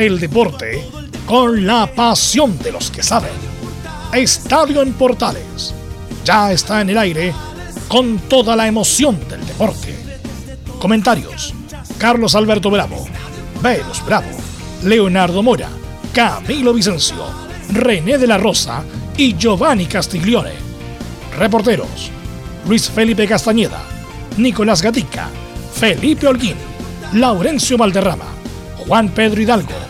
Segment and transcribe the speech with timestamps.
[0.00, 0.82] el deporte
[1.26, 3.30] con la pasión de los que saben.
[4.14, 5.74] Estadio en Portales
[6.24, 7.34] ya está en el aire
[7.86, 9.94] con toda la emoción del deporte.
[10.78, 11.52] Comentarios:
[11.98, 13.06] Carlos Alberto Bravo,
[13.60, 14.30] Velos Bravo,
[14.84, 15.68] Leonardo Mora,
[16.14, 17.22] Camilo Vicencio,
[17.70, 18.82] René de la Rosa
[19.18, 20.54] y Giovanni Castiglione.
[21.38, 22.10] Reporteros:
[22.66, 23.82] Luis Felipe Castañeda,
[24.38, 25.28] Nicolás Gatica,
[25.74, 26.56] Felipe Holguín,
[27.12, 28.26] Laurencio Valderrama,
[28.78, 29.89] Juan Pedro Hidalgo,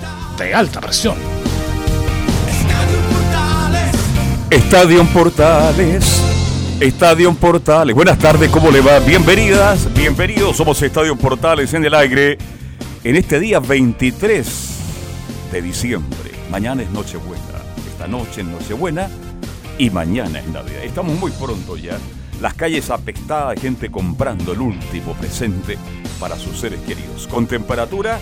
[0.37, 1.15] de alta presión.
[4.49, 6.21] Estadio Portales.
[6.79, 7.95] Estadio en Portales.
[7.95, 8.99] Buenas tardes, ¿cómo le va?
[8.99, 10.57] Bienvenidas, bienvenidos.
[10.57, 12.37] Somos Estadio Portales en el aire
[13.03, 14.47] en este día 23
[15.51, 16.31] de diciembre.
[16.49, 17.43] Mañana es Nochebuena.
[17.91, 19.09] Esta noche es Nochebuena
[19.77, 20.83] y mañana es Navidad.
[20.83, 21.97] Estamos muy pronto ya.
[22.41, 25.77] Las calles apestadas, gente comprando el último presente
[26.19, 27.27] para sus seres queridos.
[27.27, 28.19] Con temperatura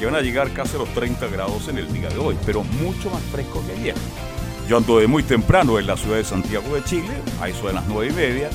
[0.00, 2.64] que van a llegar casi a los 30 grados en el día de hoy, pero
[2.64, 3.94] mucho más fresco que ayer.
[4.66, 7.74] Yo ando de muy temprano en la ciudad de Santiago de Chile, a eso de
[7.74, 8.48] las 9 y media.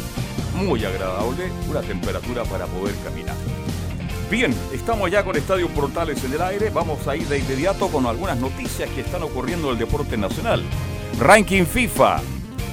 [0.56, 3.36] Muy agradable, una temperatura para poder caminar.
[4.32, 6.72] Bien, estamos ya con Estadio Portales en el aire.
[6.72, 10.64] Vamos a ir de inmediato con algunas noticias que están ocurriendo en el deporte nacional.
[11.20, 12.22] Ranking FIFA.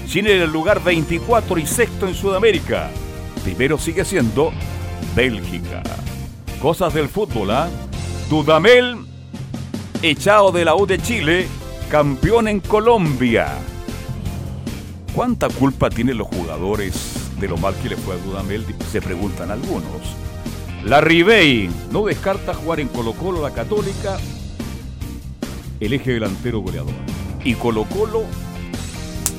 [0.07, 2.91] Chile en el lugar 24 y sexto en Sudamérica.
[3.45, 4.51] Primero sigue siendo
[5.15, 5.83] Bélgica.
[6.59, 7.69] Cosas del fútbol, ¿ah?
[8.33, 8.97] Dudamel,
[10.01, 11.47] echado de la U de Chile,
[11.91, 13.47] campeón en Colombia.
[15.15, 18.65] ¿Cuánta culpa tienen los jugadores de lo mal que le fue a Dudamel?
[18.91, 20.17] Se preguntan algunos.
[20.83, 24.19] La Ribey no descarta jugar en Colo Colo la Católica,
[25.79, 26.95] el eje delantero goleador.
[27.45, 28.23] Y Colo Colo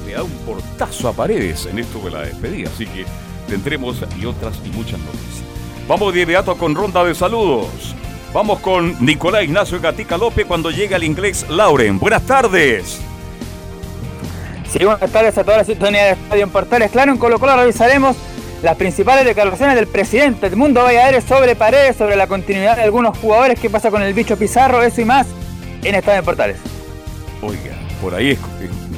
[0.06, 3.08] le da un portazo a paredes en esto de la despedida, así que
[3.48, 5.44] tendremos y otras y muchas noticias.
[5.88, 7.96] Vamos de inmediato con ronda de saludos.
[8.34, 12.00] Vamos con Nicolás Ignacio Gatica López cuando llega el inglés Lauren.
[12.00, 13.00] Buenas tardes.
[14.68, 16.90] Sí, buenas tardes a toda la sintonía de Estadio en Portales.
[16.90, 18.16] Claro, en Colo Colo revisaremos
[18.64, 23.16] las principales declaraciones del presidente del Mundo Valladares sobre Paredes, sobre la continuidad de algunos
[23.20, 25.28] jugadores, qué pasa con el bicho Pizarro, eso y más
[25.84, 26.58] en Estadio en Portales.
[27.44, 28.36] Oiga, por ahí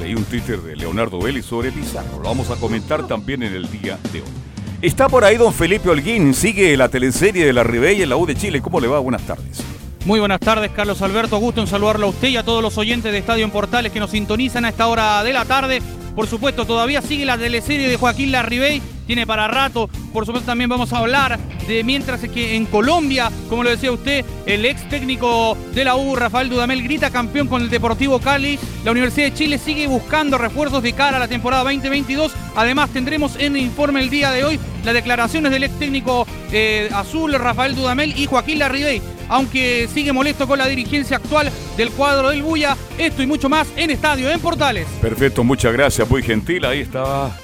[0.00, 2.22] leí un Twitter de Leonardo Vélez sobre Pizarro.
[2.22, 4.45] Lo vamos a comentar también en el día de hoy.
[4.82, 8.26] Está por ahí don Felipe Holguín, sigue la teleserie de la Ribey en la U
[8.26, 8.60] de Chile.
[8.60, 8.98] ¿Cómo le va?
[8.98, 9.62] Buenas tardes.
[10.04, 11.38] Muy buenas tardes, Carlos Alberto.
[11.38, 14.00] Gusto en saludarlo a usted y a todos los oyentes de Estadio en Portales que
[14.00, 15.80] nos sintonizan a esta hora de la tarde.
[16.14, 19.88] Por supuesto, todavía sigue la teleserie de Joaquín Larribey, tiene para rato.
[20.12, 24.24] Por supuesto, también vamos a hablar de mientras que en Colombia, como lo decía usted,
[24.46, 28.58] el ex técnico de la U, Rafael Dudamel, grita campeón con el Deportivo Cali.
[28.84, 32.32] La Universidad de Chile sigue buscando refuerzos de cara a la temporada 2022.
[32.54, 36.88] Además, tendremos en el informe el día de hoy las declaraciones del ex técnico eh,
[36.92, 42.30] azul, Rafael Dudamel y Joaquín Larribey aunque sigue molesto con la dirigencia actual del cuadro
[42.30, 42.76] del Buya.
[42.98, 44.86] Esto y mucho más en Estadio, en Portales.
[45.00, 46.64] Perfecto, muchas gracias, muy gentil.
[46.64, 47.36] Ahí estaba.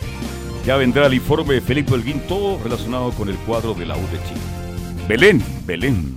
[0.65, 4.01] Ya vendrá el informe de Felipe Holguín, todo relacionado con el cuadro de la U
[4.01, 4.41] de Chile.
[5.09, 6.17] Belén, Belén.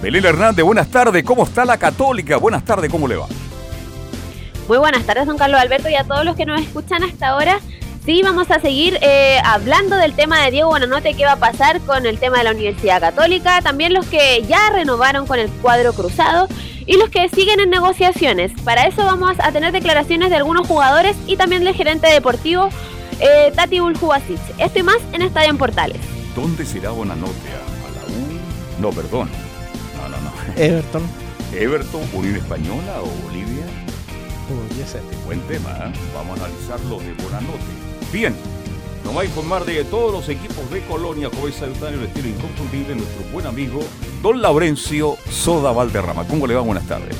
[0.00, 1.24] Belén Hernández, buenas tardes.
[1.24, 2.36] ¿Cómo está la Católica?
[2.36, 3.26] Buenas tardes, ¿cómo le va?
[4.68, 7.58] Muy buenas tardes, don Carlos Alberto, y a todos los que nos escuchan hasta ahora.
[8.06, 11.80] Sí, vamos a seguir eh, hablando del tema de Diego Buenanote, qué va a pasar
[11.80, 15.92] con el tema de la Universidad Católica, también los que ya renovaron con el cuadro
[15.92, 16.46] cruzado
[16.86, 18.52] y los que siguen en negociaciones.
[18.62, 22.70] Para eso vamos a tener declaraciones de algunos jugadores y también del gerente deportivo
[23.20, 24.40] eh, Tati Buljubasic.
[24.58, 26.00] Esto y más en Estadio en Portales.
[26.34, 27.32] ¿Dónde será Buenanote?
[27.32, 28.80] ¿A la U?
[28.80, 29.28] No, perdón.
[29.96, 30.32] No, no, no.
[30.56, 31.02] Everton.
[31.52, 33.64] ¿Everton, Unión Española o Bolivia?
[34.48, 35.02] Podría ser.
[35.24, 35.92] Buen tema, ¿eh?
[36.14, 37.64] Vamos a analizarlo de Buenanote.
[38.12, 38.34] Bien,
[39.04, 42.94] nos va a informar de todos los equipos de Colonia, Joven Salutario, el estilo inconfundible,
[42.96, 43.80] nuestro buen amigo
[44.22, 46.26] Don Laurencio Soda Valderrama.
[46.26, 46.60] ¿Cómo le va?
[46.60, 47.16] Buenas tardes.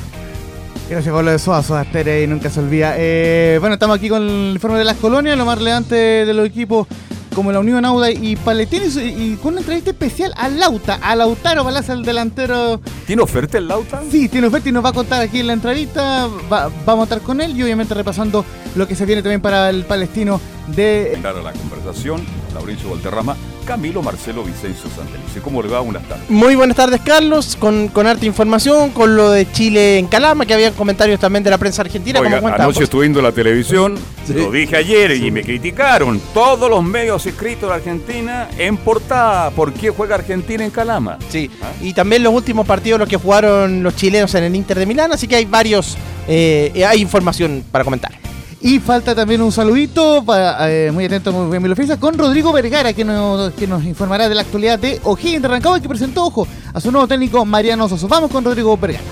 [0.91, 2.95] Gracias por lo de Soda Stereo y nunca se olvida.
[2.97, 6.45] Eh, bueno, estamos aquí con el informe de las colonias, lo más relevante de los
[6.45, 6.85] equipos
[7.33, 11.63] como la Unión Auda y Palestino y, con una entrevista especial a Lauta, a Lautaro
[11.63, 12.81] Balaza, el delantero.
[13.07, 14.01] ¿Tiene oferta el Lauta?
[14.11, 16.27] Sí, tiene oferta y nos va a contar aquí en la entrevista.
[16.51, 18.43] Va- vamos a estar con él y obviamente repasando
[18.75, 20.41] lo que se viene también para el palestino
[20.75, 21.17] de.
[21.21, 22.21] Claro, la conversación,
[22.53, 23.37] Laurencio Valderrama,
[23.71, 25.39] Camilo Marcelo Vicencio Santelice.
[25.39, 25.79] ¿Cómo le va?
[25.79, 26.29] Buenas tardes.
[26.29, 30.53] Muy buenas tardes, Carlos, con, con harta información, con lo de Chile en Calama, que
[30.53, 32.19] había comentarios también de la prensa argentina.
[32.19, 33.97] Oiga, como anoche estuve viendo la televisión,
[34.27, 36.21] lo dije ayer y me criticaron.
[36.33, 39.51] Todos los medios escritos de Argentina en portada.
[39.51, 41.17] ¿Por qué juega Argentina en Calama?
[41.29, 41.71] Sí, ¿Ah?
[41.79, 45.13] y también los últimos partidos los que jugaron los chilenos en el Inter de Milán,
[45.13, 45.97] así que hay varios,
[46.27, 48.20] eh, hay información para comentar.
[48.63, 52.93] Y falta también un saludito, para, eh, muy atento, muy bien, mi con Rodrigo Vergara,
[52.93, 56.47] que nos, que nos informará de la actualidad de O'Higgins de Rancagua, que presentó, ojo,
[56.71, 58.07] a su nuevo técnico Mariano Soso.
[58.07, 59.03] Vamos con Rodrigo Vergara.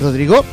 [0.00, 0.44] Rodrigo.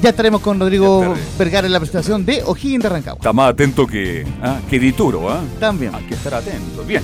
[0.00, 1.14] Ya estaremos con Rodrigo.
[1.38, 3.18] Vergara en la presentación de O'Higgins de Rancagua.
[3.18, 5.40] Está más atento que, ah, que Dituro, ¿ah?
[5.60, 5.94] También.
[5.94, 6.84] Hay que estar atento.
[6.84, 7.02] Bien,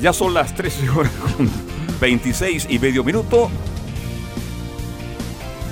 [0.00, 1.50] ya son las 13 horas con
[2.00, 3.50] 26 y medio minuto.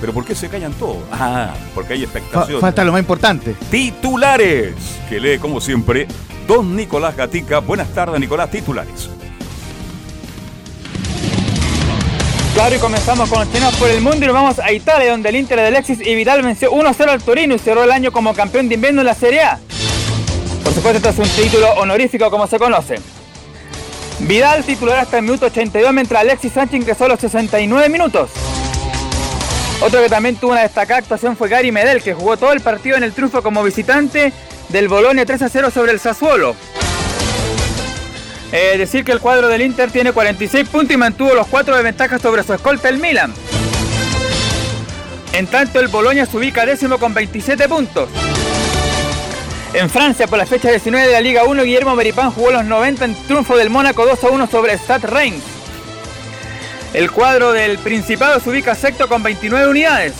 [0.00, 0.98] ¿Pero por qué se callan todos?
[1.12, 2.60] Ah, porque hay Fa- expectación.
[2.60, 3.54] falta lo más importante.
[3.70, 4.74] Titulares,
[5.08, 6.06] que lee como siempre
[6.46, 7.58] Don Nicolás Gatica.
[7.60, 8.50] Buenas tardes, Nicolás.
[8.50, 9.10] Titulares.
[12.54, 15.28] Claro, y comenzamos con los chinos por el mundo y nos vamos a Italia, donde
[15.28, 18.34] el Inter de Alexis y Vidal venció 1-0 al Torino y cerró el año como
[18.34, 19.58] campeón de invierno en la Serie A.
[20.64, 22.96] Por supuesto, esto es un título honorífico como se conoce.
[24.20, 28.30] Vidal titular hasta el minuto 82, mientras Alexis Sánchez ingresó a los 69 minutos.
[29.80, 32.96] Otro que también tuvo una destacada actuación fue Gary Medel, que jugó todo el partido
[32.96, 34.32] en el triunfo como visitante
[34.70, 36.56] del Bolonia 3-0 sobre el Sassuolo.
[38.50, 41.82] Eh, decir que el cuadro del Inter tiene 46 puntos y mantuvo los 4 de
[41.82, 43.32] ventaja sobre su escolta el Milan.
[45.32, 48.08] En tanto el Boloña se ubica décimo con 27 puntos.
[49.74, 53.04] En Francia, por la fecha 19 de la Liga 1, Guillermo Meripán jugó los 90
[53.04, 55.57] en triunfo del Mónaco 2 a 1 sobre Stade Reims.
[56.94, 60.14] El cuadro del Principado se ubica sexto con 29 unidades.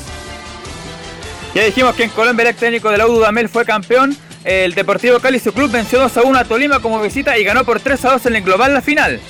[1.54, 4.16] Ya dijimos que en Colombia el ex técnico de la U Dudamel fue campeón.
[4.44, 7.64] El Deportivo Cali, su club, venció 2 a 1 a Tolima como visita y ganó
[7.64, 9.20] por 3 a 2 en el global la final.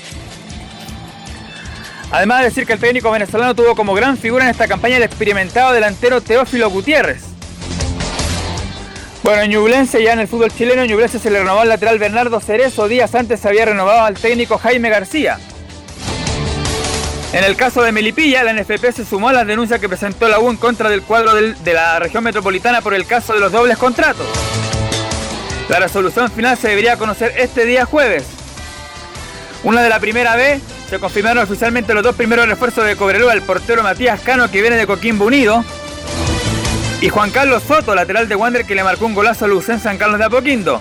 [2.11, 5.03] Además de decir que el técnico venezolano tuvo como gran figura en esta campaña el
[5.03, 7.23] experimentado delantero Teófilo Gutiérrez.
[9.23, 11.99] Bueno, en Ñublense, ya en el fútbol chileno, en Ñublense se le renovó al lateral
[11.99, 12.89] Bernardo Cerezo.
[12.89, 15.39] Días antes se había renovado al técnico Jaime García.
[17.33, 20.41] En el caso de Melipilla, la NFP se sumó a las denuncias que presentó la
[20.41, 23.77] U en contra del cuadro de la región metropolitana por el caso de los dobles
[23.77, 24.27] contratos.
[25.69, 28.25] La resolución final se debería conocer este día jueves.
[29.63, 30.59] Una de la primera B,
[30.89, 34.77] se confirmaron oficialmente los dos primeros refuerzos de Cobreloa, el portero Matías Cano que viene
[34.77, 35.63] de Coquimbo Unido
[37.03, 39.99] y Juan Carlos Soto, lateral de Wander que le marcó un golazo a Lucen San
[39.99, 40.81] Carlos de Apoquindo.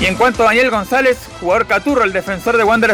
[0.00, 2.90] Y en cuanto a Daniel González, jugador Caturro, el defensor de Wander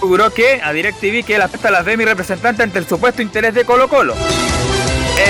[0.00, 3.20] aseguró que a DirecTV que él acepta a las de mi representante ante el supuesto
[3.20, 4.14] interés de Colo Colo.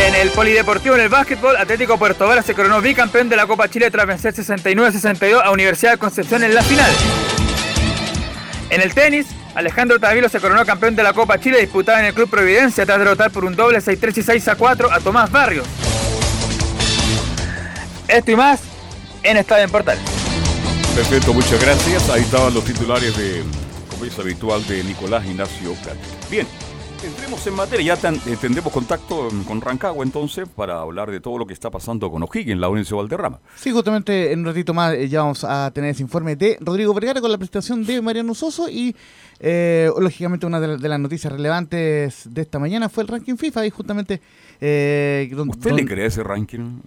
[0.06, 3.68] En el polideportivo, en el básquetbol, Atlético Puerto Vara se coronó bicampeón de la Copa
[3.68, 6.88] Chile tras vencer 69-62 a Universidad de Concepción en la final.
[8.70, 9.26] En el tenis,
[9.56, 13.00] Alejandro Tavilo se coronó campeón de la Copa Chile disputada en el Club Providencia tras
[13.00, 15.66] derrotar por un doble 6-3 y 6-4 a Tomás Barrios.
[18.06, 18.60] Esto y más
[19.24, 20.02] en Estadio en Portales.
[20.94, 22.08] Perfecto, muchas gracias.
[22.08, 23.42] Ahí estaban los titulares de,
[24.18, 26.28] habitual, de Nicolás Ignacio Gatica.
[26.30, 26.46] Bien,
[27.04, 27.94] entremos en materia.
[27.94, 31.52] Ya tan- eh, tendremos contacto mm, con Rancagua entonces para hablar de todo lo que
[31.52, 33.40] está pasando con O'Higgins, la Universidad de Valderrama.
[33.56, 36.94] Sí, justamente en un ratito más eh, ya vamos a tener ese informe de Rodrigo
[36.94, 38.94] Vergara con la presentación de Mariano Soso y
[39.38, 43.36] eh, lógicamente una de, la- de las noticias relevantes de esta mañana fue el ranking
[43.36, 44.20] FIFA y justamente...
[44.60, 46.80] eh, don- ¿Usted don- le cree ese ranking?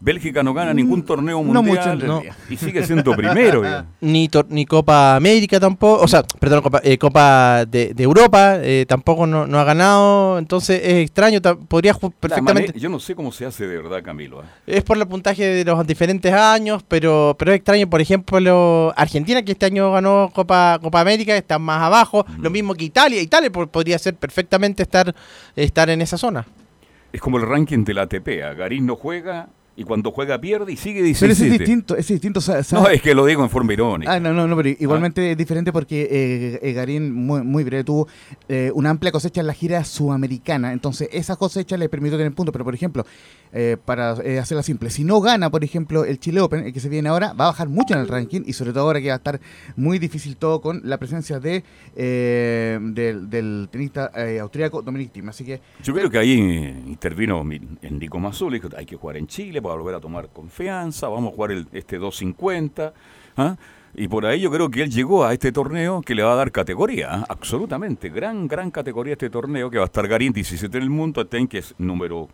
[0.00, 3.62] Bélgica no gana ningún torneo no mundial mucho y sigue siendo primero.
[4.00, 8.58] Ni, tor- ni Copa América tampoco, o sea, perdón, Copa, eh, Copa de, de Europa
[8.62, 12.78] eh, tampoco no, no ha ganado, entonces es extraño, podría perfectamente...
[12.78, 14.42] Yo no sé cómo se hace de verdad, Camilo.
[14.42, 14.46] ¿eh?
[14.68, 19.42] Es por el puntaje de los diferentes años, pero, pero es extraño, por ejemplo, Argentina,
[19.42, 23.50] que este año ganó Copa, Copa América, está más abajo, lo mismo que Italia, Italia
[23.50, 25.12] po- podría ser perfectamente estar,
[25.56, 26.46] estar en esa zona.
[27.12, 28.28] Es como el ranking de la ATP.
[28.56, 31.58] Garín no juega y cuando juega pierde y sigue Pero ese es 17.
[31.58, 32.40] distinto, es distinto.
[32.72, 34.12] No, es que lo digo en forma irónica.
[34.12, 37.84] Ah, no, no, no, pero igualmente es diferente porque eh, eh, Garín muy, muy breve
[37.84, 38.08] tuvo
[38.48, 40.72] eh, una amplia cosecha en la gira sudamericana.
[40.72, 42.52] Entonces, esa cosecha le permitió tener puntos.
[42.52, 43.06] Pero, por ejemplo,
[43.52, 46.80] eh, para eh, hacerla simple, si no gana, por ejemplo, el Chile Open, el que
[46.80, 49.08] se viene ahora, va a bajar mucho en el ranking y sobre todo ahora que
[49.08, 49.40] va a estar
[49.76, 51.64] muy difícil todo con la presencia de
[51.96, 55.28] eh, del, del tenista eh, austríaco Dominic Thiem.
[55.28, 57.44] Así que Yo creo que ahí intervino
[57.82, 61.36] Enrico Mazzoli, dijo, hay que jugar en Chile para volver a tomar confianza, vamos a
[61.36, 62.92] jugar el, este 250.
[63.36, 63.56] ¿ah?
[63.94, 66.36] Y por ahí yo creo que él llegó a este torneo que le va a
[66.36, 67.26] dar categoría, ¿ah?
[67.28, 71.26] absolutamente, gran, gran categoría este torneo, que va a estar Garín 17 en el mundo,
[71.26, 72.28] Ten, que es número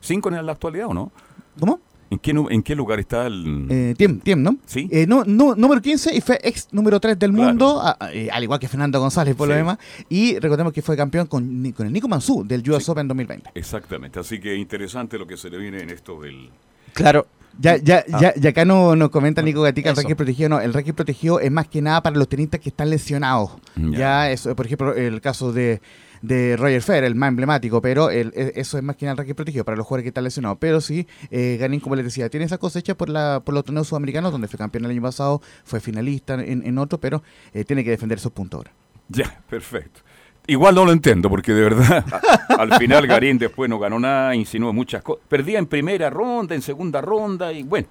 [0.00, 1.10] 5 en la actualidad, ¿o no?
[1.58, 1.80] ¿Cómo?
[2.08, 3.66] ¿En qué, en qué lugar está el...?
[3.68, 4.56] Eh, Tiem, Tiem, ¿no?
[4.64, 4.88] Sí.
[4.92, 7.48] Eh, no, no, número 15 y fue ex número 3 del Claro.
[7.48, 9.78] mundo, a- a- eh, al igual que Fernando González por lo demás.
[10.08, 12.90] Y recordemos que fue campeón con, con el Nico Mansú del US Sí.
[12.92, 13.50] Open 2020.
[13.54, 16.48] Exactamente, así que interesante lo que se le viene en esto del...
[16.96, 17.26] Claro.
[17.58, 18.18] Ya, ya, Ah.
[18.20, 20.48] ya, ya acá no, nos comenta Nico Gatica el ranking protegido.
[20.50, 23.52] No, el ranking protegido es más que nada para los tenistas que están lesionados.
[23.76, 23.98] Ya.
[23.98, 25.80] Ya, eso, por ejemplo, el caso de,
[26.20, 29.18] de Roger Federer, el más emblemático, pero el- e- eso es más que nada el
[29.18, 30.58] ranking protegido para los jugadores que están lesionados.
[30.60, 33.88] Pero sí, eh, Garín, como les decía, tiene esa cosecha por, la, por los torneos
[33.88, 37.22] sudamericanos, donde fue campeón el año pasado, fue finalista en, en otro, pero
[37.54, 38.72] eh, tiene que defender esos puntos ahora.
[39.08, 40.00] Ya, perfecto.
[40.48, 42.04] Igual no lo entiendo, porque de verdad,
[42.58, 45.24] al final Garín después no ganó nada, insinuó muchas cosas.
[45.28, 47.88] Perdía en primera ronda, en segunda ronda, y bueno,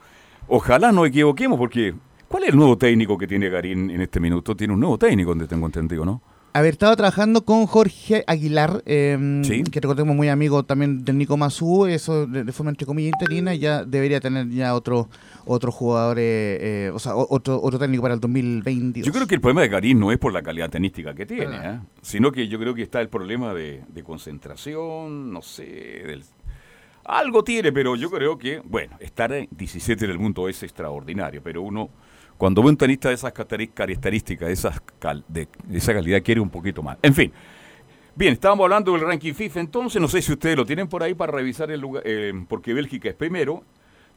[0.47, 1.93] ojalá no equivoquemos, porque
[2.27, 4.55] ¿cuál es el nuevo técnico que tiene Garín en este minuto?
[4.55, 6.21] Tiene un nuevo técnico, donde tengo entendido, ¿no?
[6.59, 9.63] Haber estado trabajando con Jorge Aguilar, eh, Sí.
[9.63, 13.53] que recordemos muy amigo también del Nico Mazú, eso de, de forma entre comillas interina,
[13.55, 15.09] ya debería tener ya otro
[15.47, 19.05] otro jugador, eh, eh, o sea, otro, otro técnico para el 2022.
[19.05, 21.55] Yo creo que el problema de Garín no es por la calidad tenística que tiene.
[21.63, 21.79] ¿eh?
[22.01, 25.63] sino que yo creo que está el problema de, de concentración, no sé,
[26.07, 26.23] del-
[27.03, 31.41] algo tiene, pero yo creo que, bueno, estar en 17 en el mundo es extraordinario,
[31.43, 31.89] pero uno,
[32.37, 36.41] cuando ve un tenista de esas características, de, esas cal- de, de esa calidad, quiere
[36.41, 36.97] un poquito más.
[37.01, 37.31] En fin.
[38.15, 41.13] Bien, estábamos hablando del ranking FIFA, entonces no sé si ustedes lo tienen por ahí
[41.13, 43.63] para revisar el lugar, eh, porque Bélgica es primero,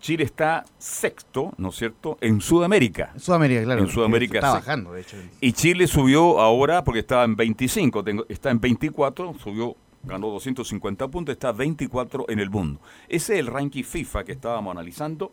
[0.01, 3.11] Chile está sexto, ¿no es cierto?, en Sudamérica.
[3.15, 3.83] En Sudamérica, claro.
[3.83, 5.17] En Sudamérica, Está bajando, de hecho.
[5.41, 11.09] Y Chile subió ahora, porque estaba en 25, tengo- está en 24, subió, ganó 250
[11.09, 12.81] puntos, está 24 en el mundo.
[13.09, 15.33] Ese es el ranking FIFA que estábamos analizando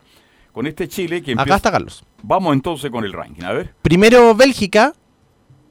[0.56, 2.06] con este Chile que Acá está Carlos.
[2.24, 3.74] Vamos entonces con el ranking, a ver.
[3.82, 4.94] Primero Bélgica,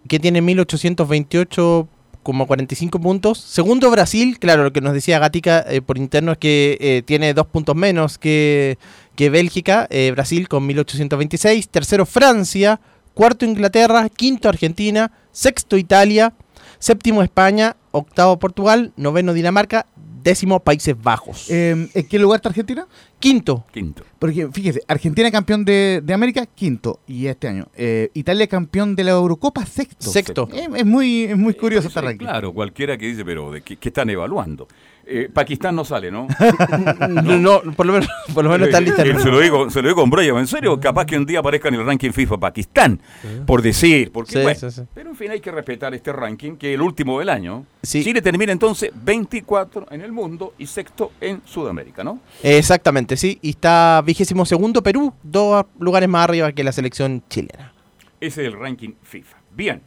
[0.06, 3.38] que tiene 1828,45 puntos.
[3.38, 7.32] Segundo Brasil, claro, lo que nos decía Gatica eh, por interno es que eh, tiene
[7.32, 8.76] dos puntos menos que,
[9.16, 11.70] que Bélgica, eh, Brasil con 1826.
[11.70, 12.78] Tercero Francia,
[13.14, 16.34] cuarto Inglaterra, quinto Argentina, sexto Italia,
[16.78, 19.86] séptimo España, octavo Portugal, noveno Dinamarca,
[20.24, 21.48] décimo Países Bajos.
[21.50, 22.86] Eh, ¿En qué lugar está Argentina?
[23.20, 24.04] quinto, Quinto.
[24.18, 27.68] Porque fíjese, Argentina campeón de, de América, quinto, y este año.
[27.76, 30.10] Eh, Italia campeón de la Eurocopa, sexto.
[30.10, 30.48] sexto.
[30.52, 32.26] Eh, es muy, es muy curioso Sí, este ranking.
[32.26, 34.66] Claro, cualquiera que dice, pero ¿de qué, qué están evaluando?
[35.06, 36.26] Eh, Pakistán no sale, ¿no?
[37.08, 39.04] No, no, por lo menos, por lo menos está lista.
[39.04, 41.40] Eh, se lo digo, se lo digo con Brian, en serio, capaz que un día
[41.40, 43.00] aparezca en el ranking FIFA Pakistán,
[43.46, 46.70] por decir, porque Sí, bueno, sí, pero en fin hay que respetar este ranking, que
[46.70, 47.66] es el último del año.
[47.82, 48.02] Sí.
[48.02, 52.20] Chile termina entonces 24 en el mundo y sexto en Sudamérica, ¿no?
[52.42, 53.38] Exactamente, sí.
[53.42, 57.72] Y está vigésimo segundo Perú, dos lugares más arriba que la selección chilena.
[58.20, 59.36] Ese es el ranking FIFA.
[59.54, 59.82] Bien,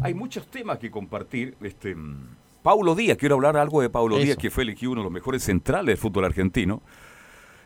[0.00, 1.56] hay muchos temas que compartir.
[1.62, 2.36] Este, mm,
[2.66, 4.24] Paulo Díaz, quiero hablar algo de Paulo Eso.
[4.24, 6.82] Díaz, que fue elegido uno de los mejores centrales del fútbol argentino.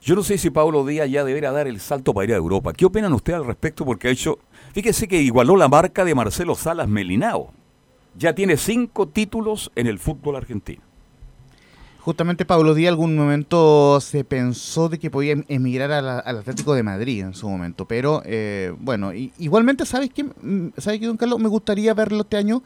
[0.02, 2.74] Yo no sé si Paulo Díaz ya debería dar el salto para ir a Europa.
[2.74, 3.86] ¿Qué opinan ustedes al respecto?
[3.86, 4.38] Porque ha hecho,
[4.74, 7.50] fíjese que igualó la marca de Marcelo Salas Melinao.
[8.14, 10.82] Ya tiene cinco títulos en el fútbol argentino.
[12.00, 16.40] Justamente Pablo Díaz algún momento se pensó de que podía em- emigrar a la- al
[16.40, 20.24] Atlético de Madrid en su momento, pero eh, bueno, igualmente, ¿sabes qué?
[20.24, 21.38] Mm, ¿Sabes qué, don Carlos?
[21.40, 22.62] Me gustaría verlo este año,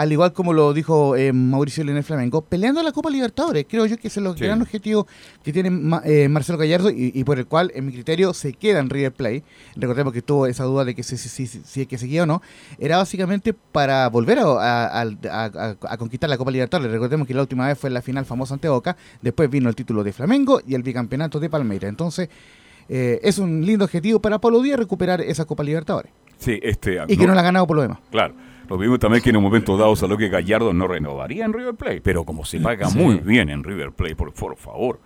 [0.00, 3.66] al igual como lo dijo eh, Mauricio Leonel Flamengo, peleando la Copa Libertadores.
[3.68, 4.44] Creo yo que ese es el Sí.
[4.44, 5.06] gran objetivo
[5.44, 8.54] que tiene Ma- eh, Marcelo Gallardo y, y por el cual, en mi criterio, se
[8.54, 9.44] queda en River Plate.
[9.76, 12.40] Recordemos que tuvo esa duda de que si, si, si, si- que seguía o no.
[12.78, 16.90] Era básicamente para volver a, a- al- a- a- a conquistar la Copa Libertadores.
[16.90, 18.96] Recordemos que la última vez fue la final famosa ante Boca.
[19.20, 21.90] Después vino el título de Flamengo y el bicampeonato de Palmeiras.
[21.90, 22.30] Entonces,
[22.88, 26.10] eh, es un lindo objetivo para Pablo Díaz recuperar esa Copa Libertadores.
[26.38, 26.98] Sí, este.
[27.06, 27.98] Y que no la ha ganado por lo demás.
[28.10, 28.34] Claro.
[28.70, 31.74] Lo vimos también que en un momento dado salió que Gallardo no renovaría en River
[31.74, 35.00] Plate, pero como se paga muy bien en River Plate, por, por favor,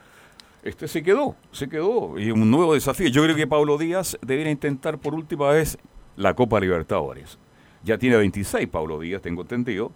[0.62, 2.18] este se quedó, se quedó.
[2.18, 3.08] Y un nuevo desafío.
[3.08, 5.78] Yo creo que Pablo Díaz debería intentar por última vez
[6.16, 7.38] la Copa Libertadores.
[7.82, 9.92] Ya tiene 26 Pablo Díaz, tengo entendido.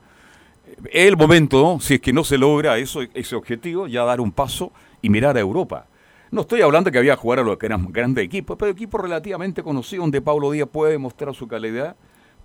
[0.91, 1.79] Es el momento, ¿no?
[1.79, 4.73] si es que no se logra eso, ese objetivo, ya dar un paso
[5.03, 5.87] y mirar a Europa.
[6.31, 8.99] No estoy hablando que había que jugar a los que eran grandes equipos, pero equipos
[8.99, 11.97] relativamente conocidos donde Pablo Díaz puede demostrar su calidad,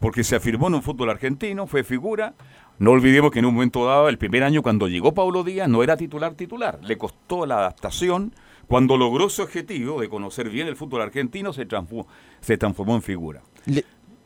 [0.03, 2.33] porque se afirmó en un fútbol argentino, fue figura.
[2.77, 5.81] No olvidemos que en un momento dado, el primer año cuando llegó Pablo Díaz, no
[5.81, 6.77] era titular titular.
[6.83, 8.35] Le costó la adaptación.
[8.67, 12.05] Cuando logró su objetivo de conocer bien el fútbol argentino, se transformó,
[12.41, 13.43] se transformó en figura.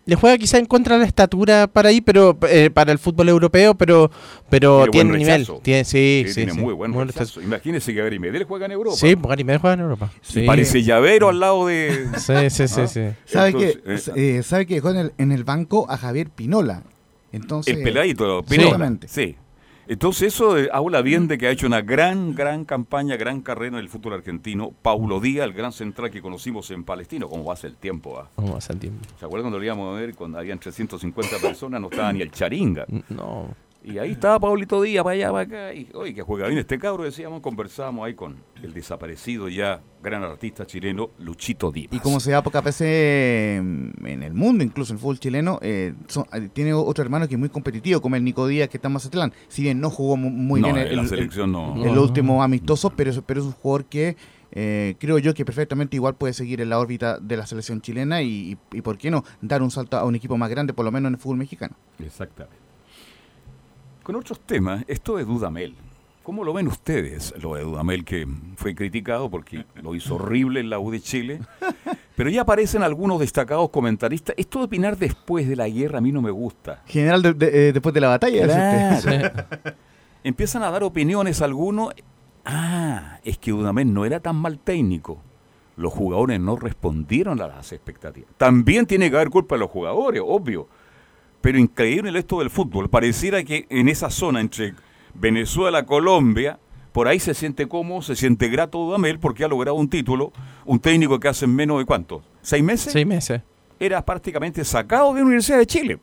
[0.07, 3.27] Le juega quizá en contra de la estatura para ahí, pero eh, para el fútbol
[3.27, 4.09] europeo, pero
[4.49, 5.47] pero Tiene tiene, buen nivel.
[5.61, 6.59] Tiene, sí, Sí, sí, tiene sí.
[6.59, 7.41] muy buen Buen rechazo.
[7.41, 8.95] Imagínese que Gary Medel juega en Europa.
[8.95, 10.09] Sí, pues Gary Medel juega en Europa.
[10.21, 12.07] Sí, Parece llavero al lado de...
[12.17, 12.81] sí, sí, sí.
[12.81, 12.87] Ah.
[12.87, 13.01] sí.
[13.25, 13.79] ¿Sabe que,
[14.15, 16.83] eh, ¿Sabe que dejó en el, en el banco a Javier Pinola?
[17.33, 18.43] Entonces, El peladito.
[18.43, 18.97] Pinola.
[19.07, 19.35] Sí.
[19.89, 23.83] Entonces eso habla bien de que ha hecho una gran, gran campaña, gran carrera en
[23.83, 24.73] el fútbol argentino.
[24.81, 28.19] Paulo Díaz, el gran central que conocimos en Palestino, ¿cómo va a ser el tiempo?
[28.19, 28.29] ah?
[28.35, 28.99] Vamos a hacer tiempo.
[29.19, 30.13] ¿Se acuerdan cuando lo íbamos a ver?
[30.15, 32.85] Cuando habían 350 personas, no estaba ni el charinga.
[33.09, 33.47] No.
[33.87, 35.73] Y ahí estaba Paulito Díaz, para allá, para acá.
[35.73, 40.23] Y, oye, que juega bien este cabro, decíamos, conversábamos ahí con el desaparecido ya gran
[40.23, 41.93] artista chileno, Luchito Díaz.
[41.93, 42.87] Y como se da poca veces
[43.61, 47.35] en el mundo, incluso en el fútbol chileno, eh, son- eh, tiene otro hermano que
[47.35, 49.33] es muy competitivo, como el Nico Díaz, que está en Mazatlán.
[49.47, 51.75] Si bien no jugó mu- muy No, bien en el, la el- selección no.
[51.85, 52.01] el No.
[52.03, 54.17] último amistoso, pero, es- pero es un jugador que
[54.51, 58.21] eh, creo yo que perfectamente igual puede seguir en la órbita de la selección chilena
[58.21, 60.85] y, y, y por qué no dar un salto a un equipo más grande, por
[60.85, 61.75] lo menos en el fútbol mexicano.
[61.99, 62.66] Exactamente.
[64.07, 65.75] Con otros temas, esto de Dudamel.
[66.23, 67.33] ¿Cómo lo ven ustedes?
[67.41, 71.41] Lo de Dudamel que fue criticado porque lo hizo horrible en la U de Chile.
[72.15, 74.33] Pero ya aparecen algunos destacados comentaristas.
[74.37, 76.83] Esto de opinar después de la guerra a mí no me gusta.
[76.85, 78.45] General, de- de- eh, después de la batalla,
[78.93, 79.45] ¿es usted?
[80.23, 81.93] Empiezan a dar opiniones algunos.
[82.45, 85.17] Ah, es que Dudamel no era tan mal técnico.
[85.75, 88.29] Los jugadores no respondieron a las expectativas.
[88.37, 90.69] También tiene que haber culpa de los jugadores, obvio.
[91.41, 92.89] Pero increíble esto del fútbol.
[92.89, 94.73] Pareciera que en esa zona entre
[95.13, 96.59] Venezuela, Colombia,
[96.91, 100.31] por ahí se siente cómodo, se siente grato Dudamel porque ha logrado un título.
[100.65, 103.41] Un técnico que hace en menos de cuánto, seis meses, Seis meses.
[103.79, 105.99] era prácticamente sacado de la Universidad de Chile.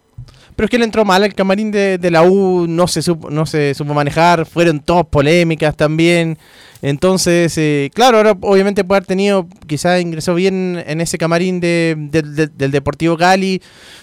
[0.56, 3.28] Pero es que le entró mal el camarín de, de la U, no se supo,
[3.28, 6.38] no se supo manejar, fueron todas polémicas también.
[6.86, 11.94] Entonces, eh, claro, ahora obviamente puede haber tenido, quizás ingresó bien en ese camarín de,
[11.98, 13.62] del- del- del Deportivo Cali.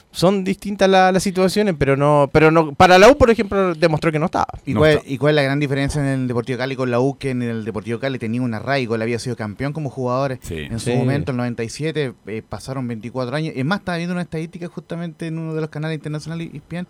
[0.09, 4.11] Son distintas la- las situaciones, pero no, pero no, para la U, por ejemplo, demostró
[4.11, 4.47] que no estaba.
[4.65, 5.03] ¿Y, No cuál, está.
[5.07, 7.19] y cuál es la gran diferencia en el Deportivo Cali con la U?
[7.19, 10.55] Que en el Deportivo Cali tenía un arraigo, él había sido campeón como jugador Sí.
[10.57, 10.95] en su Sí.
[10.95, 13.53] momento, en el 97, eh, pasaron 24 años.
[13.55, 16.87] Es más, estaba viendo una estadística justamente en uno de los canales internacionales ESPN,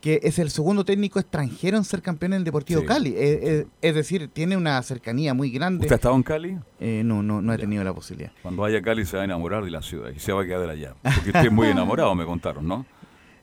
[0.00, 2.86] que es el segundo técnico extranjero en ser campeón en el Deportivo Sí.
[2.86, 3.10] Cali.
[3.10, 5.82] Eh, eh, es decir, tiene una cercanía muy grande.
[5.84, 6.56] ¿Usted ha estado en Cali?
[6.80, 7.60] Eh, no, no, no he Ya.
[7.60, 8.32] tenido la posibilidad.
[8.42, 10.46] Cuando vaya a Cali se va a enamorar de la ciudad y se va a
[10.46, 10.94] quedar allá.
[11.02, 12.86] Porque usted es muy enamorado, me contaron, ¿no?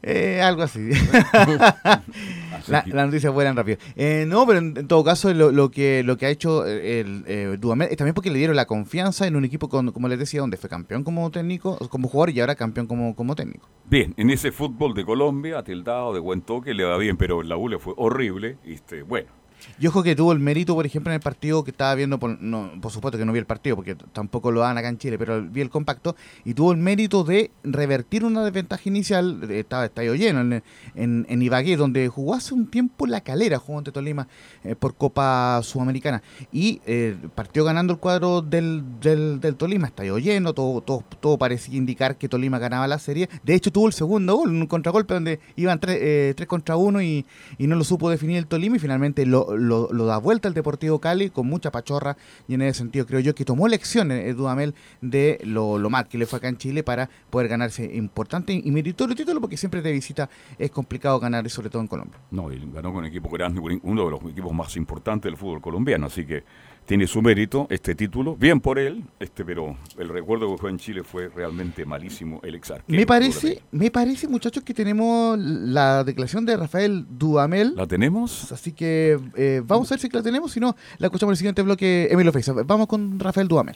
[0.03, 0.89] Eh, algo así.
[2.67, 3.77] La, la noticia vuelan rápido.
[3.95, 6.99] Eh, no, pero en, en todo caso lo, lo que lo que ha hecho eh,
[7.01, 10.07] el eh, Dudamel es también porque le dieron la confianza en un equipo, con, como
[10.07, 13.67] les decía, donde fue campeón como técnico, como jugador y ahora campeón como, como técnico.
[13.89, 17.47] Bien, en ese fútbol de Colombia, atildado, de buen toque, le va bien, pero en
[17.47, 18.57] la U fue horrible.
[18.65, 19.29] Este, bueno,
[19.79, 22.41] Y ojo que tuvo el mérito, por ejemplo, en el partido que estaba viendo, por,
[22.41, 25.17] no, por supuesto que no vi el partido, porque tampoco lo dan acá en Chile,
[25.17, 26.15] pero vi el compacto,
[26.45, 30.63] y tuvo el mérito de revertir una desventaja inicial, eh, estaba estadio lleno en,
[30.95, 34.27] en, en Ibagué, donde jugó hace un tiempo la calera, jugó ante Tolima
[34.63, 40.17] eh, por Copa Sudamericana, y eh, partió ganando el cuadro del, del, del Tolima, estadio
[40.17, 43.93] lleno, todo, todo, todo parecía indicar que Tolima ganaba la serie, de hecho tuvo el
[43.93, 47.25] segundo gol, un contragolpe donde iban tres, eh, tres contra uno y,
[47.57, 50.99] y no lo supo definir el Tolima y finalmente lo, lo, da vuelta el Deportivo
[50.99, 54.73] Cali con mucha pachorra y en ese sentido creo yo que tomó lecciones eh, Dudamel
[55.01, 58.71] de lo, lo mal que le fue acá en Chile para poder ganarse importante y
[58.71, 62.17] meritorio título porque siempre de visita es complicado ganar y sobre todo en Colombia.
[62.31, 65.61] no, y ganó con un equipo grande, uno de los equipos más importantes del fútbol
[65.61, 66.43] colombiano, así que
[66.87, 70.79] tiene su mérito este título, bien por él, este, pero el recuerdo que fue en
[70.79, 72.73] Chile fue realmente malísimo el ex.
[72.87, 77.75] Me parece, me parece muchachos que tenemos la declaración de Rafael Dudamel.
[77.75, 78.51] ¿La tenemos?
[78.53, 81.37] Así que eh, vamos a ver si la tenemos, si no, la escuchamos en el
[81.37, 82.53] siguiente bloque Emilio Feiza.
[82.53, 83.75] Vamos con Rafael Dudamel.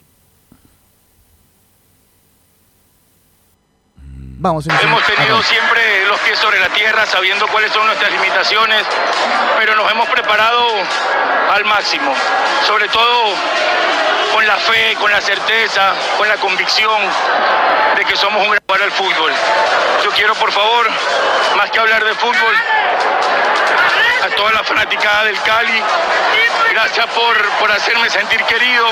[4.42, 4.66] Vamos.
[4.66, 5.48] Hemos tenido Acá.
[5.48, 8.84] siempre los pies sobre la tierra, sabiendo cuáles son nuestras limitaciones,
[9.60, 10.66] pero nos hemos preparado
[11.54, 12.12] al máximo,
[12.66, 13.36] sobre todo
[14.34, 17.04] con la fe, con la certeza, con la convicción
[17.96, 19.32] de que somos un gran jugador al fútbol.
[20.04, 20.90] Yo quiero, por favor,
[21.56, 22.56] más que hablar de fútbol,
[24.24, 25.84] a toda la fanaticada del Cali,
[26.72, 28.88] gracias por, por hacerme sentir querido,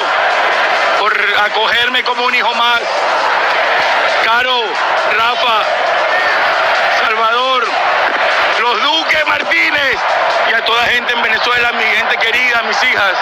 [1.00, 1.12] por
[1.44, 2.82] acogerme como un hijo más.
[4.30, 4.62] Caro,
[5.18, 5.64] Rafa,
[7.02, 7.64] Salvador,
[8.62, 9.98] los Duques Martínez
[10.52, 13.18] y a toda gente en Venezuela, mi gente querida, mis hijas.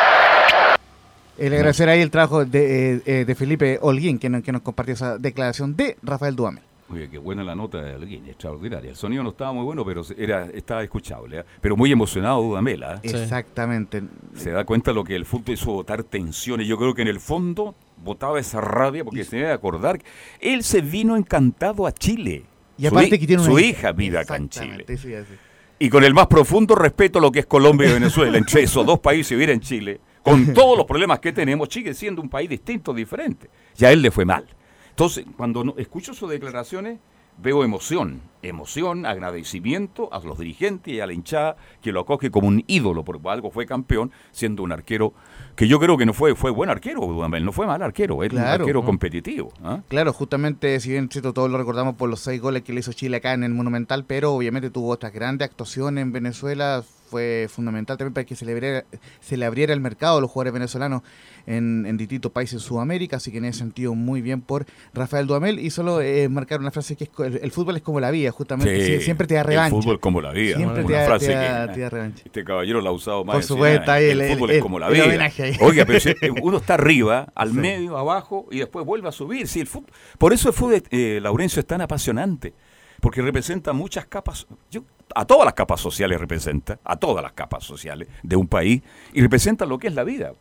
[1.37, 4.61] El agradecer ahí el trabajo de, eh, eh, de Felipe Holguín, que nos, que nos
[4.63, 6.63] compartió esa declaración de Rafael Duamel.
[6.91, 8.89] Oye, qué buena la nota de alguien, extraordinaria.
[8.89, 11.39] El sonido no estaba muy bueno, pero era, estaba escuchable.
[11.39, 11.43] ¿eh?
[11.61, 12.95] Pero muy emocionado Dudamela.
[12.95, 12.99] ¿eh?
[13.03, 14.03] Exactamente.
[14.35, 16.67] Se da cuenta lo que el fútbol hizo botar tensiones.
[16.67, 19.99] Yo creo que en el fondo botaba esa rabia porque se debe acordar.
[20.39, 22.45] Él se vino encantado a Chile.
[22.77, 24.85] Y Su aparte hi- que tiene una Su hija vive acá en Chile.
[24.97, 25.13] Sí.
[25.79, 28.37] Y con el más profundo respeto a lo que es Colombia y Venezuela.
[28.37, 32.21] Entre esos dos países vivir en Chile, con todos los problemas que tenemos, sigue siendo
[32.21, 33.49] un país distinto, diferente.
[33.75, 34.45] Ya a él le fue mal.
[34.89, 36.99] Entonces, cuando escucho sus declaraciones,
[37.37, 42.47] veo emoción, emoción, agradecimiento a los dirigentes y a la hinchada que lo acoge como
[42.47, 45.13] un ídolo, porque algo fue campeón, siendo un arquero
[45.55, 48.39] que yo creo que no fue fue buen arquero, no fue mal arquero, es un
[48.39, 49.51] arquero competitivo.
[49.63, 49.81] ¿ah?
[49.87, 52.93] Claro, justamente, si bien cierto, todos lo recordamos por los seis goles que le hizo
[52.93, 56.83] Chile acá en el Monumental, pero obviamente tuvo otras grandes actuaciones en Venezuela.
[57.09, 58.83] Fue fundamental también para que se le abriera,
[59.19, 61.01] se le abriera el mercado a los jugadores venezolanos
[61.45, 63.17] en, en distintos países en Sudamérica.
[63.17, 65.59] Así que en ese sentido, muy bien por Rafael Duamel.
[65.59, 68.31] Y solo eh, marcar una frase que es: el, el fútbol es como la vida,
[68.31, 68.85] justamente.
[68.85, 69.75] Sí, sie- siempre te da revancha.
[69.75, 70.57] El fútbol como la vida.
[70.57, 72.23] Siempre una te da- frase te da- que te da revancha.
[72.25, 73.35] este caballero la ha usado más.
[73.35, 74.03] Por de supuesto, 100 años.
[74.03, 75.05] ahí el, el- fútbol es como la vida.
[75.61, 77.57] Oiga, pero si uno está arriba, al Sí.
[77.57, 79.47] medio, abajo y después vuelve a subir.
[79.47, 82.53] Sí, el fútbol, por eso el fútbol, eh, Laurencio, es tan apasionante.
[83.01, 84.47] Porque representa muchas capas.
[84.71, 84.81] Yo,
[85.15, 88.81] a todas las capas sociales representa, a todas las capas sociales de un país,
[89.13, 90.33] y representa lo que es la vida.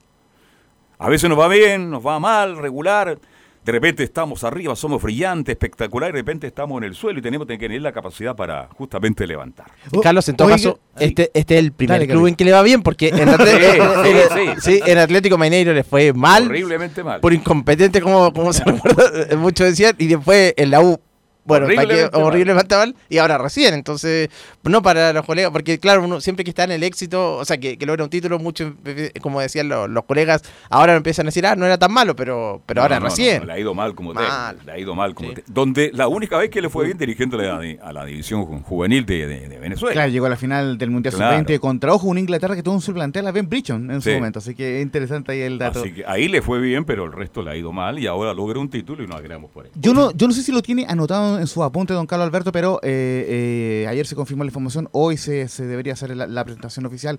[0.99, 3.19] A veces nos va bien, nos va mal, regular.
[3.64, 7.23] De repente estamos arriba, somos brillantes, espectacular, y de repente estamos en el suelo y
[7.23, 9.66] tenemos que tener la capacidad para justamente levantar.
[9.92, 11.05] Oh, Carlos, en todo oiga- caso, sí.
[11.05, 12.29] este, este es el primer Dale, club Carlos.
[12.31, 15.37] en que le va bien, porque en, Atle- Sí, en- sí, en- sí, en Atlético
[15.37, 17.21] Mineiro le fue mal, Horriblemente mal.
[17.21, 21.01] por incompetente, como, como se recuerda, eh, muchos decían, y después en la U,
[21.46, 21.66] bueno.
[21.66, 22.22] Horriblemente mal.
[22.22, 24.28] horriblemente mal, y ahora recién, entonces,
[24.64, 27.59] no para los colegas, porque claro, uno siempre que está en el éxito, o sea,
[27.59, 31.28] que, que logra un título, mucho, eh, como decían los, los colegas, ahora empiezan a
[31.28, 33.40] decir, ah, no era tan malo, pero, pero ahora No, recién.
[33.40, 34.24] no, le ha ido mal como Mal.
[34.56, 35.42] técnico, Le ha ido mal como Sí.
[35.46, 38.62] Donde la única vez que le fue bien dirigiendo a la, a la división ju-
[38.62, 39.92] juvenil de, de- de Venezuela.
[39.92, 41.38] Claro, llegó a la final del Mundial Claro.
[41.38, 44.38] Sub-20 contra Ojo, una Inglaterra que tuvo un suplantel a Ben Bridgeton en su momento.
[44.38, 45.80] Así que es interesante ahí el dato.
[45.80, 48.32] Así que ahí le fue bien, pero el resto le ha ido mal y ahora
[48.35, 49.70] logra un título y nos agregamos por ahí.
[49.74, 52.53] Yo no, yo no sé si lo tiene anotado en su apunte, don Carlos Alberto,
[52.53, 56.44] pero eh, eh, ayer se confirmó la información, hoy se, se debería hacer la, la
[56.44, 57.18] presentación oficial,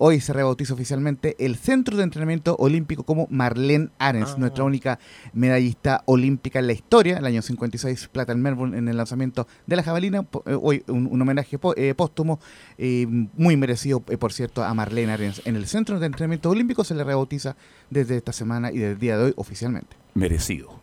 [0.00, 4.36] hoy se rebautiza oficialmente el Centro de Entrenamiento Olímpico como Marlene Arens, Ah.
[4.38, 4.98] nuestra única
[5.32, 9.74] medallista olímpica en la historia, el año 56, plata en Melbourne en el lanzamiento de
[9.76, 12.38] la jabalina, eh, hoy un, un homenaje po- eh, póstumo,
[12.78, 15.42] eh, muy merecido, eh, por cierto, a Marlene Arens.
[15.44, 17.56] En el Centro de Entrenamiento Olímpico se le rebautiza
[17.90, 19.96] desde esta semana y desde el día de hoy oficialmente.
[20.14, 20.78] Merecido.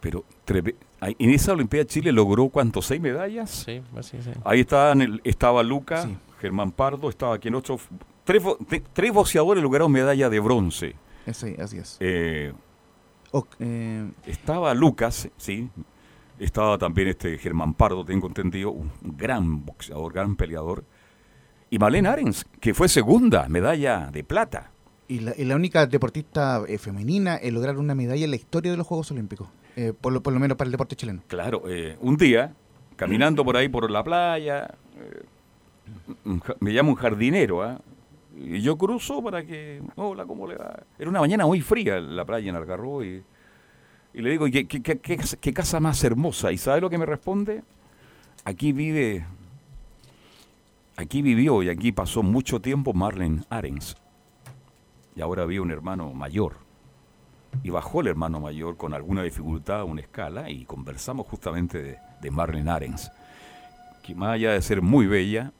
[0.00, 3.50] Pero ahí- en esa Olimpiada Chile logró cuántos, seis medallas.
[3.50, 4.30] Sí, así, sí.
[4.44, 6.16] Ahí estaban el- estaba Luca, Sí.
[6.40, 7.78] Germán Pardo, estaba quien otro.
[8.24, 8.42] Tres,
[8.92, 10.94] tres boxeadores lograron medalla de bronce.
[11.26, 11.96] Ese- así es.
[12.00, 12.52] Eh,
[13.60, 15.68] eh, Estaba Lucas, sí.
[16.38, 20.84] Estaba también este Germán Pardo, tengo entendido, un gran boxeador, gran peleador.
[21.70, 24.70] Y Malena Arens, que fue segunda, medalla de plata.
[25.08, 28.72] y, la, y la única deportista eh, femenina en lograr una medalla en la historia
[28.72, 31.22] de los Juegos Olímpicos, eh, por, lo, por lo menos para el deporte chileno.
[31.28, 32.54] Claro, eh, un día,
[32.96, 35.22] caminando por ahí por la playa, eh,
[36.60, 37.80] me llama un jardinero, ¿ah?
[38.36, 40.80] y yo cruzo para que, hola, ¿cómo le va?
[40.98, 43.22] Era una mañana muy fría la playa en Algarrobo y,
[44.14, 46.52] y le digo, ¿qué, qué, qué- qué qué casa más hermosa?
[46.52, 47.62] ¿Y sabe lo que me responde?
[48.44, 49.24] Aquí vive,
[50.96, 53.96] aquí vivió y aquí pasó mucho tiempo Marlene Arens.
[55.14, 56.56] Y ahora había un hermano mayor.
[57.62, 61.98] Y bajó el hermano mayor con alguna dificultad a una escala y conversamos justamente de,
[62.20, 63.10] de Marlene Arens,
[64.02, 65.52] que más allá de ser muy bella,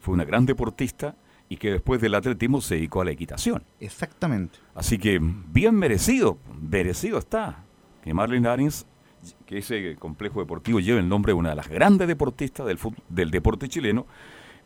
[0.00, 1.14] fue una gran deportista
[1.48, 3.64] y que después del atletismo se dedicó a la equitación.
[3.80, 4.58] Exactamente.
[4.74, 7.64] Así que bien merecido, merecido está
[8.02, 8.86] que Marlene Arens,
[9.46, 12.78] que ese complejo deportivo lleve el nombre de una de las grandes deportistas del,
[13.08, 14.06] del deporte chileno,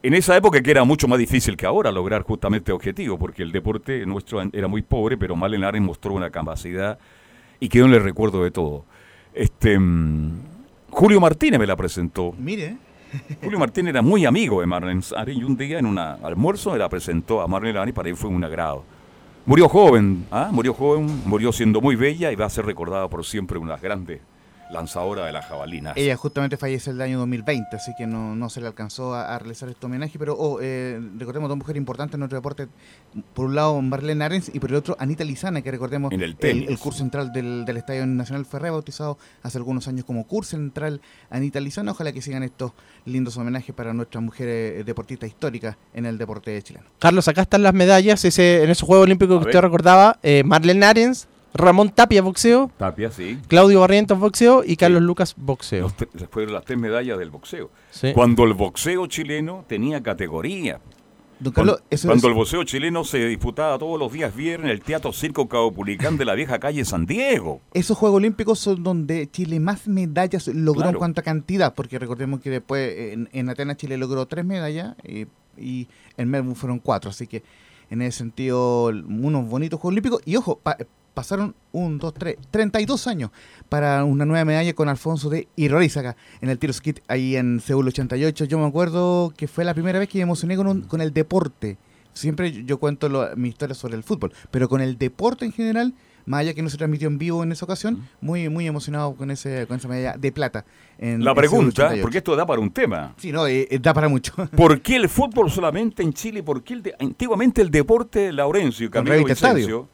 [0.04, 3.50] en esa época que era mucho más difícil que ahora lograr justamente objetivo, porque el
[3.50, 6.98] deporte nuestro era muy pobre, pero Marlene Arens mostró una capacidad
[7.58, 8.84] y quedó en el recuerdo de todo.
[9.32, 10.40] Este, mm,
[10.90, 12.34] Julio Martínez me la presentó.
[12.38, 12.76] Mire,
[13.42, 16.78] Julio Martínez era muy amigo de Marlene Arens y un día en un almuerzo me
[16.78, 18.84] la presentó a Marlene y para él fue un agrado.
[19.46, 20.50] Murió joven, ¿ah?
[20.52, 23.72] murió joven, murió siendo muy bella y va a ser recordada por siempre una de
[23.76, 24.20] las grandes
[24.74, 25.96] lanzadoras de las jabalinas.
[25.96, 29.38] ella justamente fallece el año 2020, así que no, no se le alcanzó a, a
[29.38, 32.68] realizar este homenaje, pero oh, eh, recordemos dos mujeres importantes en nuestro deporte,
[33.32, 36.36] por un lado Marlene Arens y por el otro Anita Lizana, que recordemos En el
[36.40, 41.00] el curso central del, del Estadio Nacional fue rebautizado hace algunos años como curso central
[41.30, 42.72] Anita Lizana, ojalá que sigan estos
[43.04, 46.86] lindos homenajes para nuestras mujeres eh, deportistas históricas en el deporte chileno.
[46.98, 49.54] Carlos, acá están las medallas ese, en esos Juegos Olímpicos A que ver.
[49.54, 50.18] usted recordaba.
[50.22, 52.70] Eh, Marlene Arens, Ramón Tapia, boxeo.
[52.76, 53.38] Tapia, sí.
[53.48, 54.62] Claudio Barrientos, boxeo.
[54.66, 55.88] Y Carlos Lucas, boxeo.
[56.30, 57.70] Fueron las tres medallas del boxeo.
[57.90, 58.12] Sí.
[58.12, 60.80] Cuando el boxeo chileno tenía categoría.
[61.40, 64.66] Don Cuando, Carlos, eso cuando es- el boxeo chileno se disputaba todos los días viernes
[64.66, 67.60] en el Teatro Circo Caupolicán de la vieja calle San Diego.
[67.72, 70.90] Esos Juegos Olímpicos son donde Chile más medallas logró Claro.
[70.90, 74.94] en cuanto a cantidad, porque recordemos que después en, en Atenas Chile logró tres medallas
[75.04, 75.26] y,
[75.58, 77.42] y en Melbourne fueron cuatro, así que
[77.90, 80.22] en ese sentido unos bonitos Juegos Olímpicos.
[80.24, 80.78] Y ojo, pa-
[81.14, 83.30] pasaron un, dos, tres, 32 años
[83.68, 87.86] para una nueva medalla con Alfonso de Irorizaga en el tiro skit ahí en Seúl
[87.88, 88.44] 88.
[88.44, 91.12] Yo me acuerdo que fue la primera vez que me emocioné con, un- con el
[91.12, 91.76] deporte.
[92.12, 95.94] Siempre yo cuento lo- mi historia sobre el fútbol, pero con el deporte en general,
[96.26, 99.30] más allá que no se transmitió en vivo en esa ocasión, muy muy emocionado con
[99.30, 100.64] ese con esa medalla de plata.
[100.96, 102.02] En, La pregunta, 88.
[102.02, 103.14] porque esto da para un tema.
[103.18, 104.32] Sí, no, eh, eh, da para mucho.
[104.56, 106.42] ¿Por qué el fútbol solamente en Chile?
[106.44, 109.88] ¿Por qué el de- antiguamente el deporte, Laurencio Camilo Vicencio,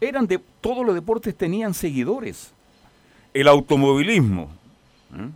[0.00, 2.52] eran de todos los deportes tenían seguidores.
[3.34, 4.48] El automovilismo,
[5.14, 5.28] ¿eh?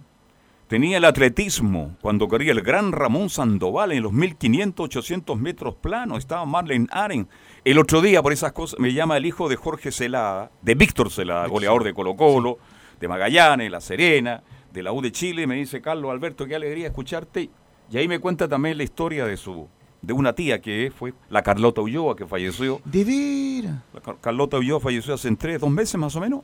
[0.69, 6.19] tenía el atletismo, cuando corría el gran Ramón Sandoval en los 1500, 800 metros planos,
[6.19, 7.29] estaba Marlene Aren.
[7.65, 11.11] El otro día, por esas cosas, me llama el hijo de Jorge Celada, de Víctor
[11.11, 12.59] Celada, goleador de Colo Colo,
[12.99, 16.87] de Magallanes, La Serena, de la U de Chile, me dice, Carlos Alberto, qué alegría
[16.87, 17.51] escucharte.
[17.91, 19.69] Y ahí me cuenta también la historia de su
[20.03, 22.81] de una tía que fue la Carlota Ulloa, que falleció.
[22.85, 23.83] De veras.
[23.95, 26.43] La Car- Carlota Ulloa falleció hace tres, dos meses más o menos.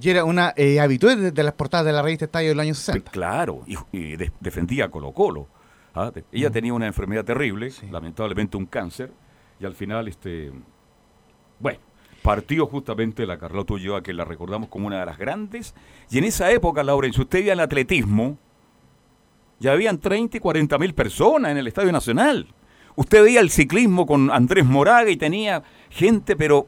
[0.00, 3.10] Y era una eh, habitual de, las portadas de la revista Estadio del año 60.
[3.12, 5.46] Claro, y, y de- defendía a Colo Colo.
[5.94, 6.10] ¿ah?
[6.14, 9.10] De- Ella tenía una enfermedad terrible, lamentablemente un cáncer,
[9.60, 10.52] y al final, este,
[11.58, 11.78] bueno,
[12.22, 15.74] partió justamente la Carlota Ulloa, que la recordamos como una de las grandes.
[16.10, 18.36] Y en esa época, Laura, si usted veía el atletismo,
[19.58, 22.46] ya habían 30 y 40 mil personas en el Estadio Nacional.
[22.96, 26.66] Usted veía el ciclismo con Andrés Moraga y tenía gente, pero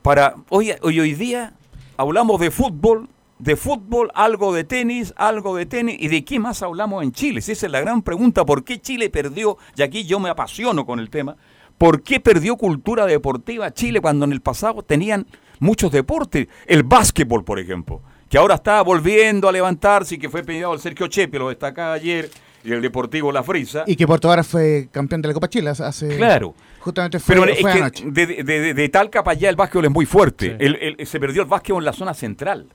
[0.00, 1.54] para hoy, hoy, hoy día
[1.96, 3.08] hablamos de fútbol,
[3.40, 7.40] de fútbol, algo de tenis, algo de tenis, y de qué más hablamos en Chile.
[7.40, 9.58] Si esa es la gran pregunta, ¿por qué Chile perdió?
[9.76, 11.36] Y aquí yo me apasiono con el tema.
[11.76, 15.26] ¿Por qué perdió cultura deportiva Chile cuando en el pasado tenían
[15.58, 16.46] muchos deportes?
[16.66, 18.00] El básquetbol, por ejemplo,
[18.30, 21.92] que ahora está volviendo a levantarse y que fue pedido al Sergio Chepe, lo destacaba
[21.92, 22.30] ayer,
[22.66, 23.84] y el Deportivo La Frisa.
[23.86, 26.16] Y que Puerto Vara fue campeón de la Copa Chile hace- hace...
[26.16, 26.54] Claro.
[26.80, 28.04] Justamente fue, Pero es fue que anoche.
[28.06, 30.56] de, de- de- de Talca para allá el básquetbol es muy fuerte.
[30.58, 32.66] El- el- se perdió el básquetbol en la zona central.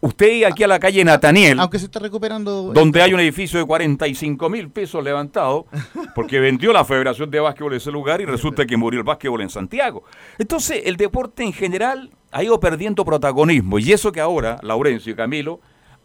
[0.00, 2.72] Usted aquí a la calle Nataniel, Aunque se está recuperando...
[2.72, 5.66] donde hay un edificio de 45 mil pesos levantado,
[6.14, 9.50] porque vendió la Federación de Básquetbol ese lugar y resulta que murió el básquetbol en
[9.50, 10.04] Santiago.
[10.38, 13.80] Entonces, el deporte en general ha ido perdiendo protagonismo.
[13.80, 15.58] Y eso que ahora, Laurencio y Camilo,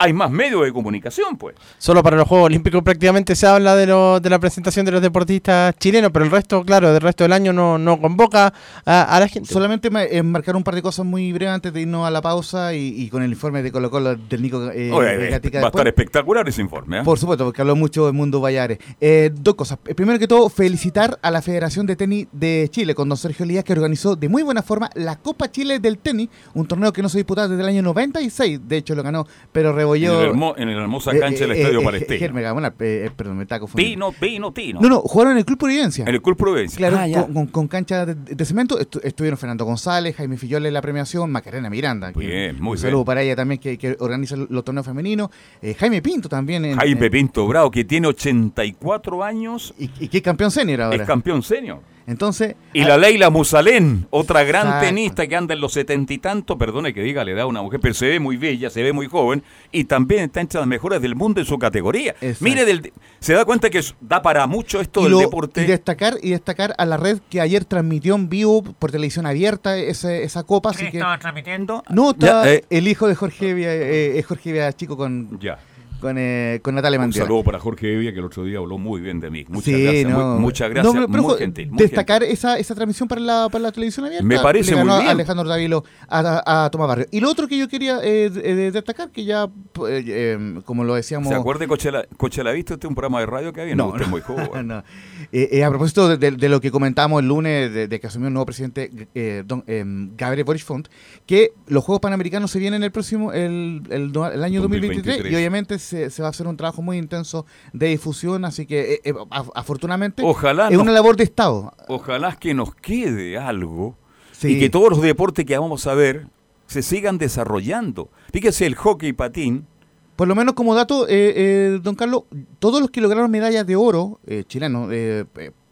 [0.04, 1.56] hay más medios de comunicación, pues.
[1.78, 5.02] Solo para los Juegos Olímpicos prácticamente se habla de, lo- de la presentación de los
[5.02, 8.54] deportistas chilenos, pero el resto, claro, del resto del año no, no convoca
[8.86, 9.52] a, a la gente.
[9.52, 12.74] Solamente eh, marcar un par de cosas muy breves antes de irnos a la pausa
[12.74, 15.66] y, y con el informe de Colo Colo del Nico eh, Oye, Gatica va a
[15.68, 15.82] después.
[15.82, 17.00] estar espectacular ese informe.
[17.00, 17.04] ¿eh?
[17.04, 18.80] Por supuesto, porque habló mucho del mundo Vallares.
[19.00, 19.80] Eh, dos cosas.
[19.86, 23.46] Eh, Primero que todo, felicitar a la Federación de Tenis de Chile con don Sergio
[23.46, 27.02] Lías, que organizó de muy buena forma la Copa Chile del Tenis, un torneo que
[27.02, 28.60] no se disputaba desde el año 96.
[28.68, 31.62] De hecho, lo ganó, pero En, el hermo- en la hermosa eh, cancha del eh,
[31.62, 32.20] Estadio eh, Palestina.
[32.20, 34.12] Germega, bueno, eh, eh, perdón, me está confundiendo.
[34.12, 34.82] Tino, Tino, Tino.
[34.82, 36.04] No, no, jugaron en el Club Providencia.
[36.08, 36.78] En el Club Providencia.
[36.78, 40.68] Claro, Ah, con, con- con cancha de, de cemento estu- estuvieron Fernando González, Jaime Fillola
[40.68, 42.12] en la premiación, Macarena Miranda.
[42.14, 42.78] que- Bien, muy un bien.
[42.78, 45.30] saludo para ella también que, que organiza los torneos femeninos.
[45.62, 46.66] Eh, Jaime Pinto también.
[46.66, 50.82] en- Jaime en- Pinto Bravo, que tiene 84 años, y, y que es campeón senior
[50.82, 50.96] ahora.
[50.98, 51.80] es campeón senior.
[52.06, 54.88] Entonces, Y la Leila Musalén, otra gran Exacto.
[54.88, 57.62] tenista que anda en los setenta y tantos, perdone que diga, le da a una
[57.62, 60.68] mujer, pero se ve muy bella, se ve muy joven y también está entre las
[60.68, 62.12] mejores del mundo en su categoría.
[62.22, 62.44] Exacto.
[62.44, 65.63] Mire, del, se da cuenta que da para mucho esto y, del lo- deporte.
[65.63, 69.78] y destacar y destacar a la red que ayer transmitió en vivo por televisión abierta
[69.78, 70.72] ese- esa copa.
[70.72, 71.84] Así que, transmitiendo?
[71.89, 75.58] no, está Ya, eh, el hijo de Jorge Evia, eh, es Jorge chico con, ya.
[76.04, 77.26] Con, eh, con Natalia Un Mandiola.
[77.26, 79.46] saludo para Jorge Evia, que el otro día habló muy bien de mí.
[79.50, 80.28] Muchas Sí, gracias, no.
[80.34, 81.70] muy- muchas gracias, No, pero- pero muy jo- gentil.
[81.72, 82.34] muy destacar gentil.
[82.38, 84.26] esa, esa transmisión para la, para la televisión abierta.
[84.26, 85.10] Me parece muy a bien.
[85.10, 87.08] Alejandro Davilo a, Tomás Barrio.
[87.12, 90.84] Y lo otro que yo quería eh, de- de destacar, que ya, pues, eh, como
[90.84, 91.30] lo decíamos.
[91.30, 93.76] ¿Se acuerda, Cochela, Cochela, ¿viste usted un programa de radio que había?
[93.76, 94.68] No, es muy joven.
[94.68, 94.84] no.
[95.32, 98.08] Eh, eh, a propósito de, de- de lo que comentamos el lunes, de, de que
[98.08, 99.84] asumió el nuevo presidente eh, don, eh,
[100.18, 100.88] Gabriel Boric Font,
[101.26, 105.32] que los Juegos Panamericanos se vienen el próximo, el, el, el año 2023, 2023.
[105.32, 108.94] y obviamente se, se va a hacer un trabajo muy intenso de difusión, así que
[108.96, 111.72] eh, eh, af- afortunadamente Ojalá es una labor de Estado.
[111.88, 113.96] Ojalá que nos quede algo
[114.32, 114.48] Sí.
[114.56, 116.28] y que todos los deportes que vamos a ver
[116.68, 118.10] se sigan desarrollando.
[118.32, 119.68] Fíjese el hockey y patín.
[120.16, 122.24] Por lo menos como dato, eh, eh, don Carlos,
[122.60, 124.90] todos los que lograron medallas de oro, eh, chilenos,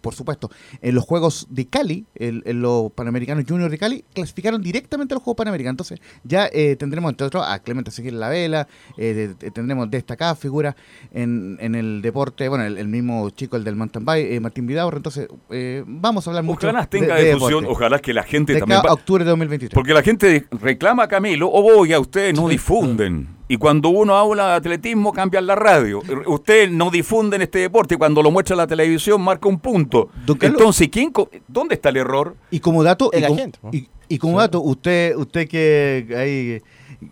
[0.02, 0.50] por supuesto,
[0.82, 5.16] en los Juegos de Cali, el- en los Panamericanos Junior de Cali, clasificaron directamente a
[5.16, 5.74] los Juegos Panamericanos.
[5.92, 10.38] Entonces ya eh, tendremos, entre otros, a Clemente Seguir La Vela, eh, de- tendremos destacadas
[10.40, 10.76] figuras
[11.14, 14.66] en, en el deporte, bueno, el, el mismo chico, el del mountain bike, eh, Martín
[14.68, 14.98] Vidaurre.
[14.98, 17.72] Entonces, eh, vamos a hablar mucho Ojalá tenga de, de difusión, deporte.
[17.84, 18.80] ojalá que la gente De también...
[18.80, 19.74] acá a va- octubre de 2023.
[19.76, 23.28] Porque la gente reclama a Camilo, o oiga, ustedes no difunden.
[23.52, 26.02] Y cuando uno habla de atletismo, cambian la radio.
[26.26, 30.10] Ustedes no difunden este deporte y cuando lo muestra la televisión marca un punto.
[30.48, 31.12] Entonces, ¿quién
[31.50, 32.38] ¿dónde está el error?
[32.50, 33.70] Y como dato, y la como, gente, ¿no?
[33.74, 36.62] y- Y como dato, usted, usted que ahí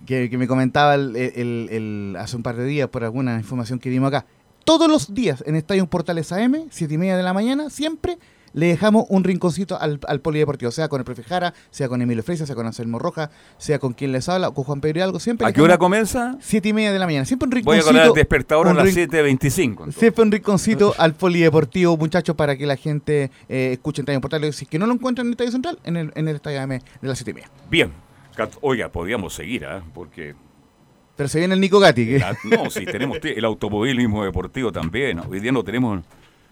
[0.06, 3.78] que, que me comentaba el, el- el- hace un par de días por alguna información
[3.80, 4.26] que dimos acá,
[4.64, 8.18] todos los días en Estadio Portales AM, siete y media de la mañana, siempre
[8.54, 12.24] le dejamos un rinconcito al, al polideportivo, sea con el profe Jara, sea con Emilio
[12.24, 15.20] Freisa, sea con Anselmo Roja, sea con quien les habla, o con Juan Pedro Hidalgo,
[15.20, 15.48] siempre.
[15.48, 16.38] ¿A qué hora comienza?
[16.42, 17.88] Siete y media de la mañana, siempre un Voy a rinconcito.
[17.88, 19.62] colocar el despertador a las rin- 7.25.
[19.70, 19.96] entonces.
[19.96, 24.56] Siempre un rinconcito al polideportivo, muchachos, para que la gente eh, escuche en Estadio Portales.
[24.56, 26.62] Si es que no lo encuentran en el Estadio Central, en el, en el Estadio
[26.62, 27.50] AM de las siete y media.
[27.70, 27.92] Bien.
[28.62, 29.84] Oiga, podríamos seguir, ¿ah?
[29.94, 30.34] Porque
[31.18, 32.18] Pero se viene el Nico Gatti.
[32.20, 35.20] la- no, si tenemos te- el automovilismo deportivo también.
[35.30, 36.04] Hoy día no tenemos.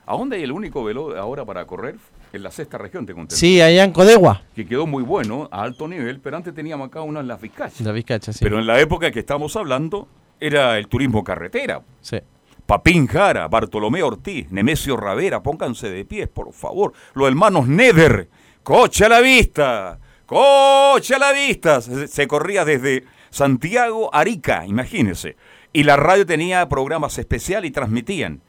[0.09, 1.97] ¿A dónde hay el único velo ahora para correr?
[2.31, 3.35] En la sexta región, te conté.
[3.35, 4.41] Sí, allá en Codegua.
[4.55, 7.81] Que quedó muy bueno, a alto nivel, pero antes teníamos acá uno en las Vizcachas.
[7.81, 8.39] La Vizcacha, sí.
[8.41, 10.07] Pero en la época que estamos hablando,
[10.39, 11.81] era el turismo carretera.
[11.99, 12.19] Sí.
[12.65, 16.93] Papín Jara, Bartolomé Ortiz, Nemesio Ravera, pónganse de pies, por favor.
[17.13, 18.29] Los hermanos Neder,
[18.63, 21.81] coche a la vista, coche a la vista.
[21.81, 25.35] Se, se corría desde Santiago a Arica, imagínense.
[25.73, 28.41] Y la radio tenía programas especiales y transmitían.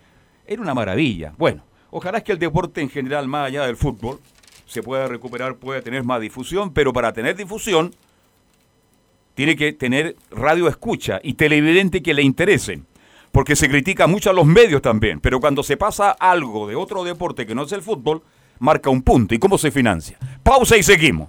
[0.49, 1.35] Era una maravilla.
[1.37, 4.19] Bueno, ojalá que el deporte en general, más allá del fútbol,
[4.65, 7.95] se pueda recuperar, pueda tener más difusión, pero para tener difusión
[9.35, 12.87] tiene que tener radio escucha y televidente que le interesen.
[13.31, 17.05] Porque se critica mucho a los medios también, pero cuando se pasa algo de otro
[17.05, 18.23] deporte que no es el fútbol,
[18.59, 19.35] marca un punto.
[19.35, 20.19] ¿Y cómo se financia?
[20.43, 21.29] Pausa y seguimos.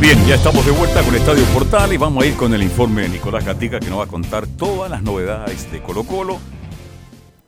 [0.00, 3.02] Bien, ya estamos de vuelta con Estadio Portal y vamos a ir con el informe
[3.02, 6.38] de Nicolás Gatica que nos va a contar todas las novedades de Colo Colo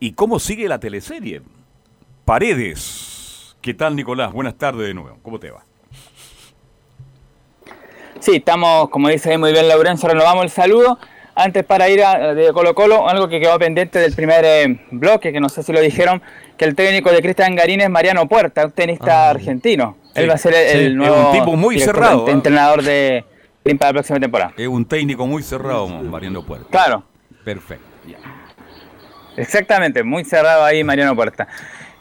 [0.01, 1.41] y cómo sigue la teleserie.
[2.25, 3.55] Paredes.
[3.61, 4.33] ¿Qué tal Nicolás?
[4.33, 5.17] Buenas tardes de nuevo.
[5.23, 5.63] ¿Cómo te va?
[8.19, 10.99] Sí, estamos, como dice muy bien Laurencio, renovamos el saludo.
[11.33, 15.31] Antes para ir a, de Colo Colo, algo que quedó pendiente del primer eh, bloque,
[15.31, 16.21] que no sé si lo dijeron,
[16.57, 19.97] que el técnico de Cristian Garín es Mariano Puerta, un tenista argentino.
[20.13, 22.31] Él va a ser el, sí, el es nuevo un tipo muy director- cerrado, ¿eh?
[22.31, 23.23] entrenador de
[23.63, 24.53] Green para la próxima temporada.
[24.57, 26.67] Es un técnico muy cerrado, Mariano Puerta.
[26.69, 27.03] Claro,
[27.45, 27.85] Perfecto.
[29.37, 31.47] exactamente, muy cerrado ahí Mariano Puerta.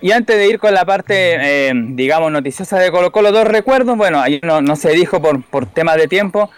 [0.02, 1.36] Y antes de ir con la parte,
[1.68, 3.98] eh, digamos, noticiosa de Colo Colo, dos recuerdos.
[3.98, 6.50] Bueno, no, no se dijo por, por temas de tiempo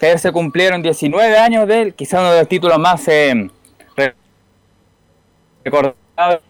[0.00, 3.48] que ayer se cumplieron 19 años de él, quizá uno de los títulos más eh,
[3.96, 4.14] re-
[5.64, 5.94] recordados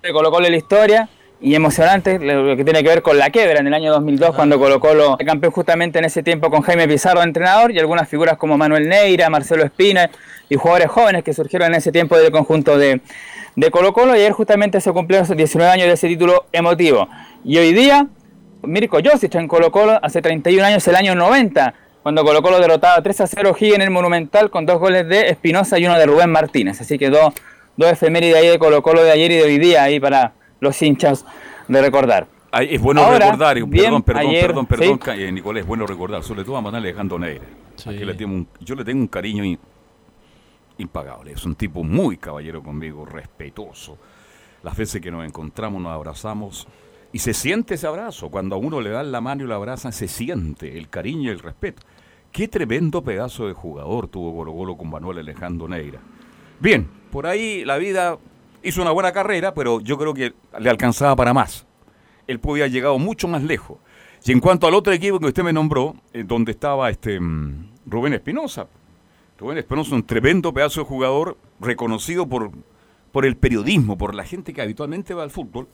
[0.03, 1.09] de Colo Colo en la historia
[1.43, 4.59] y emocionante, lo que tiene que ver con la quiebra en el año 2002, cuando
[4.59, 8.57] Colo Colo campeón justamente en ese tiempo con Jaime Pizarro entrenador y algunas figuras como
[8.59, 10.11] Manuel Neira, Marcelo Espina
[10.49, 13.01] y jugadores jóvenes que surgieron en ese tiempo del conjunto de,
[13.57, 17.09] de Colo Colo y ayer justamente se cumplieron esos 19 años de ese título emotivo.
[17.45, 18.07] Y hoy día,
[18.63, 21.73] Mirko Josic en Colo Colo hace 31 años, el año 90,
[22.03, 25.29] cuando Colo Colo derrotaba 3 a 0 Higgins en el Monumental con dos goles de
[25.29, 26.81] Espinosa y uno de Rubén Martínez.
[26.81, 27.35] Así que dos,
[27.77, 30.81] dos efemérides ahí de Colo Colo de ayer y de hoy día ahí para los
[30.83, 31.25] hinchas
[31.69, 32.27] de recordar.
[32.53, 35.11] Ay, es bueno Ahora, recordar, bien, perdón, perdón, ayer, perdón, perdón, sí.
[35.23, 37.45] eh, Nicolás, es bueno recordar, sobre todo a Manuel Alejandro Neira.
[37.87, 39.59] Aquí le tengo un- yo le tengo un cariño in-
[40.79, 43.99] impagable, es un tipo muy caballero conmigo, respetuoso.
[44.63, 46.67] Las veces que nos encontramos, nos abrazamos
[47.13, 48.31] y se siente ese abrazo.
[48.31, 51.33] Cuando a uno le dan la mano y lo abrazan, se siente el cariño y
[51.33, 51.83] el respeto.
[52.33, 56.01] Qué tremendo pedazo de jugador tuvo Colo Colo con Manuel Alejandro Neira.
[56.61, 58.19] Bien, por ahí la vida
[58.63, 61.67] hizo una buena carrera, pero yo creo que le alcanzaba para más.
[62.27, 63.79] Él podía haber llegado mucho más lejos.
[64.25, 67.71] Y en cuanto al otro equipo que usted me nombró, eh, donde estaba este mm,
[67.87, 68.69] Rubén Espinosa.
[69.39, 72.53] Rubén Espinosa, un tremendo pedazo de jugador, reconocido por,
[73.11, 75.69] por el periodismo, por la gente que habitualmente va al fútbol,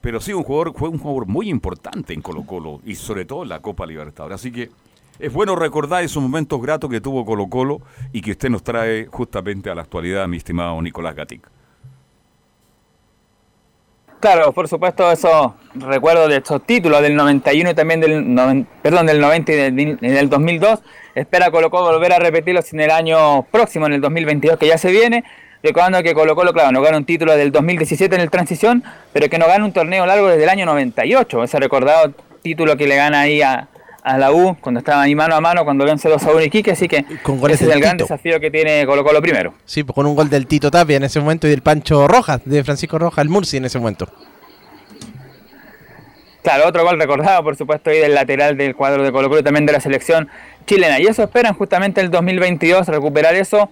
[0.00, 3.42] pero sí un jugador, fue un jugador muy importante en Colo Colo y sobre todo
[3.42, 4.36] en la Copa Libertadores.
[4.36, 4.70] Así que
[5.18, 7.80] es bueno recordar esos momentos gratos que tuvo Colo Colo
[8.12, 11.50] y que usted nos trae justamente a la actualidad, mi estimado Nicolás Gatica.
[14.20, 19.20] Claro, por supuesto, esos recuerdos de estos títulos del 91 y también del, perdón, del
[19.20, 20.80] 90 y del, del 2002.
[21.14, 24.78] Espera Colo Colo volver a repetirlos en el año próximo, en el 2022 que ya
[24.78, 25.24] se viene.
[25.62, 29.28] Recordando que Colo Colo, claro, no gana un título del 2017 en el transición, pero
[29.28, 31.42] que no gana un torneo largo desde el año 98.
[31.44, 33.66] Ese recordado título que le gana ahí a,
[34.04, 36.70] a la U cuando estaba ahí mano a mano, cuando vence 2 a 1 Iquique.
[36.70, 38.04] Así que Con ese es el gran Tito.
[38.04, 39.54] desafío que tiene Colo Colo primero.
[39.64, 42.40] Sí, pues con un gol del Tito Tapia en ese momento y del Pancho Rojas,
[42.44, 44.08] de Francisco Rojas, el Murci en ese momento.
[46.42, 49.44] Claro, otro gol recordado, por supuesto, ahí del lateral del cuadro de Colo Colo y
[49.44, 50.28] también de la selección
[50.66, 51.00] chilena.
[51.00, 53.70] Y eso esperan justamente el 2022, recuperar eso.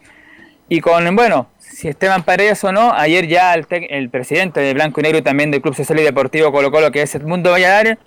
[0.69, 5.03] Y con, bueno, si Esteban Paredes o no, ayer ya el, presidente de Blanco y
[5.03, 7.99] Negro y también del Club Social y Deportivo Colo Colo, que es Edmundo Valladares,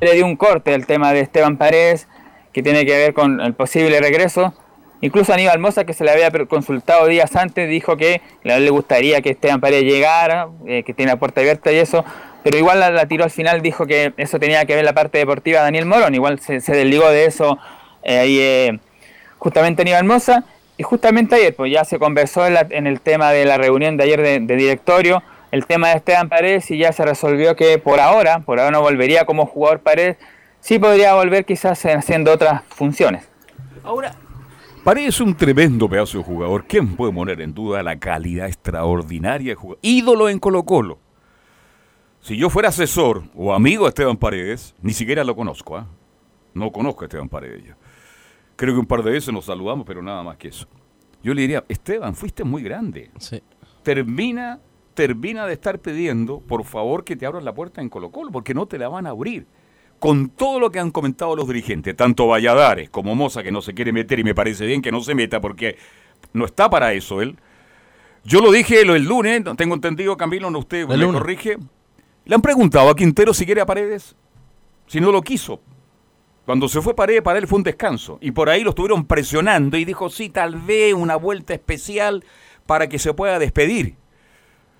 [0.00, 2.08] le dio un corte al tema de Esteban Paredes,
[2.52, 4.54] que tiene que ver con el posible regreso.
[5.00, 9.30] Incluso Aníbal Mosa, que se le había consultado días antes, dijo que le gustaría que
[9.30, 12.04] Esteban Paredes llegara, eh, que tiene la puerta abierta y eso,
[12.44, 15.18] pero igual la, la tiró al final, dijo que eso tenía que ver la parte
[15.18, 17.58] deportiva de Daniel Morón, igual se, se desligó de eso
[18.02, 18.78] eh, ahí eh,
[19.38, 20.44] justamente Aníbal Mosa,
[20.78, 23.96] y justamente ayer pues ya se conversó en, la- en el tema de la reunión
[23.96, 27.78] de ayer de, de directorio, el tema de Esteban Paredes y ya se resolvió que
[27.78, 30.16] por ahora, por ahora no volvería como jugador Paredes,
[30.60, 33.28] sí podría volver quizás haciendo otras funciones.
[33.84, 34.14] Ahora,
[34.84, 36.64] Paredes es un tremendo pedazo de jugador.
[36.66, 39.78] ¿Quién puede poner en duda la calidad extraordinaria de jugador?
[39.82, 40.98] Ídolo en Colo Colo.
[42.20, 45.76] Si yo fuera asesor o amigo de Esteban Paredes, ni siquiera lo conozco.
[45.76, 45.86] ¿ah?
[46.54, 47.74] No conozco a Esteban Paredes.
[48.56, 50.66] Creo que un par de veces nos saludamos, pero nada más que eso.
[51.22, 53.10] Yo le diría, Esteban, fuiste muy grande.
[53.18, 53.42] Sí.
[53.82, 54.60] Termina,
[54.94, 58.54] termina de estar pidiendo, por favor, que te abran la puerta en Colo Colo, porque
[58.54, 59.46] no te la van a abrir.
[59.98, 63.72] Con todo lo que han comentado los dirigentes, tanto Valladares como Moza, que no se
[63.72, 65.76] quiere meter y me parece bien que no se meta porque
[66.32, 67.36] no está para eso él.
[68.24, 71.58] Yo lo dije lo el lunes, no tengo entendido, Camilo, no usted me corrige.
[72.24, 74.16] Le han preguntado a Quintero si quiere a Paredes,
[74.86, 75.60] si no lo quiso.
[76.44, 78.18] Cuando se fue Paredes, para él fue un descanso.
[78.20, 82.24] Y por ahí lo estuvieron presionando y dijo, sí, tal vez una vuelta especial
[82.66, 83.94] para que se pueda despedir.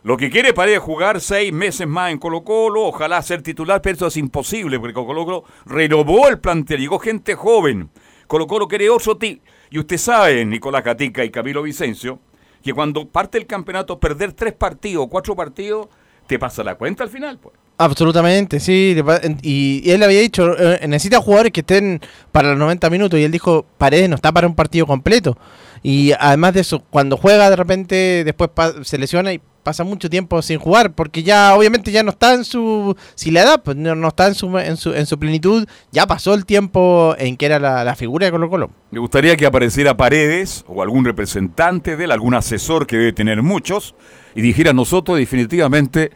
[0.03, 3.81] Lo que quiere Paredes es jugar seis meses más en Colo Colo, ojalá ser titular,
[3.81, 7.89] pero eso es imposible, porque Colo Colo renovó el plantel, llegó gente joven.
[8.27, 9.45] Colo Colo quiere otro tipo.
[9.71, 12.19] Y usted sabe, Nicolás Gatica y Camilo Vicencio,
[12.65, 15.89] que cuando parte el campeonato, perder tres partidos, cuatro partidos,
[16.27, 17.39] te pasa la cuenta al final.
[17.39, 17.62] Pues.
[17.83, 18.97] Absolutamente, sí.
[19.43, 23.19] Y, y él había dicho, eh, necesita jugadores que estén para los 90 minutos.
[23.19, 25.37] Y él dijo, Paredes no está para un partido completo.
[25.83, 28.51] Y además de eso, cuando juega de repente, después
[28.83, 32.45] se lesiona y pasa mucho tiempo sin jugar, porque ya obviamente ya no está en
[32.45, 35.67] su, si la edad pues no, no está en su, en su, en su plenitud,
[35.93, 38.71] ya pasó el tiempo en que era la, la figura de Colo Colo.
[38.91, 43.43] Me gustaría que apareciera Paredes o algún representante de él, algún asesor que debe tener
[43.43, 43.95] muchos,
[44.35, 46.11] y dijera nosotros definitivamente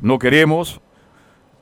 [0.00, 0.80] no queremos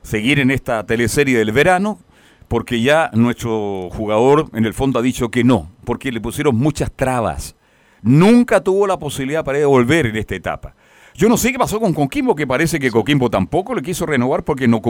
[0.07, 1.99] seguir en esta teleserie del verano,
[2.47, 6.89] porque ya nuestro jugador en el fondo ha dicho que no, porque le pusieron muchas
[6.93, 7.57] trabas.
[8.01, 10.75] Nunca tuvo la posibilidad para volver en esta etapa.
[11.13, 14.43] Yo no sé qué pasó con Coquimbo, que parece que Coquimbo tampoco le quiso renovar
[14.43, 14.81] porque no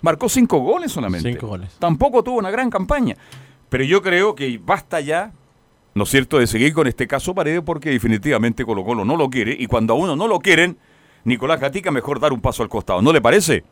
[0.00, 1.32] marcó cinco goles solamente.
[1.32, 1.74] Cinco goles.
[1.80, 3.16] Tampoco tuvo una gran campaña.
[3.68, 5.32] Pero yo creo que basta ya,
[5.94, 9.28] ¿no es cierto?, de seguir con este caso Paredes porque definitivamente Colo Colo no lo
[9.28, 10.76] quiere y cuando a uno no lo quieren,
[11.24, 13.02] Nicolás Gatica mejor dar un paso al costado.
[13.02, 13.64] ¿No le parece?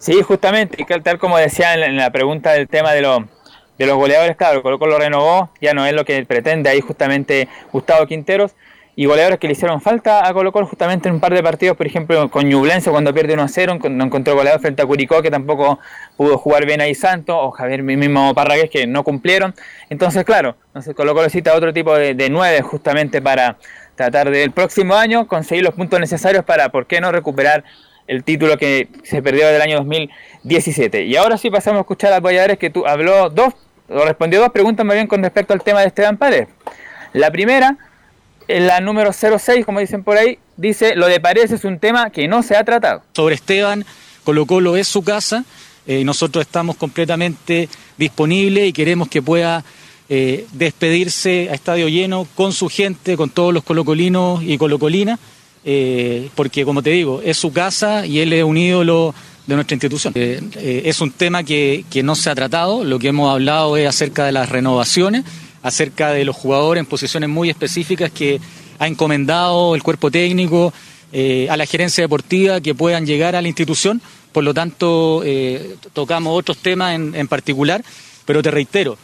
[0.00, 3.22] Sí, justamente, tal como decía en la, pregunta del tema de, los
[3.76, 7.48] de los goleadores, claro, Colo Colo renovó, ya no es lo que pretende ahí justamente
[7.70, 8.56] Gustavo Quinteros,
[8.96, 11.86] y goleadores que le hicieron falta a Colo justamente en un par de partidos, por
[11.86, 15.78] ejemplo, con Ñublense cuando pierde 1-0, no encontró goleador frente a Curicó, que tampoco
[16.16, 19.54] pudo jugar bien ahí Santos, o Javier mismo Parragués, que no cumplieron.
[19.90, 23.58] Entonces, claro, entonces Colo Colo necesita otro tipo de, de nueve justamente para
[23.96, 27.64] tratar del próximo año conseguir los puntos necesarios para, ¿por qué no recuperar
[28.10, 31.04] el título que se perdió del año 2017.
[31.04, 33.54] Y ahora sí pasamos a escuchar a Valladares que tú habló dos,
[33.88, 36.48] o respondió dos preguntas más bien con respecto al tema de Esteban Paredes.
[37.12, 37.78] La primera,
[38.48, 42.10] en la número 06, como dicen por ahí, dice, lo de Paredes es un tema
[42.10, 43.04] que no se ha tratado.
[43.14, 43.84] sobre Esteban,
[44.24, 45.44] Colo Colo es su casa,
[45.86, 49.64] eh, nosotros estamos completamente disponibles y queremos que pueda
[50.08, 55.20] eh, despedirse a estadio lleno con su gente, con todos los colocolinos y colocolinas,
[55.64, 59.14] eh, porque como te digo, es su casa y él es un ídolo
[59.46, 60.12] de nuestra institución.
[60.16, 63.76] Eh, eh, es un tema que, que no se ha tratado, lo que hemos hablado
[63.76, 65.24] es acerca de las renovaciones,
[65.62, 68.40] acerca de los jugadores en posiciones muy específicas que
[68.78, 70.72] ha encomendado el cuerpo técnico
[71.12, 74.00] a la gerencia deportiva que puedan llegar a la institución.
[74.32, 75.22] Por lo tanto,
[75.92, 77.84] tocamos otros temas en, en particular,
[78.24, 78.96] pero te reitero,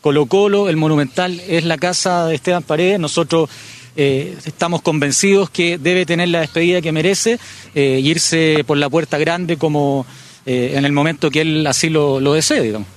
[0.00, 3.00] Colo Colo, el Monumental, es la casa de Esteban Paredes.
[3.00, 3.50] Nosotros
[3.96, 7.38] eh, estamos convencidos que debe tener la despedida que merece,
[7.74, 10.06] eh, y irse por la puerta grande como
[10.46, 12.88] eh, en el momento que él así lo, lo desee, digamos.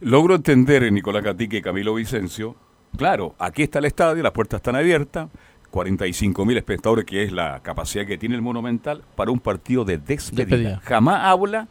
[0.00, 2.56] Logro entender, Nicolás Gatica y Camilo Vicencio.
[2.96, 5.28] Claro, aquí está el estadio, las puertas están abiertas,
[5.70, 9.98] 45 mil espectadores, que es la capacidad que tiene el Monumental, para un partido de
[9.98, 10.44] despedida.
[10.44, 10.80] Despedida.
[10.84, 11.68] Jamás habla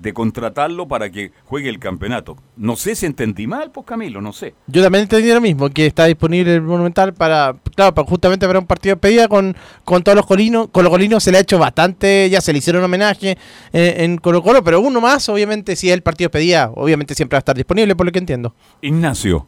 [0.00, 2.36] de contratarlo para que juegue el campeonato.
[2.56, 4.54] No sé si entendí mal, pues Camilo, no sé.
[4.66, 8.58] Yo también entendí lo mismo, que está disponible el Monumental para, claro, para justamente para
[8.58, 10.68] un partido de despedida con, con todos los colinos.
[10.70, 13.36] Con los colinos se le ha hecho bastante, ya se le hicieron homenaje
[13.72, 17.14] eh, en Colo Colo, pero uno más, obviamente, si es el partido de despedida, obviamente
[17.14, 18.54] siempre va a estar disponible, por lo que entiendo.
[18.82, 19.46] Ignacio.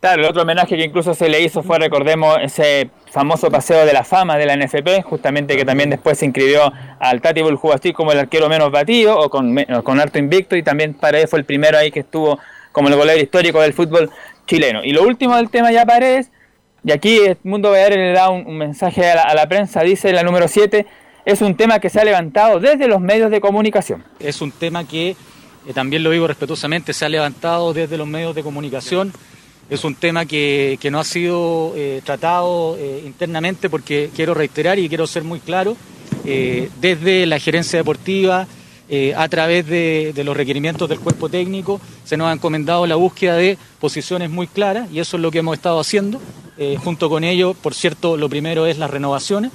[0.00, 3.92] Claro, el otro homenaje que incluso se le hizo fue, recordemos, ese famoso paseo de
[3.92, 8.12] la fama de la NFP, justamente que también después se inscribió al Tati Buljubací como
[8.12, 11.78] el arquero menos batido o con, con harto invicto y también Paredes fue el primero
[11.78, 12.38] ahí que estuvo
[12.70, 14.08] como el goleador histórico del fútbol
[14.46, 14.84] chileno.
[14.84, 16.30] Y lo último del tema ya Paredes,
[16.84, 20.12] y aquí el Mundo Valladolid le da un, mensaje a la, a la prensa, dice
[20.12, 20.86] la número 7,
[21.24, 24.04] es un tema que se ha levantado desde los medios de comunicación.
[24.20, 25.10] Es un tema que,
[25.66, 29.12] eh, también lo digo respetuosamente, se ha levantado desde los medios de comunicación.
[29.70, 34.78] Es un tema que, que no ha sido eh, tratado eh, internamente porque quiero reiterar
[34.78, 35.76] y quiero ser muy claro,
[36.24, 38.46] eh, desde la gerencia deportiva,
[39.16, 43.58] a través de, los requerimientos del cuerpo técnico, se nos ha encomendado la búsqueda de
[43.78, 46.18] posiciones muy claras y eso es lo que hemos estado haciendo.
[46.82, 49.52] Junto con ello, por cierto, lo primero es las renovaciones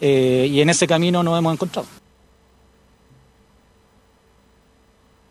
[0.00, 1.97] y en ese camino nos hemos encontrado.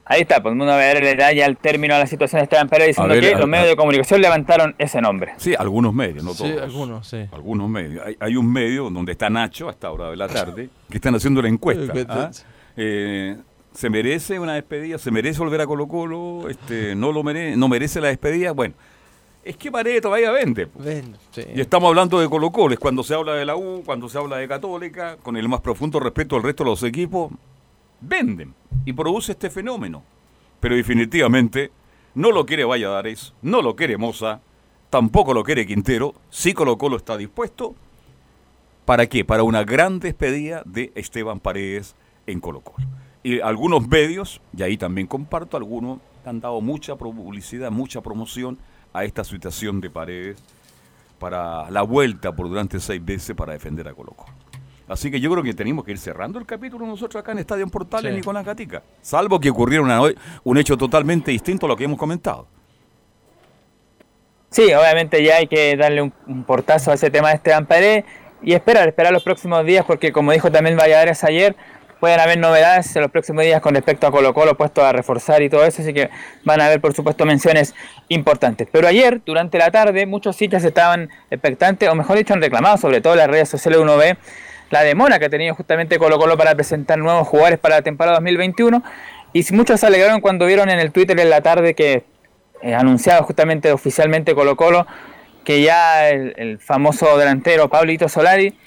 [0.10, 2.70] Ahí está, pues Mundo Valladolid le da ya el término a la situación de Esteban
[2.70, 5.34] Paredes diciendo ver, que a- los medios a- de comunicación levantaron ese nombre.
[5.38, 6.62] Sí, algunos medios, no Sí, todos.
[6.62, 7.26] algunos, sí.
[7.32, 8.06] Algunos medios.
[8.06, 11.14] Hay, hay un medio donde está Nacho a esta hora de la tarde, que están
[11.16, 11.92] haciendo la encuesta.
[12.10, 12.32] ¿ah?
[12.78, 13.36] Eh,
[13.74, 14.98] ¿Se merece una despedida?
[14.98, 16.50] ¿Se merece volver a Colo Colo?
[16.50, 18.52] Este, ¿No lo mere- no merece la despedida?
[18.54, 18.74] Bueno,
[19.44, 20.68] es que Paredes todavía vende.
[20.68, 21.04] pues.
[21.54, 24.18] Y estamos hablando de Colo Colo, es cuando se habla de la U, cuando se
[24.18, 27.32] habla de Católica, con el más profundo respeto al resto de los equipos,
[28.02, 28.54] venden
[28.86, 30.04] y produce este fenómeno.
[30.60, 31.72] Pero definitivamente
[32.16, 34.42] no lo quiere Valladares, no lo quiere Moza,
[34.90, 37.76] tampoco lo quiere Quintero, sí Colo Colo está dispuesto.
[38.86, 39.26] ¿Para qué?
[39.26, 41.96] Para una gran despedida de Esteban Paredes
[42.26, 42.88] en Colo Colo.
[43.24, 48.58] Y algunos medios, y ahí también comparto, algunos han dado mucha publicidad, mucha promoción
[48.94, 50.42] a esta situación de Paredes
[51.20, 54.47] para la vuelta por durante seis veces para defender a Colo Colo.
[54.88, 57.64] Así que yo creo que tenemos que ir cerrando el capítulo nosotros acá en Estadio
[57.64, 58.18] en Portales, Sí.
[58.18, 58.82] Nicolás Gatica.
[59.02, 60.02] Salvo que ocurriera una-
[60.44, 62.48] un hecho totalmente distinto a lo que hemos comentado.
[64.50, 68.06] Sí, obviamente ya hay que darle un, un portazo a ese tema de Esteban Paredes
[68.42, 71.56] y esperar, esperar los próximos días porque como dijo también Valladares ayer,
[72.00, 75.42] pueden haber novedades en los próximos días con respecto a Colo Colo puesto a reforzar
[75.42, 76.10] y todo eso, así que
[76.46, 77.76] van a haber por supuesto menciones
[78.08, 78.68] importantes.
[78.72, 83.02] Pero ayer, durante la tarde, muchos sitios estaban expectantes, o mejor dicho, han reclamado, sobre
[83.02, 84.16] todo en las redes sociales uno ve
[84.70, 88.18] la demora que ha tenido justamente Colo Colo para presentar nuevos jugadores para la temporada
[88.18, 88.84] 2021
[89.34, 92.04] y muchos se alegraron cuando vieron en el Twitter en la tarde que
[92.62, 94.88] eh, anunciaba justamente oficialmente Colo Colo
[95.44, 98.58] que ya el, el famoso delantero Pablito Solari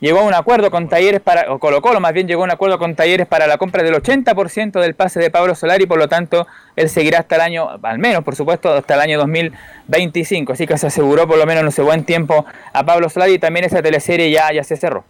[0.00, 2.50] llegó a un acuerdo con Talleres para, o Colo Colo más bien llegó a un
[2.50, 6.08] acuerdo con Talleres para la compra del 80% del pase de Pablo Solari, por lo
[6.08, 6.46] tanto
[6.76, 10.78] él seguirá hasta el año, al menos por supuesto, hasta el año 2025, así que
[10.78, 13.34] se aseguró por lo menos en ese buen tiempo a Pablo Solari.
[13.34, 15.04] Y también esa teleserie ya, ya se cerró.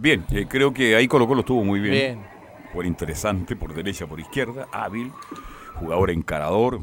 [0.00, 1.92] Bien, eh, creo que ahí Colo Colo estuvo muy bien.
[1.92, 2.26] Bien.
[2.72, 5.12] Fue interesante, por derecha, por izquierda, hábil,
[5.74, 6.80] jugador encarador,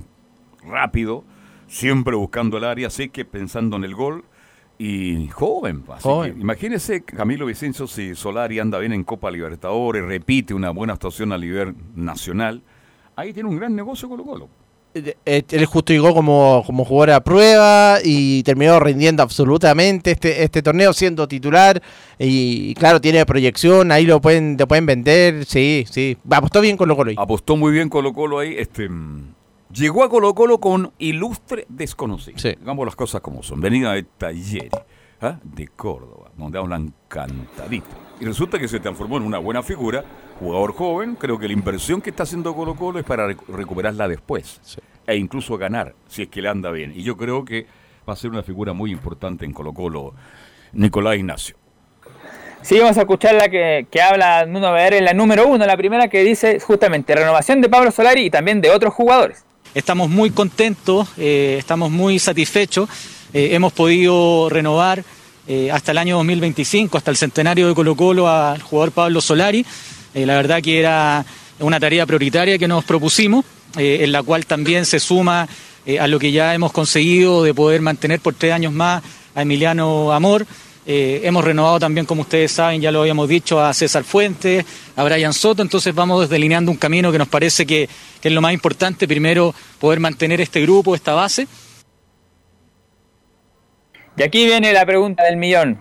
[0.63, 1.23] rápido,
[1.67, 4.23] siempre buscando el área, sé que pensando en el gol
[4.77, 5.83] y joven.
[5.89, 6.35] Así Joven.
[6.35, 11.31] que imagínese Camilo Vicencio si Solari anda bien en Copa Libertadores, repite una buena actuación
[11.31, 12.61] a nivel nacional.
[13.15, 14.49] Ahí tiene un gran negocio Colo Colo.
[15.25, 20.61] Eh, Él justo llegó como, como jugador a prueba y terminó rindiendo absolutamente este, este
[20.61, 21.81] torneo siendo titular.
[22.19, 25.45] Y, claro, tiene proyección, ahí lo pueden, lo pueden vender.
[25.45, 26.17] Sí, sí.
[26.29, 27.09] Apostó bien con lo Colo.
[27.11, 27.15] ahí.
[27.17, 28.55] Apostó muy bien Colo Colo ahí.
[28.57, 29.33] Este, mm,
[29.73, 32.37] llegó a Colo Colo con ilustre desconocido.
[32.37, 32.55] Sí.
[32.59, 33.61] Digamos las cosas como son.
[33.61, 34.71] Venida de Talleres,
[35.21, 35.37] ¿ah?
[35.43, 37.87] de Córdoba, donde hablan cantadito.
[38.19, 40.03] Y resulta que se transformó en una buena figura,
[40.39, 41.15] jugador joven.
[41.15, 44.59] Creo que la inversión que está haciendo Colo Colo es para rec- recuperarla después.
[45.05, 46.93] E incluso ganar, si es que le anda bien.
[46.95, 47.67] Y yo creo que
[48.07, 50.13] va a ser una figura muy importante en Colo Colo,
[50.73, 51.55] Nicolás Ignacio.
[52.61, 56.07] Sí, vamos a escuchar la que, que habla Nuno Bear, la número uno, la primera
[56.07, 59.45] que dice justamente renovación de Pablo Solari y también de otros jugadores.
[59.75, 62.89] Estamos muy contentos, eh, estamos muy satisfechos.
[63.33, 65.03] Eh, hemos podido renovar
[65.47, 69.65] eh, hasta el año 2025, hasta el centenario de Colo Colo al jugador Pablo Solari.
[70.13, 71.25] Eh, la verdad que era
[71.59, 73.43] una tarea prioritaria que nos propusimos,
[73.75, 75.47] en la cual también se suma
[75.99, 79.03] a lo que ya hemos conseguido de poder mantener por tres años más
[79.35, 80.45] a Emiliano Amor.
[80.85, 84.65] Hemos renovado también, como ustedes saben, ya lo habíamos dicho, a César Fuentes,
[84.95, 87.89] a Brian Soto, entonces vamos delineando un camino que nos parece que,
[88.21, 89.07] que es lo más importante.
[89.07, 91.47] Primero, poder mantener este grupo, esta base.
[94.17, 95.77] Y aquí viene la pregunta del millón.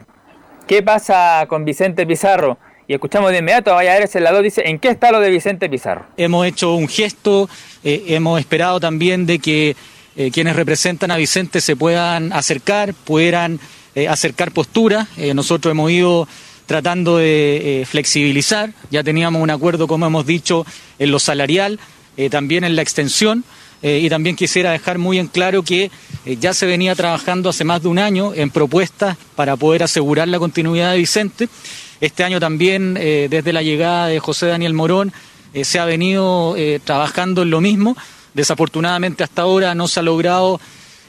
[0.68, 2.58] ¿Qué pasa con Vicente Pizarro?
[2.86, 5.30] Y escuchamos de inmediato a Valladares en la 2, dice, ¿en qué está lo de
[5.30, 6.04] Vicente Pizarro?
[6.18, 7.48] Hemos hecho un gesto,
[7.82, 9.74] eh, hemos esperado también de que
[10.16, 13.58] eh, quienes representan a Vicente se puedan acercar, puedan
[13.94, 15.08] eh, acercar posturas.
[15.34, 16.28] Nosotros hemos ido
[16.66, 20.66] tratando de flexibilizar, ya teníamos un acuerdo, como hemos dicho,
[20.98, 21.80] en lo salarial,
[22.30, 23.44] también en la extensión.
[23.82, 25.90] Eh, y también quisiera dejar muy en claro que
[26.24, 30.28] eh, ya se venía trabajando hace más de un año en propuestas para poder asegurar
[30.28, 31.48] la continuidad de Vicente.
[32.00, 35.12] Este año también, eh, desde la llegada de José Daniel Morón,
[35.62, 36.54] se ha venido
[36.84, 37.96] trabajando en lo mismo.
[38.34, 40.60] Desafortunadamente hasta ahora no se ha logrado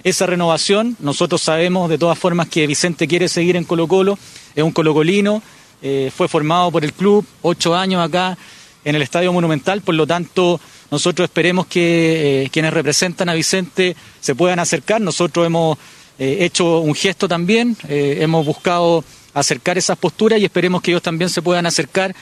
[0.05, 0.95] esa renovación.
[0.99, 4.17] Nosotros sabemos de todas formas que Vicente quiere seguir en Colo Colo,
[4.55, 5.43] es un colocolino,
[5.81, 8.37] fue formado por el club, ocho años acá
[8.85, 10.61] en el Estadio Monumental, por lo tanto
[10.91, 15.01] nosotros esperemos que eh, quienes representan a Vicente se puedan acercar.
[15.01, 15.77] Nosotros hemos
[16.19, 21.03] eh, hecho un gesto también, eh, hemos buscado acercar esas posturas y esperemos que ellos
[21.03, 22.15] también se puedan acercar.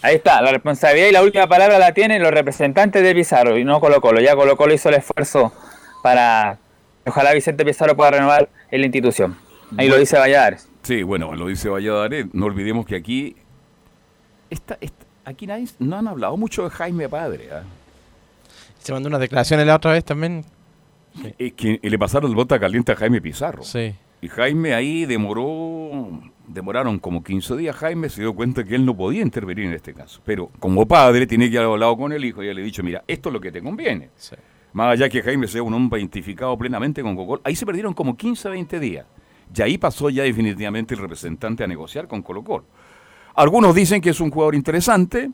[0.00, 3.64] Ahí está, la responsabilidad y la última palabra la tienen los representantes de Pizarro y
[3.64, 4.20] no Colo Colo.
[4.20, 5.52] Ya Colo Colo hizo el esfuerzo
[6.02, 6.58] para
[7.04, 9.36] ojalá Vicente Pizarro pueda renovar en la institución.
[9.76, 10.68] Ahí lo dice Valladares.
[10.82, 12.26] Sí, bueno, lo dice Valladares.
[12.32, 13.34] No olvidemos que aquí,
[14.50, 14.97] esta, esta-
[15.28, 17.48] aquí nadie, no han hablado mucho de Jaime Padre.
[17.52, 17.62] ¿ah?
[18.80, 20.44] Se mandó unas declaraciones la otra vez también.
[21.38, 23.62] Es que le pasaron el bota caliente a Jaime Pizarro.
[23.62, 23.94] Sí.
[24.20, 27.76] Y Jaime ahí demoró, demoraron como 15 días.
[27.76, 30.20] Jaime se dio cuenta que él no podía intervenir en este caso.
[30.24, 33.04] Pero como padre tiene que haber hablado con el hijo y le ha dicho, mira,
[33.06, 34.10] esto es lo que te conviene.
[34.72, 38.16] Más allá que Jaime sea un hombre identificado plenamente con Colo ahí se perdieron como
[38.16, 39.06] 15, 20 días.
[39.54, 42.64] Y ahí pasó ya definitivamente el representante a negociar con Colo Colo.
[43.38, 45.30] Algunos dicen que es un jugador interesante,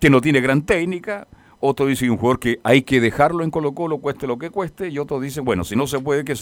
[0.00, 1.28] que no tiene gran técnica.
[1.60, 4.88] Otros dicen un jugador que hay que dejarlo en Colo Colo, cueste lo que cueste.
[4.88, 6.34] Y otros dicen, bueno, si no se puede, que,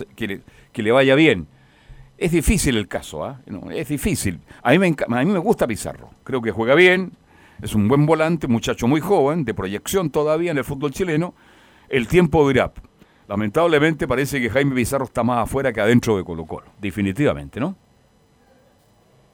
[0.73, 1.49] que, le, vaya bien.
[2.17, 3.43] Es difícil el caso, ¿ah?
[3.45, 4.41] No, es difícil.
[4.63, 6.09] A mí, me, a mí me gusta Pizarro.
[6.25, 7.13] Creo que juega bien,
[7.61, 11.35] es un buen volante, muchacho muy joven, de proyección todavía en el fútbol chileno.
[11.91, 12.73] El tiempo dirá.
[13.29, 16.69] Lamentablemente parece que Jaime Pizarro está más afuera que adentro de Colo Colo.
[16.81, 17.77] Definitivamente, ¿no?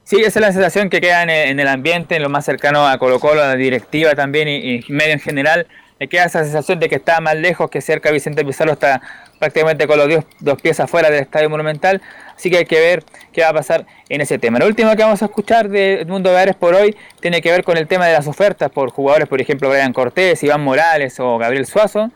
[0.09, 2.43] Sí, esa es la sensación que queda en el, en el ambiente, en lo más
[2.43, 5.67] cercano a Colo Colo, a la directiva también y, y medio en general,
[5.99, 8.09] me queda esa sensación de que está más lejos que cerca.
[8.09, 9.03] Vicente Pizarro está
[9.37, 12.01] prácticamente con los dos, dos pies afuera del Estadio Monumental.
[12.35, 14.57] Así que hay que ver qué va a pasar en ese tema.
[14.57, 17.77] Lo último que vamos a escuchar de Mundo Baleares por hoy tiene que ver con
[17.77, 21.67] el tema de las ofertas por jugadores, por ejemplo, Brian Cortés, Iván Morales o Gabriel
[21.67, 22.09] Suazo.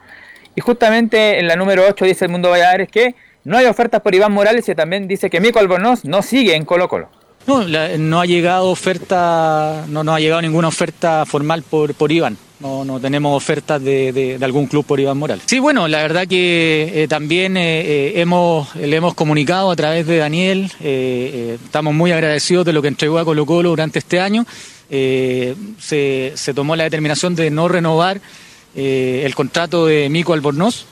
[0.56, 3.14] Y justamente en la número 8 dice el Mundo Baleares que
[3.44, 6.66] no hay ofertas por Iván Morales y también dice que Mico Albornoz no sigue en
[6.66, 7.23] Colo Colo.
[7.48, 12.12] No, la- no ha llegado oferta, no, no ha llegado ninguna oferta formal por, por
[12.12, 12.38] Iván.
[12.60, 15.44] No, no tenemos ofertas de, de- algún club por Iván Morales.
[15.48, 20.08] Sí, bueno, la verdad que eh, también eh, eh, hemos, le hemos comunicado a través
[20.08, 24.46] de Daniel, estamos muy agradecidos de lo que entregó a Colo Colo durante este año.
[24.90, 28.22] Se, se tomó la determinación de no renovar
[28.76, 30.86] el contrato de Mico Albornoz,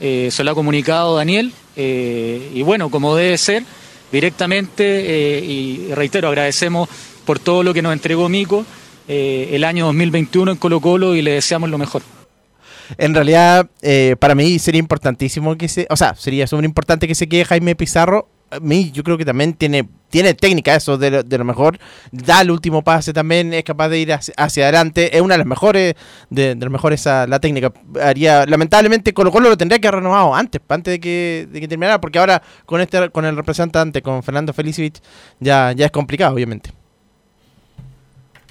[0.00, 3.62] se lo ha comunicado Daniel, y bueno, como debe ser,
[4.14, 6.88] directamente, eh, y reitero, agradecemos
[7.26, 8.64] por todo lo que nos entregó Mico
[9.08, 12.02] eh, el año 2021 en Colo Colo y le deseamos lo mejor.
[12.96, 15.86] En realidad, eh, para mí sería importantísimo que se.
[15.90, 18.28] O sea, sería súper importante que se quede Jaime Pizarro.
[18.50, 21.76] A mí, yo creo que también tiene, tiene técnica, eso de lo, de lo mejor.
[22.12, 25.16] Da el último pase también, es capaz de ir hacia, hacia adelante.
[25.16, 25.96] Es una de las mejores,
[26.30, 27.72] de, de las mejores la técnica.
[28.00, 31.66] Haría, lamentablemente, Colo Colo lo tendría que haber renovado antes, antes de que, de que
[31.66, 35.02] terminara, porque ahora con este, con el representante, con Fernando Felicevich,
[35.40, 36.70] ya, ya es complicado, obviamente.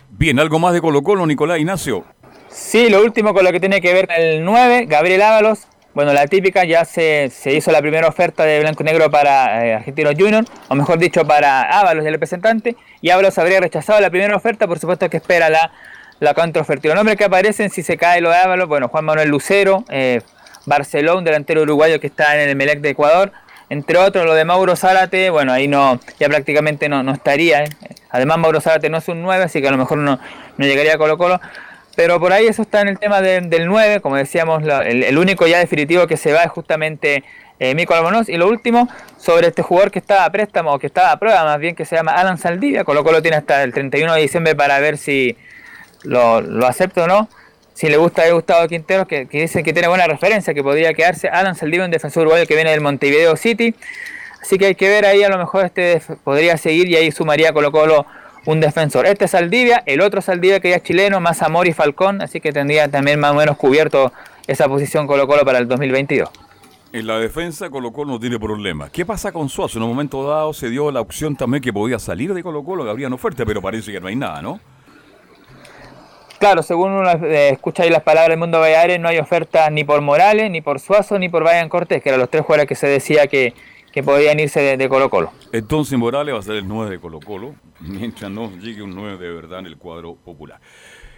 [0.09, 2.03] Bien, algo más de Colo Colo, Nicolás Ignacio.
[2.49, 5.59] Sí, lo último con lo que tiene que ver el 9, Gabriel Ábalos.
[5.94, 9.64] Bueno, la típica, ya se, se hizo la primera oferta de Blanco y Negro para
[9.68, 14.10] eh, Argentinos Junior, o mejor dicho, para Ábalos, el representante, y Ábalos habría rechazado la
[14.10, 15.72] primera oferta, por supuesto que espera la,
[16.20, 16.88] la contraoferta.
[16.88, 20.22] Los nombres que aparecen, si se cae lo de Ábalos, bueno, Juan Manuel Lucero, eh,
[20.66, 23.32] Barceló, un delantero uruguayo que está en el Melec de Ecuador,
[23.70, 27.66] entre otros lo de Mauro Zárate, bueno, ahí no, ya prácticamente no, no estaría.
[27.66, 27.70] eh.
[28.10, 30.20] Además, Mauro Zárate no es un 9, así que a lo mejor no,
[30.58, 31.39] no llegaría a Colo Colo.
[31.96, 35.46] Pero por ahí eso está en el tema de- del 9, como decíamos, el, único
[35.46, 37.24] ya definitivo que se va es justamente
[37.60, 38.30] eh, Mico Albonoz.
[38.30, 41.44] Y lo último, sobre este jugador que está a préstamo, o que está a prueba
[41.44, 42.84] más bien, que se llama Alan Saldivia.
[42.84, 45.38] Colo Colo tiene hasta el 31 de diciembre para ver si
[46.04, 47.30] lo, lo acepta o no.
[47.76, 50.94] Si le gusta a Gustavo Quinteros, que, que dice que tiene buena referencia, que podría
[50.94, 53.76] quedarse Alan Saldivia, un defensor uruguayo que viene del Montevideo City.
[54.41, 57.54] Así que hay que ver ahí, a lo mejor este podría seguir y ahí sumaría
[57.54, 58.06] Colo Colo
[58.46, 59.06] un defensor.
[59.06, 62.39] Este es Saldivia, el otro Saldivia que ya es chileno, más Amor y Falcón, así
[62.39, 64.12] que tendría también más o menos cubierto
[64.48, 66.30] esa posición Colo Colo para el 2022.
[66.91, 68.89] En la defensa Colo Colo no tiene problema.
[68.89, 69.80] ¿Qué pasa con Suazo?
[69.80, 72.84] En un momento dado se dio la opción también que podía salir de Colo Colo,
[72.84, 74.60] que habrían oferta, pero parece que no hay nada, ¿no?
[76.39, 79.86] Claro, según uno eh, escucha ahí las palabras del mundo Valladares, no hay ofertas ni
[79.86, 82.76] por Morales, ni por Suazo, ni por Brian Cortés, que eran los tres jugadores que
[82.76, 83.54] se decía que,
[83.94, 85.32] que podían irse de, de Colo Colo.
[85.52, 89.18] Entonces Morales va a ser el 9 de Colo Colo, mientras no llegue un 9
[89.18, 90.60] de verdad en el cuadro popular.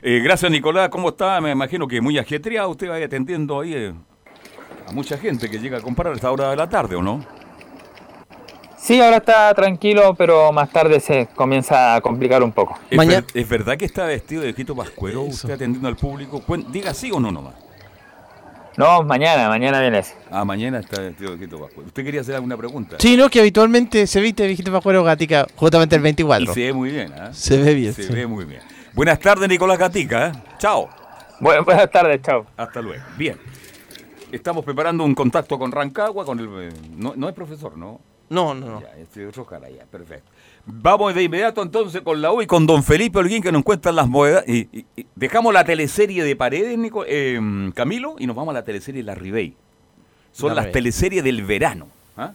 [0.01, 1.39] Eh, gracias Nicolás, ¿cómo está?
[1.41, 3.93] Me imagino que muy ajetreado usted vaya atendiendo ahí eh,
[4.87, 7.25] a mucha gente que llega a comprar a esta hora de la tarde, ¿o no?
[8.77, 12.77] Sí, ahora está tranquilo, pero más tarde se comienza a complicar un poco.
[12.91, 16.43] ¿Es, ver- ¿Es verdad que está vestido de Quito Pascuero usted atendiendo al público?
[16.69, 17.55] Diga sí o no nomás.
[18.77, 20.15] No, mañana, mañana viene ese.
[20.29, 21.87] Ah, mañana está vestido de Quito Pascuero.
[21.87, 22.97] ¿Usted quería hacer alguna pregunta?
[22.99, 26.43] Sí, no, que habitualmente se viste viejito Pascuero Gatica justamente el 24.
[26.51, 27.33] Y se ve muy bien, ¿ah?
[27.33, 28.13] Se ve bien, Se sí.
[28.13, 28.61] ve muy bien.
[28.93, 30.27] Buenas tardes, Nicolás Gatica.
[30.27, 30.31] ¿eh?
[30.57, 30.89] Chao.
[31.39, 32.45] buenas tardes, chao.
[32.57, 33.01] Hasta luego.
[33.17, 33.37] Bien.
[34.31, 36.49] Estamos preparando un contacto con Rancagua, con el...
[36.63, 38.01] eh, No, no es profesor, ¿no?
[38.29, 38.81] No, no, no.
[38.81, 40.29] Ya, este otro cara, ya, perfecto.
[40.67, 43.95] Vamos de inmediato entonces con la U y con don Felipe Holguín que nos cuentan
[43.95, 44.43] las monedas.
[44.47, 47.39] Y, y- y dejamos la teleserie de Paredes, Nico- eh,
[47.75, 49.53] Camilo, y nos vamos a la teleserie La Ribey.
[50.31, 50.73] Son La las Ribey.
[50.73, 51.87] teleseries del verano.
[52.17, 52.31] ¿ah?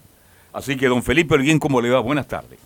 [0.52, 1.98] Así que don Felipe Holguín, ¿cómo le va?
[2.00, 2.58] Buenas tardes.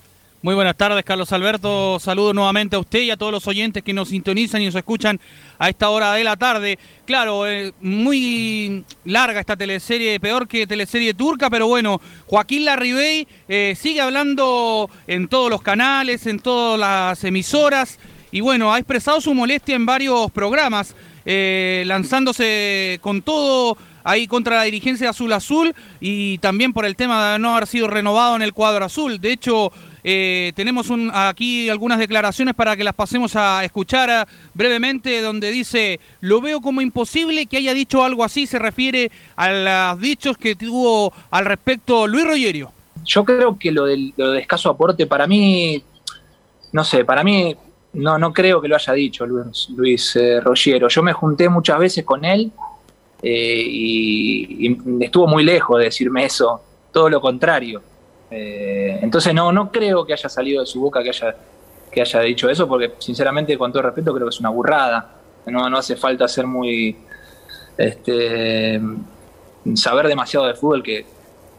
[0.45, 1.99] Muy buenas tardes, Carlos Alberto.
[1.99, 5.19] Saludo nuevamente a usted y a todos los oyentes que nos sintonizan y nos escuchan
[5.57, 6.77] a esta hora de la tarde.
[7.05, 13.75] Claro, eh, muy larga esta teleserie, peor que teleserie turca, pero bueno, Joaquín Larribey eh,
[13.75, 17.97] sigue hablando en todos los canales, en todas las emisoras
[18.31, 24.57] y bueno, ha expresado su molestia en varios programas, eh, lanzándose con todo ahí contra
[24.57, 28.43] la dirigencia Azul Azul y también por el tema de no haber sido renovado en
[28.43, 29.19] el cuadro azul.
[29.19, 29.73] De hecho,
[30.07, 35.49] eh, tenemos un- aquí algunas declaraciones para que las pasemos a escuchar ah, brevemente, donde
[35.49, 39.51] dice, lo veo como imposible que haya dicho algo así, se refiere a
[39.95, 42.71] los dichos que tuvo al respecto Luis Rogerio.
[43.03, 45.83] Yo creo que lo del, lo de escaso aporte, para mí,
[46.71, 47.55] no sé, para mí
[47.93, 50.87] no, no creo que lo haya dicho Luis, Luis eh, Rogiero.
[50.87, 52.51] Yo me junté muchas veces con él
[53.23, 56.61] eh, y estuvo muy lejos de decirme eso,
[56.93, 57.81] todo lo contrario.
[58.31, 61.35] Eh, entonces no, no creo que haya salido de su boca que haya,
[61.91, 65.11] que haya dicho eso, porque sinceramente, con todo respeto, creo que es una burrada.
[65.45, 66.97] No, no hace falta ser muy,
[67.77, 68.81] este,
[69.75, 71.05] saber demasiado de fútbol que,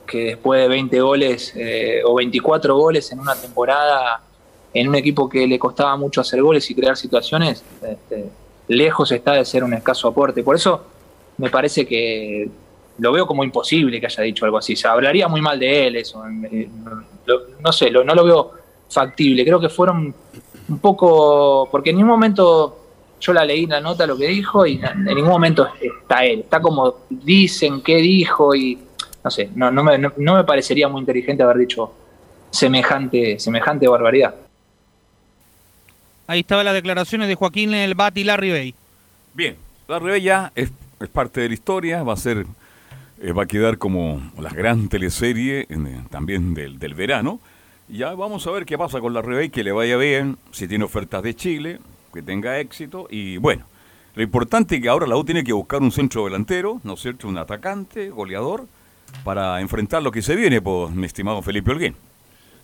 [0.07, 4.23] que después de 20 goles eh, o 24 goles en una temporada
[4.73, 8.27] en un equipo que le costaba mucho hacer goles y crear situaciones, este,
[8.69, 10.43] lejos está de ser un escaso aporte.
[10.43, 10.83] Por eso
[11.39, 12.49] me parece que
[12.99, 14.75] lo veo como imposible que haya dicho algo así.
[14.77, 16.23] Se hablaría muy mal de él, eso.
[17.27, 18.51] lo- no sé, lo- no lo veo
[18.89, 19.45] factible.
[19.45, 20.15] Creo que fueron
[20.69, 21.69] un poco.
[21.71, 22.79] Porque en ningún momento
[23.21, 26.41] yo la leí la nota, lo que dijo, y en ningún momento está él.
[26.41, 28.79] Está como dicen qué dijo, y
[29.25, 31.93] no sé, no, no, me, no, no me parecería muy inteligente haber dicho
[32.51, 34.35] semejante, semejante barbaridad.
[36.29, 38.75] Ahí estaban las declaraciones de Joaquín El Bati y Larry Bay.
[39.35, 39.57] Bien,
[39.89, 40.71] la Rebella es,
[41.01, 42.47] es parte de la historia, va a ser,
[43.21, 47.41] eh, va a quedar como la gran teleserie eh, también del, del verano.
[47.89, 50.85] Ya vamos a ver qué pasa con la Rebella, que le vaya bien, si tiene
[50.85, 51.79] ofertas de Chile,
[52.13, 53.07] que tenga éxito.
[53.11, 53.65] Y bueno,
[54.15, 57.01] lo importante es que ahora la U tiene que buscar un centro delantero, ¿no es
[57.01, 57.29] cierto?
[57.29, 58.67] Un atacante, goleador,
[59.25, 61.95] para enfrentar lo que se viene, pues, mi estimado Felipe Holguín.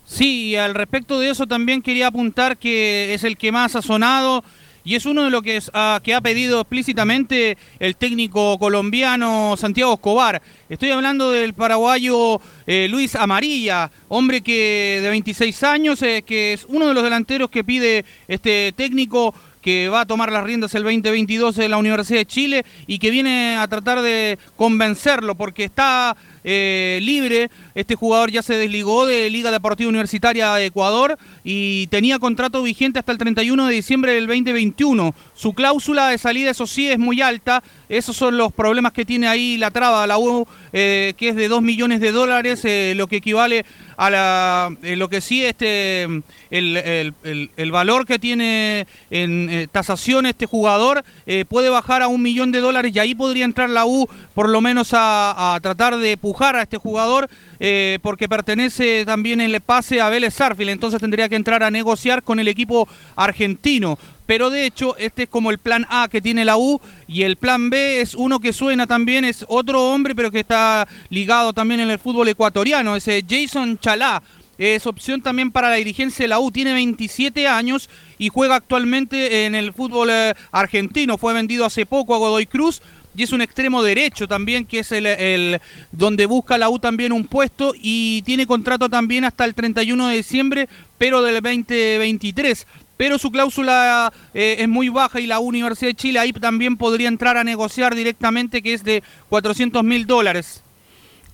[0.04, 3.82] Sí, y al respecto de eso también quería apuntar que es el que más ha
[3.82, 4.42] sonado
[4.84, 9.56] y es uno de los que, es- ah, que ha pedido explícitamente el técnico colombiano
[9.56, 10.42] Santiago Escobar.
[10.68, 16.64] Estoy hablando del paraguayo eh, Luis Amarilla, hombre que de 26 años, eh, que es
[16.68, 20.82] uno de los delanteros que pide este técnico que va a tomar las riendas el
[20.82, 26.16] 2022 de la Universidad de Chile y que viene a tratar de convencerlo porque está
[26.44, 27.50] eh, libre.
[27.74, 32.98] Este jugador ya se desligó de Liga Deportiva Universitaria de Ecuador y tenía contrato vigente
[32.98, 35.14] hasta el 31 de diciembre del 2021.
[35.34, 37.62] Su cláusula de salida, eso sí, es muy alta.
[37.88, 41.48] Esos son los problemas que tiene ahí la traba, la U, eh, que es de
[41.48, 43.64] 2 millones de dólares, eh, lo que equivale
[43.96, 46.02] a la, eh, lo que sí, este,
[46.50, 47.12] el,
[47.56, 52.52] el- valor que tiene en eh, tasación este jugador eh, puede bajar a un millón
[52.52, 56.16] de dólares y ahí podría entrar la U por lo menos a, a tratar de
[56.16, 57.30] pujar a este jugador
[57.64, 62.24] eh, porque pertenece también el pase a Vélez Sarfield, entonces tendría que entrar a negociar
[62.24, 64.00] con el equipo argentino.
[64.26, 67.36] Pero de hecho, este es como el plan A que tiene la U y el
[67.36, 71.78] plan B es uno que suena también, es otro hombre, pero que está ligado también
[71.78, 74.20] en el fútbol ecuatoriano, es eh, Jason Chalá.
[74.58, 77.88] Es opción también para la dirigencia de la U, tiene 27 años
[78.18, 81.16] y juega actualmente en el fútbol eh, argentino.
[81.16, 82.82] Fue vendido hace poco a Godoy Cruz
[83.14, 85.60] y es un extremo derecho también, que es el,
[85.90, 90.16] donde busca la U también un puesto y tiene contrato también hasta el 31 de
[90.16, 92.66] diciembre, pero del 2023.
[92.96, 97.08] Pero su cláusula eh, es muy baja y la Universidad de Chile ahí también podría
[97.08, 100.62] entrar a negociar directamente, que es de 400 mil dólares.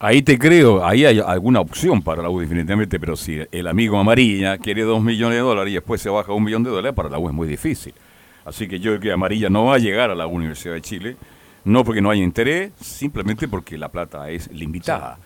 [0.01, 3.99] Ahí te creo, ahí hay alguna opción para la U definitivamente, pero si el amigo
[3.99, 6.95] Amarilla quiere dos millones de dólares y después se baja a un millón de dólares,
[6.95, 7.93] para la U es muy difícil.
[8.45, 11.17] Así que yo creo que Amarilla no va a llegar a la Universidad de Chile,
[11.65, 15.19] no porque no haya interés, simplemente porque la plata es limitada.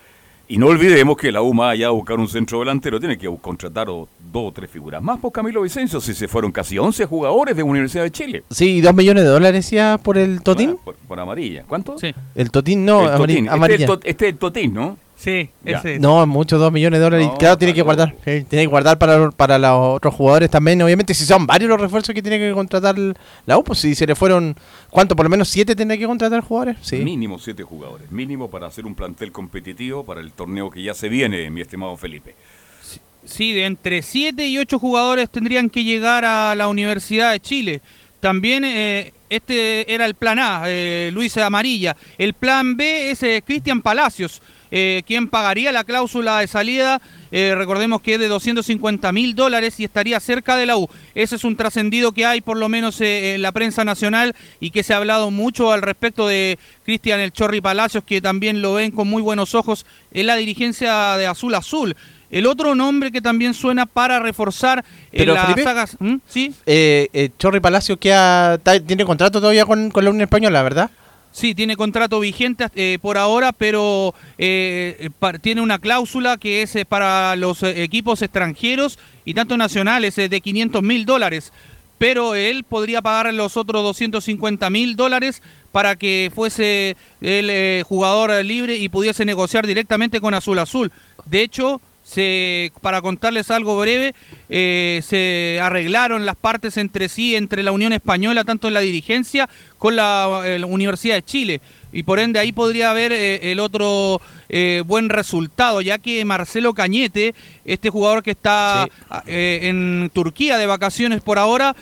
[0.48, 3.26] Y no olvidemos que la U más allá de buscar un centro delantero tiene que
[3.40, 7.06] contratar o- dos o tres figuras más por Camilo Vicencio, si se fueron casi 11
[7.06, 8.42] jugadores de Universidad de Chile.
[8.50, 10.76] Sí, dos millones de dólares ya por el Totín.
[10.84, 11.62] Por, por Amarilla.
[11.66, 11.96] ¿Cuánto?
[11.98, 12.12] Sí.
[12.34, 13.36] El Totín no, El amari- Totín.
[13.36, 13.84] Este es amarilla.
[13.84, 14.98] el to- Este es el Totín, ¿no?
[15.22, 16.00] Sí, ese es.
[16.00, 17.26] No, muchos, dos millones de dólares.
[17.28, 18.12] No, y claro, tiene que guardar.
[18.24, 20.82] sí, tiene que guardar para, para los otros jugadores también.
[20.82, 22.96] Obviamente, si son varios los refuerzos que tiene que contratar
[23.46, 24.56] la U, pues si se le fueron.
[24.90, 25.14] ¿Cuánto?
[25.14, 26.76] Por lo menos siete tendrá que contratar jugadores.
[26.80, 26.96] Sí.
[26.96, 28.10] Mínimo siete jugadores.
[28.10, 31.96] Mínimo para hacer un plantel competitivo para el torneo que ya se viene, mi estimado
[31.96, 32.34] Felipe.
[33.24, 37.80] Sí, de entre 7 y 8 jugadores tendrían que llegar a la Universidad de Chile.
[38.18, 41.96] También eh, este era el plan A, eh, Luis Amarilla.
[42.18, 44.42] El plan B es eh, Cristian Palacios,
[44.74, 47.00] eh, quien pagaría la cláusula de salida.
[47.30, 50.88] eh, recordemos que es de 250 mil dólares y estaría cerca de la U.
[51.14, 54.70] Ese es un trascendido que hay, por lo menos eh, en la prensa nacional, y
[54.70, 58.74] que se ha hablado mucho al respecto de Cristian El Chorri Palacios, que también lo
[58.74, 61.94] ven con muy buenos ojos en la dirigencia de Azul Azul.
[62.30, 65.96] El otro nombre que también suena para reforzar Pero, las Felipe, sagas.
[66.00, 66.14] ¿Mm?
[66.26, 66.50] ¿Sí?
[66.64, 70.90] Eh, eh, Chorri Palacio queda, ta- tiene contrato todavía con, con la Unión Española, ¿verdad?
[71.32, 76.76] Sí, tiene contrato vigente eh, por ahora, pero eh, pa- tiene una cláusula que es
[76.76, 81.52] eh, para los eh, equipos extranjeros y tanto nacionales eh, de 500 mil dólares.
[81.96, 88.30] Pero él podría pagar los otros 250 mil dólares para que fuese el eh, jugador
[88.32, 90.92] eh, libre y pudiese negociar directamente con Azul Azul.
[91.24, 91.80] De hecho,
[92.12, 94.14] se, para contarles algo breve,
[94.50, 99.48] eh, se arreglaron las partes entre sí, entre la Unión Española, tanto en la dirigencia,
[99.78, 101.60] con la, eh, la Universidad de Chile.
[101.90, 104.20] Y por ende ahí podría haber eh, el otro
[104.84, 107.34] buen resultado, ya que Marcelo Cañete,
[107.64, 108.86] este jugador que está
[109.24, 111.74] eh, en Turquía de vacaciones por ahora,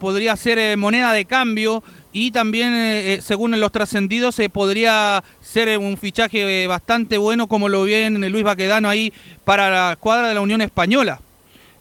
[0.00, 1.84] podría ser moneda de cambio
[2.18, 7.18] y también, eh, eh, según los trascendidos, se podría ser eh, un fichaje eh, bastante
[7.18, 9.12] bueno, como lo viene Luis Baquedano ahí
[9.44, 11.20] para la escuadra de la Unión Española.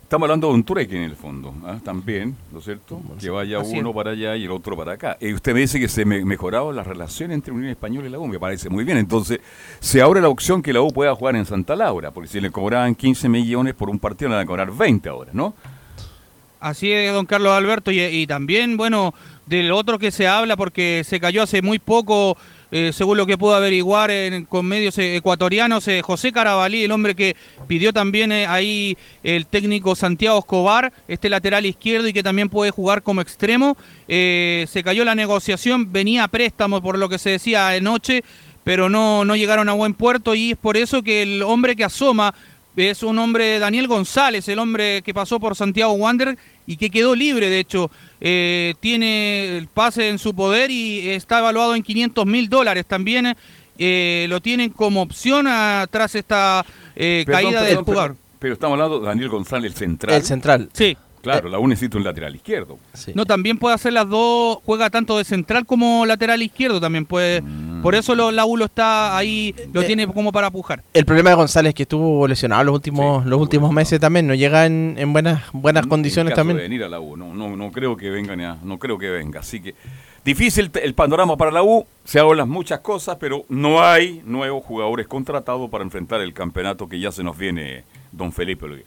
[0.03, 1.79] Estamos hablando de un trueque en el fondo, ¿ah?
[1.81, 3.01] también, ¿no es cierto?
[3.17, 3.95] Que vaya Así uno es.
[3.95, 5.15] para allá y el otro para acá.
[5.21, 8.19] Y usted me dice que se me mejorado la relación entre Unión Española y la
[8.19, 8.97] U, me parece muy bien.
[8.97, 9.39] Entonces,
[9.79, 12.51] se abre la opción que la U pueda jugar en Santa Laura, porque si le
[12.51, 15.55] cobraban 15 millones por un partido, le van a cobrar 20 ahora, ¿no?
[16.59, 19.13] Así es, don Carlos Alberto, y, y también, bueno,
[19.45, 22.35] del otro que se habla, porque se cayó hace muy poco,
[22.71, 27.13] eh, según lo que puedo averiguar en- con medios ecuatorianos, eh, José Carabalí, el hombre
[27.15, 27.35] que
[27.67, 32.71] pidió también eh, ahí el técnico Santiago Escobar, este lateral izquierdo y que también puede
[32.71, 33.77] jugar como extremo.
[34.07, 38.23] Se cayó la negociación, venía a préstamo por lo que se decía anoche,
[38.63, 41.83] pero no, no llegaron a buen puerto y es por eso que el hombre que
[41.83, 42.33] asoma
[42.75, 47.15] es un hombre, Daniel González, el hombre que pasó por Santiago Wander y que quedó
[47.15, 47.91] libre, de hecho.
[48.21, 52.85] Eh, tiene el pase en su poder y está evaluado en 500 mil dólares.
[52.87, 53.35] También
[53.77, 56.65] eh, lo tienen como opción a- tras esta
[56.95, 58.15] eh, Perdón, caída perdón, del jugador.
[58.39, 60.15] Pero, estamos hablando de Daniel González, el central.
[60.15, 60.69] El central.
[60.73, 60.97] Sí.
[61.21, 62.77] Claro, la U necesita un lateral izquierdo.
[63.15, 67.41] No, también puede hacer las dos, juega tanto de central como lateral izquierdo también puede.
[67.41, 67.74] Mm.
[67.85, 70.81] Por eso lo, la U lo está ahí, lo Eh, tiene como para pujar.
[70.93, 74.33] El problema de González es que estuvo lesionado los últimos, los últimos meses también, no
[74.33, 76.57] llega en, en buenas, buenas condiciones en caso también.
[76.57, 78.97] de venir a la U, no, no, no creo que venga, ni a- no creo
[78.97, 79.41] que venga.
[79.41, 79.75] Así que
[80.23, 85.07] difícil el panorama para la U, se hablan muchas cosas, pero no hay nuevos jugadores
[85.07, 88.83] contratados para enfrentar el campeonato que ya se nos viene, don Felipe Olguín.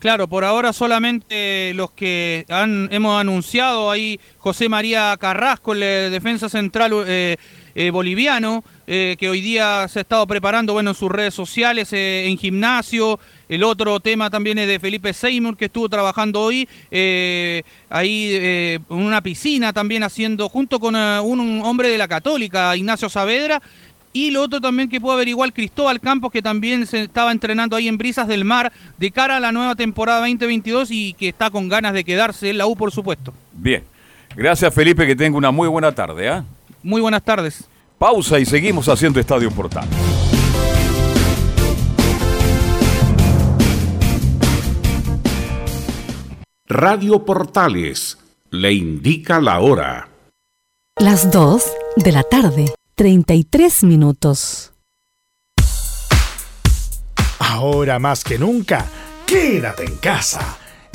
[0.00, 6.48] Claro, por ahora solamente los que han, hemos anunciado ahí, José María Carrasco, el defensa
[6.48, 7.36] central eh,
[7.74, 11.92] eh, boliviano, eh, que hoy día se ha estado preparando bueno, en sus redes sociales,
[11.92, 13.18] eh, en gimnasio.
[13.52, 18.78] El otro tema también es de Felipe Seymour, que estuvo trabajando hoy eh, ahí eh,
[18.88, 23.60] en una piscina, también haciendo, junto con eh, un, hombre de la Católica, Ignacio Saavedra,
[24.14, 27.88] y lo otro también que puedo averiguar, Cristóbal Campos, que también se estaba entrenando ahí
[27.88, 31.68] en Brisas del Mar de cara a la nueva temporada 2022 y que está con
[31.68, 33.34] ganas de quedarse en la U, por supuesto.
[33.52, 33.84] Bien,
[34.34, 36.30] gracias Felipe, que tenga una muy buena tarde.
[36.30, 36.44] ¿ah?
[36.82, 37.64] Muy buenas tardes.
[37.98, 39.88] Pausa y seguimos haciendo Estadio Portal.
[46.66, 48.18] Radio Portales
[48.50, 50.08] le indica la hora.
[50.98, 51.62] Las 2
[51.96, 54.72] de la tarde, 33 minutos.
[57.38, 58.86] Ahora más que nunca,
[59.26, 60.58] quédate en casa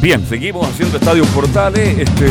[0.00, 1.98] Bien, seguimos haciendo Estadio Portales.
[1.98, 2.26] Este,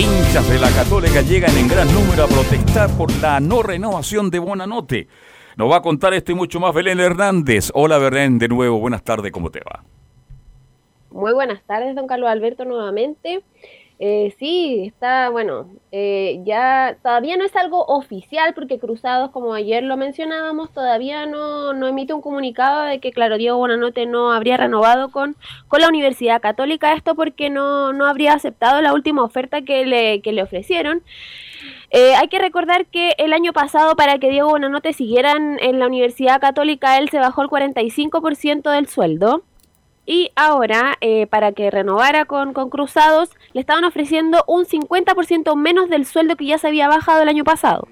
[0.00, 4.38] hinchas de la Católica llegan en gran número a protestar por la no renovación de
[4.38, 5.08] Bonanote.
[5.56, 7.70] Nos va a contar esto y mucho más Belén Hernández.
[7.74, 9.82] Hola Belén, de nuevo, buenas tardes, ¿cómo te va?
[11.10, 13.42] Muy buenas tardes, don Carlos Alberto, nuevamente.
[14.02, 19.82] Eh, sí, está, bueno, eh, ya todavía no es algo oficial porque Cruzados, como ayer
[19.82, 24.56] lo mencionábamos, todavía no, no emite un comunicado de que, claro, Diego Bonanote no habría
[24.56, 25.36] renovado con,
[25.68, 30.22] con la Universidad Católica, esto porque no, no habría aceptado la última oferta que le,
[30.22, 31.02] que le ofrecieron.
[31.90, 35.78] Eh, hay que recordar que el año pasado, para que Diego Bonanote siguiera en, en
[35.78, 39.42] la Universidad Católica, él se bajó el 45% del sueldo.
[40.06, 45.88] Y ahora, eh, para que renovara con, con Cruzados, le estaban ofreciendo un 50% menos
[45.88, 47.86] del sueldo que ya se había bajado el año pasado.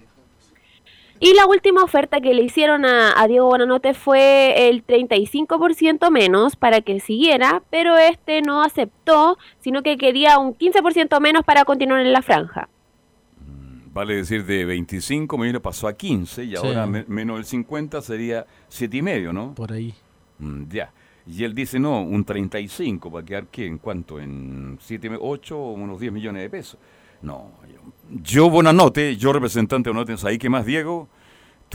[1.20, 6.54] Y la última oferta que le hicieron a, a Diego Bonanote fue el 35% menos
[6.54, 12.00] para que siguiera, pero este no aceptó, sino que quería un 15% menos para continuar
[12.00, 12.68] en la franja.
[13.92, 16.56] Vale decir, de 25 millones pasó a 15 y Sí.
[16.56, 19.54] ahora me- menos del 50 sería 7,5, ¿no?
[19.54, 19.94] Por ahí.
[20.38, 20.92] Mm, ya.
[21.28, 23.66] Y él dice, no, un 35, ¿va a quedar qué?
[23.66, 24.18] ¿En cuánto?
[24.18, 26.80] ¿En 7, 8 o unos 10 millones de pesos?
[27.20, 27.50] No.
[27.68, 27.80] Yo,
[28.22, 31.08] yo Bonanote, yo representante de Bonanote, ahí que más, Diego?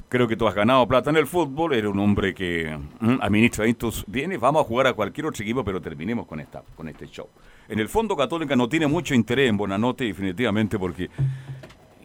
[0.10, 3.72] Creo que tú has ganado plata en el fútbol, eres un hombre que mm, administra
[3.76, 7.06] tus bienes, vamos a jugar a cualquier otro equipo, pero terminemos con, esta, con este
[7.06, 7.28] show.
[7.70, 11.12] En el fondo Católica no tiene mucho interés en Bonanote, definitivamente, porque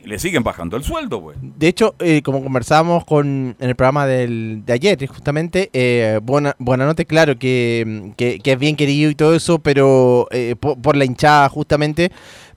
[0.09, 1.37] le siguen bajando el sueldo, pues.
[1.41, 6.57] De hecho, eh, como conversábamos con, en el programa del, de ayer, justamente, eh, Buena,
[6.59, 10.97] Buenanote, claro, que, que, que es bien querido y todo eso, pero eh, por, por
[10.97, 12.11] la hinchada, justamente,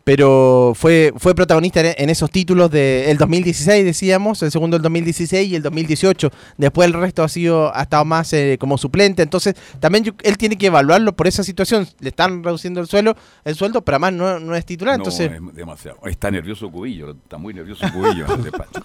[0.04, 5.50] pero fue, fue protagonista en, en esos títulos del 2016, decíamos, el segundo del 2016
[5.50, 6.32] y el 2018.
[6.58, 10.38] Después el resto ha sido ha estado más eh, como suplente, entonces también yo- él
[10.38, 11.88] tiene que evaluarlo por esa situación.
[12.00, 15.32] Le están reduciendo el suelo, el sueldo, pero además no, no es titular, No, entonces...
[15.32, 15.98] es demasiado.
[16.06, 18.84] Está nervioso Cubillo, está muy nervioso Cubillo en el despacho.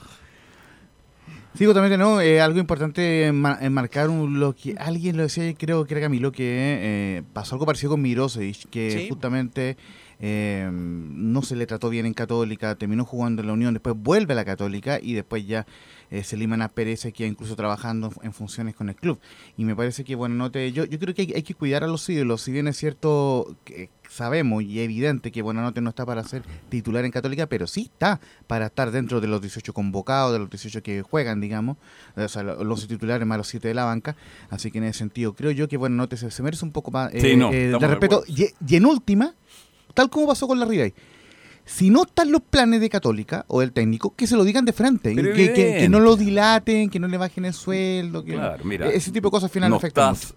[1.57, 5.87] Sí, justamente no, eh, algo importante enma- enmarcar un, lo que alguien lo decía, creo
[5.87, 9.07] que era Camilo, que eh, pasó algo parecido con Mirosevic, que Sí.
[9.09, 9.79] justamente
[10.21, 14.33] eh, no se le trató bien en Católica, terminó jugando en la Unión, después vuelve
[14.33, 15.67] a la Católica y después ya
[16.11, 19.19] eh, se liman a Pérez, que incluso trabajando en funciones con el club.
[19.57, 21.85] Y me parece que, bueno, no te, yo, yo creo que hay, hay que cuidar
[21.85, 26.07] a los ídolos, si bien es cierto que sabemos y evidente que Buenanote no está
[26.07, 30.33] para ser titular en Católica, pero sí está para estar dentro de los 18 convocados,
[30.33, 31.77] de los 18 que juegan, digamos,
[32.15, 34.15] o sea, lo- los titulares más los 7 de la banca.
[34.49, 37.13] Así que en ese sentido, creo yo que Buenanote se, se merece un poco más
[37.13, 38.23] eh, Sí, no, eh, de respeto.
[38.29, 39.35] y en última,
[39.97, 40.95] tal como pasó con la Ribey.
[41.65, 44.73] Si no están los planes de Católica o del técnico, que se lo digan de
[44.73, 48.65] frente, que, que- que no lo dilaten, que no le bajen el sueldo, que Claro,
[48.65, 48.89] mira.
[48.89, 50.35] ese tipo de cosas al final no afectan estás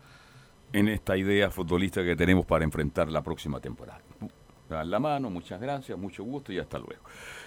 [0.74, 4.02] en esta idea futbolista que tenemos para enfrentar la próxima temporada.
[4.68, 7.04] Dan la mano, muchas gracias, mucho gusto y hasta luego.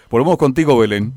[0.09, 1.13] Volvemos contigo, Belén.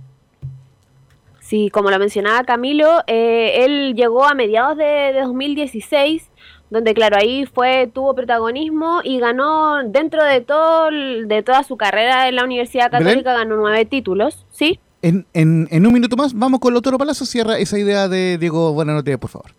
[1.40, 6.28] Sí, como lo mencionaba Camilo, eh, él llegó a mediados de, de 2016,
[6.70, 12.28] donde claro, ahí fue, tuvo protagonismo y ganó dentro de todo de toda su carrera
[12.28, 13.06] en la Universidad Belén.
[13.06, 14.80] Católica, ganó nueve títulos, ¿sí?
[15.02, 17.24] En, en, en un minuto más, vamos con Lautaro Palazzo.
[17.24, 19.52] Cierra esa idea de Diego Buenanote, por favor.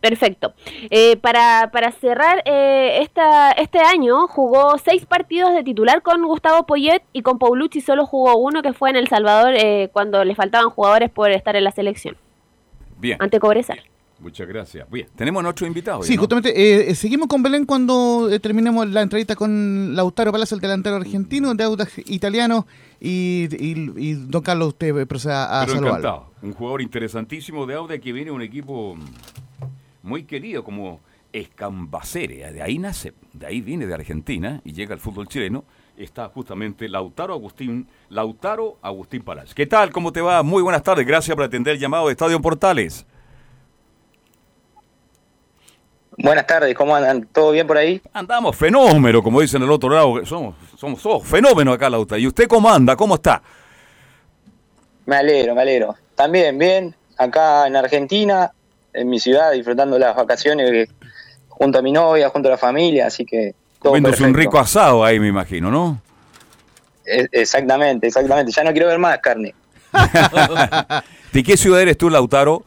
[0.00, 0.54] Perfecto.
[0.88, 6.64] Eh, para, para cerrar, eh, esta, este año jugó seis partidos de titular con Gustavo
[6.64, 10.34] Poyet y con Paulucci solo jugó uno que fue en El Salvador eh, cuando le
[10.34, 12.16] faltaban jugadores por estar en la selección,
[12.96, 13.80] Bien, ante Cobresal.
[14.20, 14.88] Muchas gracias.
[14.90, 16.02] Bien, tenemos a nuestro invitado.
[16.02, 16.20] Sí, ¿no?
[16.22, 20.60] justamente, eh, eh, seguimos con Belén cuando eh, terminemos la entrevista con Lautaro Palazzo, el
[20.60, 22.66] delantero argentino, de Audax italiano,
[23.00, 25.98] y, y- y don Carlos, usted proceda a Pero saludarlo.
[26.08, 26.30] encantado.
[26.42, 28.96] Un jugador interesantísimo de Auda que viene de un equipo
[30.02, 31.00] muy querido como
[31.32, 32.52] Escambacere.
[32.52, 35.64] De ahí nace, de ahí viene de Argentina y llega al fútbol chileno.
[35.96, 39.54] Está justamente Lautaro Agustín, Lautaro Agustín Palacios.
[39.54, 39.90] ¿Qué tal?
[39.92, 40.42] ¿Cómo te va?
[40.42, 41.06] Muy buenas tardes.
[41.06, 43.04] Gracias por atender el llamado de Estadio Portales.
[46.22, 47.26] Buenas tardes, ¿cómo andan?
[47.32, 48.00] ¿Todo bien por ahí?
[48.12, 50.24] Andamos fenómeno, como dicen el otro lado.
[50.26, 52.20] Somos, somos, somos fenómeno acá, Lautaro.
[52.20, 52.94] ¿Y usted cómo anda?
[52.94, 53.42] ¿Cómo está?
[55.06, 55.94] Me alegro, me alegro.
[56.14, 58.52] También bien, acá en Argentina,
[58.92, 60.90] en mi ciudad, disfrutando las vacaciones
[61.48, 65.02] junto a mi novia, junto a la familia, así que todo Comiéndose un rico asado
[65.02, 66.02] ahí, me imagino, ¿no?
[67.06, 68.52] E- Exactamente, exactamente.
[68.52, 69.54] Ya no quiero ver más carne.
[71.32, 72.62] ¿De qué ciudad eres tú, Lautaro?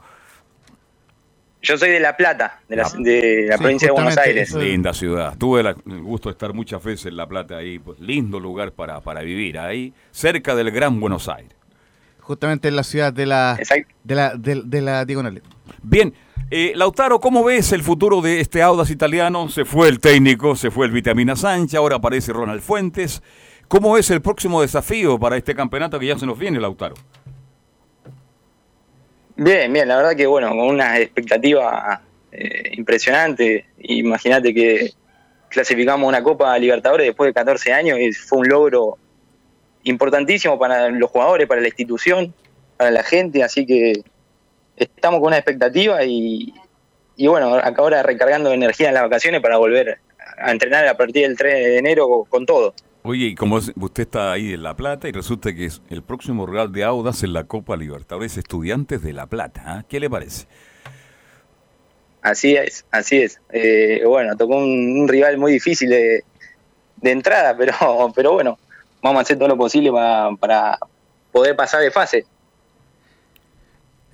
[1.63, 4.49] Yo soy de La Plata, de la, de la Sí, provincia de Buenos Aires.
[4.49, 4.59] eso.
[4.59, 5.35] Linda ciudad.
[5.37, 7.79] Tuve la- el gusto de estar muchas veces en La Plata ahí.
[7.79, 11.53] Pues, lindo lugar para, para vivir ahí, cerca del Gran Buenos Aires.
[12.19, 13.57] Justamente en la ciudad de la,
[14.03, 15.41] de la, de, de la diagonal.
[15.81, 16.13] Bien,
[16.51, 19.47] eh, Lautaro, ¿cómo ves el futuro de este Audas italiano?
[19.49, 23.23] Se fue el técnico, se fue el Vitamina Sánchez, ahora aparece Ronald Fuentes.
[23.69, 26.95] ¿Cómo es el próximo desafío para este campeonato que ya se nos viene, Lautaro?
[29.35, 32.01] Bien, bien, la verdad que bueno, con una expectativa
[32.31, 33.65] eh, impresionante.
[33.79, 34.91] Imagínate que
[35.49, 38.97] clasificamos una Copa Libertadores después de 14 años y fue un logro
[39.83, 42.33] importantísimo para los jugadores, para la institución,
[42.77, 44.03] para la gente, así que
[44.75, 46.53] estamos con una expectativa y,
[47.15, 49.99] y bueno, ahora recargando energía en las vacaciones para volver
[50.37, 52.73] a entrenar a partir del 3 de enero con todo.
[53.05, 56.45] Oye, y como usted está ahí en La Plata y resulta que es el próximo
[56.45, 59.61] rival de Audas en la Copa Libertadores Estudiantes de La Plata.
[59.65, 59.83] ¿ah?
[59.89, 60.47] ¿Qué le parece?
[62.21, 63.41] Así es, así es.
[63.51, 66.23] Eh, bueno, tocó un, rival muy difícil de,
[67.01, 67.73] entrada, pero,
[68.15, 68.57] pero bueno,
[69.01, 70.79] vamos a hacer todo lo posible pa- para
[71.33, 72.25] poder pasar de fase.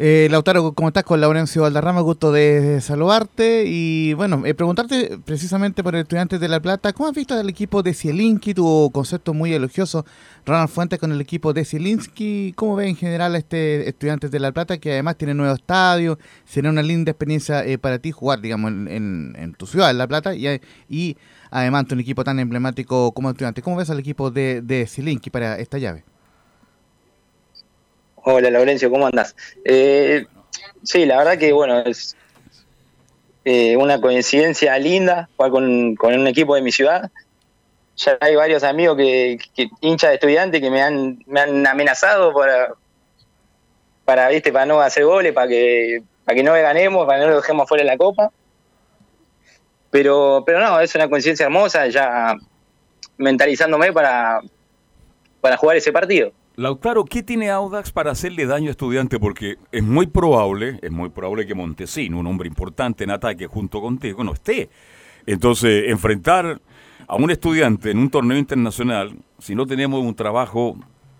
[0.01, 1.03] Eh, Lautaro, ¿cómo estás?
[1.03, 6.61] Con Laurencio Valderrama, gusto de saludarte y bueno, eh, preguntarte precisamente por el de La
[6.61, 8.53] Plata, ¿cómo has visto al equipo de Zielinski?
[8.53, 10.05] Tu concepto muy elogioso,
[10.45, 14.39] Ronald Fuentes con el equipo de Zielinski, ¿cómo ves en general a este estudiante de
[14.39, 16.17] La Plata que además tiene nuevo estadio?
[16.45, 20.33] Será una linda experiencia eh, para ti jugar, digamos, en, tu ciudad, en La Plata,
[20.33, 20.47] y,
[20.87, 21.17] y
[21.51, 23.61] además un equipo tan emblemático como estudiante.
[23.61, 26.05] ¿Cómo ves al equipo de, de Zielinski para esta llave?
[28.23, 29.35] Hola, Laurencio, ¿cómo andas?
[29.63, 30.25] Eh,
[30.83, 32.17] sí, la verdad que bueno, es
[33.45, 37.09] eh, una coincidencia linda jugar con, con un equipo de mi ciudad.
[37.95, 42.33] Ya hay varios amigos que, que hinchas de estudiantes que me han, me han amenazado
[42.33, 42.73] para,
[44.05, 47.31] para, viste, para no hacer goles, para que, para que no ganemos, para que no
[47.31, 48.31] lo dejemos fuera de la copa.
[49.91, 52.35] Pero, pero no, es una coincidencia hermosa, ya
[53.17, 54.41] mentalizándome para,
[55.41, 56.31] para jugar ese partido.
[56.59, 59.17] Lautaro, ¿qué tiene Audax para hacerle daño a estudiante?
[59.17, 63.79] Porque es muy probable, es muy probable que Montesino, un hombre importante en ataque junto
[63.79, 64.69] contigo, no esté.
[65.25, 66.59] Entonces, enfrentar
[67.07, 70.75] a un estudiante en un torneo internacional, si no tenemos un trabajo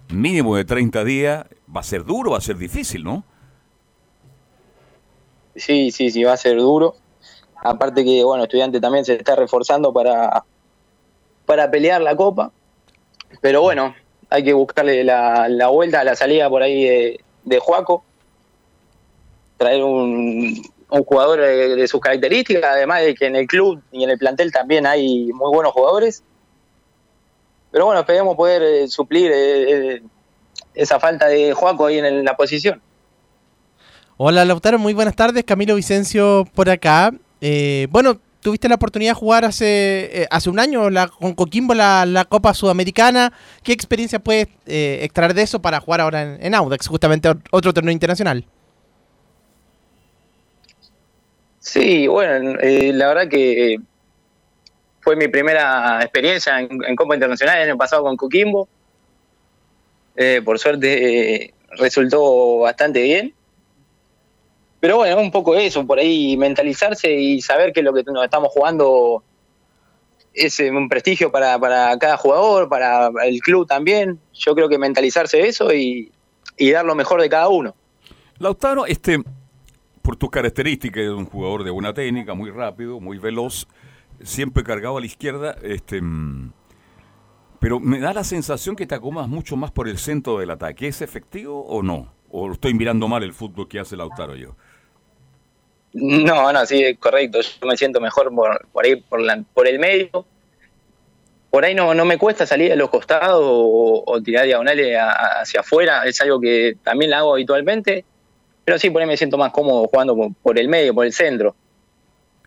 [0.10, 3.24] mínimo de 30 días, va a ser duro, va a ser difícil, ¿no?
[5.56, 6.96] Sí, sí, sí, va a ser duro.
[7.64, 10.44] Aparte que, bueno, estudiante también se está reforzando para,
[11.46, 12.52] para pelear la copa.
[13.40, 13.96] Pero bueno,
[14.30, 18.04] hay que buscarle la, la vuelta a la salida por ahí de, de Juaco.
[19.58, 24.10] Traer un, un jugador de, sus características, además de que en el club y en
[24.10, 26.24] el plantel también hay muy buenos jugadores.
[27.72, 30.02] Pero bueno, esperemos poder eh, suplir eh, eh,
[30.74, 32.82] esa falta de Juaco ahí en la posición.
[34.18, 35.44] Hola Lautaro, muy buenas tardes.
[35.44, 37.14] Camilo Vicencio por acá.
[37.90, 40.84] Bueno, tuviste la oportunidad de jugar hace, eh, hace un año
[41.20, 43.34] con Coquimbo la, Copa Sudamericana.
[43.64, 47.42] ¿Qué experiencia puedes eh, extraer de eso para jugar ahora en, en Audax, justamente ot-
[47.52, 48.46] otro torneo internacional?
[51.60, 53.80] Sí, bueno, eh, la verdad que eh,
[55.02, 58.68] fue mi primera experiencia en, en Copa Internacional el año pasado con Coquimbo.
[60.44, 63.34] Por suerte resultó bastante bien.
[64.80, 68.50] Pero bueno, un poco eso, por ahí mentalizarse y saber que lo que nos estamos
[68.52, 69.24] jugando
[70.34, 74.20] es eh, un prestigio para, para cada jugador, para el club también.
[74.34, 76.12] Yo creo que mentalizarse eso y,
[76.58, 77.76] y dar lo mejor de cada uno.
[78.38, 79.22] Lautaro, este,
[80.02, 83.68] por tus características, es un jugador de buena técnica, muy rápido, muy veloz,
[84.24, 86.54] siempre cargado a la izquierda, este, mm,
[87.60, 90.88] pero me da la sensación que te acomodas mucho más por el centro del ataque.
[90.88, 92.14] ¿Es efectivo o no?
[92.30, 94.56] ¿O estoy mirando mal el fútbol que hace Lautaro yo?
[95.94, 97.40] No, no, sí, es correcto.
[97.42, 100.26] Yo me siento mejor por, por ahí, por, la- por el medio.
[101.50, 105.42] Por ahí no, no me cuesta salir a los costados o, o tirar diagonales a-
[105.42, 106.04] hacia afuera.
[106.06, 108.06] Es algo que también la hago habitualmente.
[108.66, 111.14] Pero sí, por ahí me siento más cómodo jugando por, por el medio, por el
[111.14, 111.56] centro.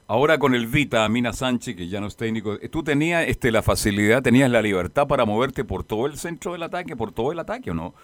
[0.07, 3.63] Ahora con el Vita, Mina Sánchez, que ya no es técnico, ¿tú tenías este, la
[3.63, 7.39] facilidad, tenías la libertad para moverte por todo el centro del ataque, por todo el
[7.39, 7.95] ataque o no?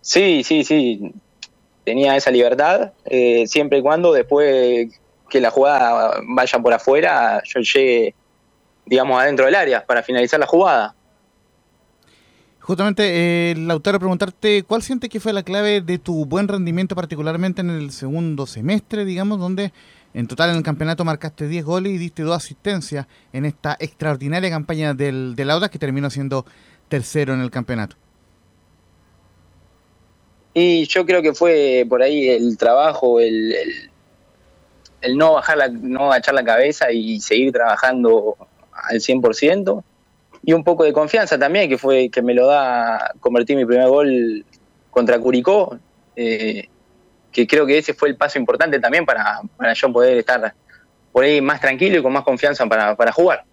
[0.00, 1.12] Sí, sí, sí.
[1.90, 2.92] Tenía esa libertad.
[3.04, 4.86] eh, siempre y cuando después
[5.28, 8.14] que la jugada vaya por afuera, yo llegue,
[8.86, 10.94] digamos, adentro del área para finalizar la jugada.
[12.60, 13.02] Justamente,
[13.50, 17.70] eh, Lautaro, preguntarte, ¿cuál sientes que fue la clave de tu buen rendimiento, particularmente en
[17.70, 19.72] el segundo semestre, digamos, donde
[20.14, 24.48] en total en el campeonato marcaste 10 goles y diste dos asistencias en esta extraordinaria
[24.48, 26.46] campaña del, del que terminó siendo
[26.88, 27.96] tercero en el campeonato?
[30.52, 33.54] Y yo creo que fue por ahí el trabajo, el,
[35.00, 38.36] el, no bajar la, no agachar la cabeza y seguir trabajando
[38.72, 39.84] al 100%.
[40.42, 43.88] Y un poco de confianza también, que fue que me lo da convertir mi primer
[43.88, 44.44] gol
[44.90, 45.78] contra Curicó,
[46.16, 46.68] eh,
[47.30, 50.54] que creo que ese fue el paso importante también para, para yo poder estar
[51.12, 53.44] por ahí más tranquilo y con más confianza para, para jugar.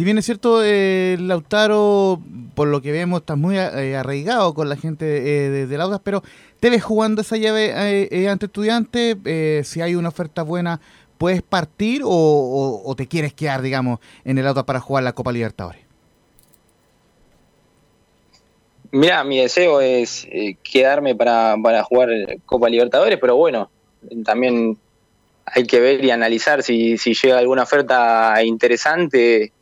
[0.00, 2.22] Si bien es cierto, eh, Lautaro,
[2.54, 6.22] por lo que vemos, está muy eh, arraigado con la gente eh, de, de pero
[6.58, 9.18] te ves jugando esa llave eh, eh, ante estudiantes.
[9.68, 10.80] si hay una oferta buena,
[11.18, 15.82] ¿puedes partir o, te quieres quedar, digamos, en el auto para jugar la Copa Libertadores?
[18.92, 20.26] Mira, mi deseo es
[20.62, 22.08] quedarme para, para jugar
[22.46, 23.70] Copa Libertadores, pero bueno,
[24.24, 24.78] también
[25.44, 29.52] hay que ver y analizar si, si llega alguna oferta interesante.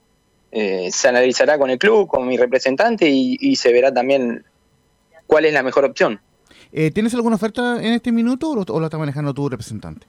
[0.52, 4.44] Eh, se analizará con el club, con mi representante y, y se verá también
[5.26, 6.20] cuál es la mejor opción.
[6.72, 10.06] Eh, ¿Tienes alguna oferta en este minuto o lo, o lo está manejando tu representante?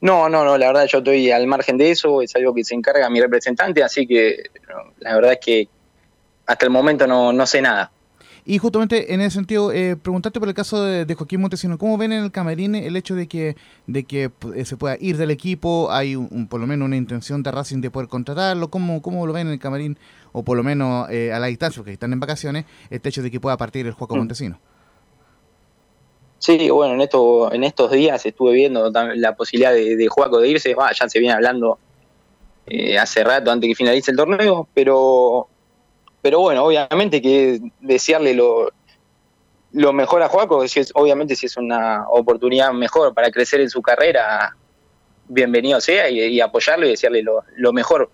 [0.00, 2.74] No, no, no, la verdad yo estoy al margen de eso, es algo que se
[2.74, 5.68] encarga mi representante, así que no, la verdad es que
[6.46, 7.90] hasta el momento no, no sé nada.
[8.50, 11.98] Y justamente en ese sentido, eh, preguntarte por el caso de, de Joaquín Montesino, ¿cómo
[11.98, 13.56] ven en el camarín el hecho de que
[13.86, 15.88] de que eh, se pueda ir del equipo?
[15.92, 18.70] ¿Hay un, un- por lo menos una intención de Racing de poder contratarlo?
[18.70, 19.98] ¿Cómo, cómo lo ven en el camarín?
[20.32, 23.30] O por lo menos eh, a la distancia, porque están en vacaciones, este hecho de
[23.30, 24.20] que pueda partir el Joaquín Mm.
[24.20, 24.58] Montesino.
[26.38, 30.74] Sí, bueno, en, esto, en estos días estuve viendo la posibilidad de, de de irse,
[30.74, 31.78] bah, ya se viene hablando
[32.66, 35.48] eh, hace rato antes que finalice el torneo, pero
[36.22, 38.70] pero bueno, obviamente que desearle lo,
[39.72, 43.70] lo mejor a Juaco, si es, obviamente si es una oportunidad mejor para crecer en
[43.70, 44.56] su carrera,
[45.28, 48.10] bienvenido sea y, y apoyarlo y desearle lo, lo mejor.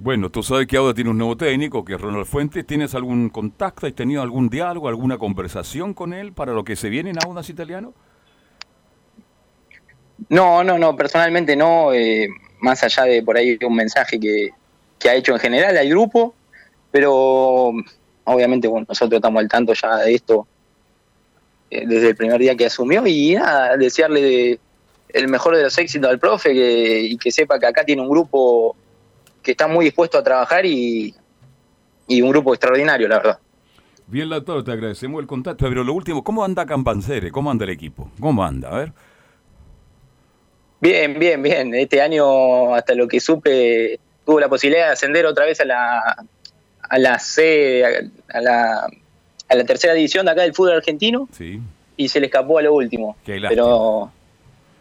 [0.00, 2.64] Bueno, tú sabes que ahora tiene un nuevo técnico, que es Ronald Fuentes.
[2.64, 3.84] ¿Tienes algún contacto?
[3.84, 7.50] ¿Has tenido algún diálogo, alguna conversación con él para lo que se viene en Audas
[7.50, 7.94] Italiano?
[10.28, 12.28] No, no, no, personalmente no, eh,
[12.60, 14.50] más allá de por ahí un mensaje que,
[15.00, 16.34] que ha hecho en general al grupo,
[16.90, 17.72] pero
[18.24, 20.46] obviamente bueno, nosotros estamos al tanto ya de esto
[21.70, 24.60] eh, desde el primer día que asumió y nada, desearle de-
[25.10, 28.08] el mejor de los éxitos al profe que- y que sepa que acá tiene un
[28.10, 28.76] grupo
[29.42, 31.14] que está muy dispuesto a trabajar y,
[32.06, 33.38] y un grupo extraordinario, la verdad.
[34.06, 35.66] Bien, Lautaro, te agradecemos el contacto.
[35.68, 37.30] Pero lo último, ¿cómo anda Campancere?
[37.30, 38.10] ¿Cómo anda el equipo?
[38.20, 38.68] ¿Cómo anda?
[38.70, 38.92] A ver.
[40.80, 41.74] Bien, bien, bien.
[41.74, 46.24] Este año, hasta lo que supe, tuvo la posibilidad de ascender otra vez a la,
[46.88, 47.84] a la C,
[48.32, 48.88] a la,
[49.48, 51.60] a la tercera división de acá del fútbol argentino Sí.
[51.96, 53.16] y se le escapó a lo último.
[53.24, 54.10] Qué pero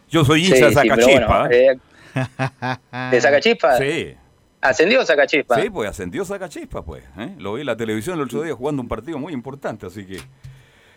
[0.09, 1.39] Yo soy hincha de sí, Zacachispa.
[1.47, 1.79] bueno, ¿eh?
[3.11, 3.77] ¿De Zacachispa?
[3.77, 4.13] Sí.
[4.59, 5.61] ¿Ascendió Zacachispa?
[5.61, 7.03] Sí, pues ascendió Zacachispa, pues.
[7.17, 7.35] ¿eh?
[7.37, 10.19] Lo vi en la televisión el otro día jugando un partido muy importante, así que...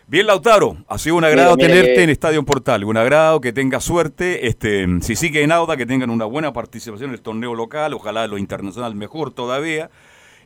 [0.07, 4.47] Bien, Lautaro, ha sido un agrado tenerte en Estadio Portal, un agrado, que tengas suerte,
[4.47, 8.27] este, si sigue en Auda, que tengan una buena participación en el torneo local, ojalá
[8.27, 9.89] lo internacional mejor todavía,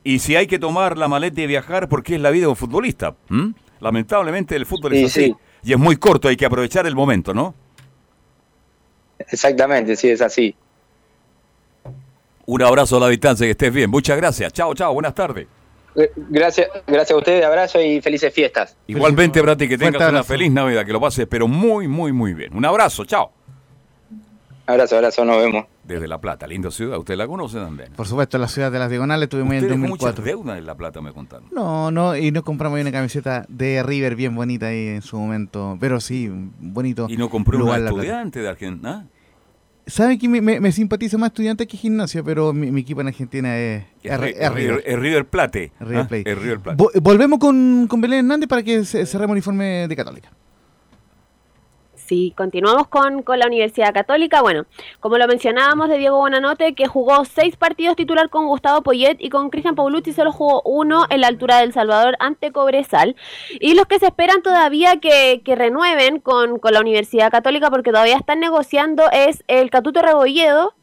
[0.06, 2.56] y si hay que tomar la maleta y viajar, porque es la vida de un
[2.56, 3.54] futbolista, ¿m?
[3.82, 5.36] lamentablemente el fútbol es Sí, así, sí.
[5.64, 7.54] y es muy corto, hay que aprovechar el momento, ¿no?
[9.20, 10.56] Exactamente, sí, es así.
[12.46, 15.48] Un abrazo a la distancia, que estés bien, muchas gracias, chao, chao, buenas tardes.
[16.30, 18.78] Gracias, gracias a ustedes, abrazo y felices fiestas.
[18.86, 22.56] Igualmente, Brati, que tengas una feliz Navidad, que lo pases, pero muy, muy, muy bien.
[22.56, 23.32] Un abrazo, chao.
[24.68, 25.66] Abrazo, abrazo, nos vemos.
[25.84, 27.92] Desde La Plata, linda ciudad, usted la conoce también.
[27.96, 30.26] Por supuesto, la ciudad de las diagonales tuvimos en el Ustedes con muchas 2004.
[30.26, 31.48] deudas en La Plata, me contaron.
[31.52, 35.18] No, no, y nos compramos ahí una camiseta de River bien bonita ahí en su
[35.20, 35.78] momento.
[35.80, 37.06] Pero sí, bonito.
[37.10, 39.08] Y no compró lugar, un estudiante de Argentina.
[39.88, 42.24] ¿Saben que me, me- me simpatiza más estudiante que gimnasia?
[42.24, 44.84] Pero mi, mi equipo en Argentina es, es, Es, es River.
[44.84, 45.72] es River Plate.
[45.80, 46.08] River ¿ah?
[46.08, 46.32] Plate.
[46.32, 46.84] Es River Plate.
[46.84, 50.32] Vo- volvemos con, con Belén Hernández para que ce- cerremos el informe de Católica.
[52.06, 54.44] Sí, continuamos con, con la Universidad Católica.
[54.44, 54.68] Bueno,
[55.00, 59.30] como lo mencionábamos de Diego Bonanote, que jugó seis partidos titular con Gustavo Poyet y
[59.30, 63.16] con Cristian Paulucci solo jugó uno en la altura del Salvador ante Cobresal.
[63.60, 67.90] Y los que se esperan todavía que, que renueven con, con la Universidad Católica, porque
[67.90, 70.76] todavía están negociando, es el Catuto Rebolledo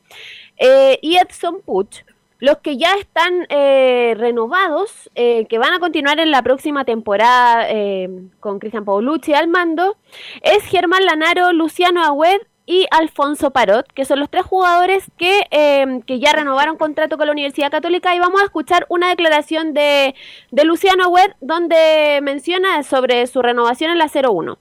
[0.57, 2.03] eh, y Edson Puch.
[2.43, 7.71] Los que ya están eh, renovados, eh, que van a continuar en la próxima temporada
[7.71, 8.11] eh,
[8.41, 9.97] con Cristian Paulucci al mando,
[10.43, 16.01] es Germán Lanaro, Luciano Agüed y Alfonso Parot, que son los tres jugadores que, eh,
[16.05, 18.13] que ya renovaron contrato con la Universidad Católica.
[18.13, 20.17] Y vamos a escuchar una declaración de,
[20.51, 24.59] de Luciano Agüed donde menciona sobre su renovación en la 01.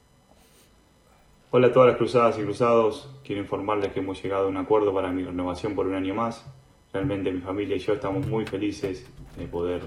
[1.50, 3.10] Hola a todas las cruzadas y cruzados.
[3.26, 6.46] Quiero informarles que hemos llegado a un acuerdo para mi renovación por un año más.
[6.94, 9.06] Realmente mi familia y yo estamos muy felices
[9.38, 9.82] de poder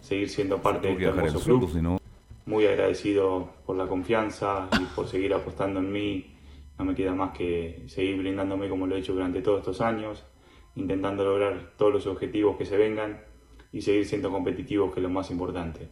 [0.00, 1.70] seguir siendo parte de este hermoso club.
[1.72, 1.98] si no-
[2.44, 6.32] muy agradecido por la confianza y por seguir apostando en mí.
[6.78, 10.24] No me queda más que seguir brindándome como lo he hecho durante todos estos años,
[10.76, 13.20] intentando lograr todos los objetivos que se vengan
[13.72, 15.88] y seguir siendo competitivos, que es lo más importante.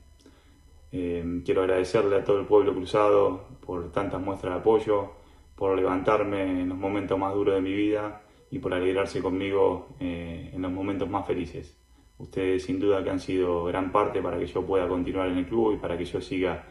[0.92, 5.10] Eh, quiero agradecerle a todo el pueblo cruzado por tantas muestras de apoyo,
[5.56, 8.20] por levantarme en los momentos más duros de mi vida
[8.54, 11.76] y por alegrarse conmigo eh, en los momentos más felices.
[12.18, 15.46] Ustedes sin duda que han sido gran parte para que yo pueda continuar en el
[15.46, 16.64] club y para que yo siga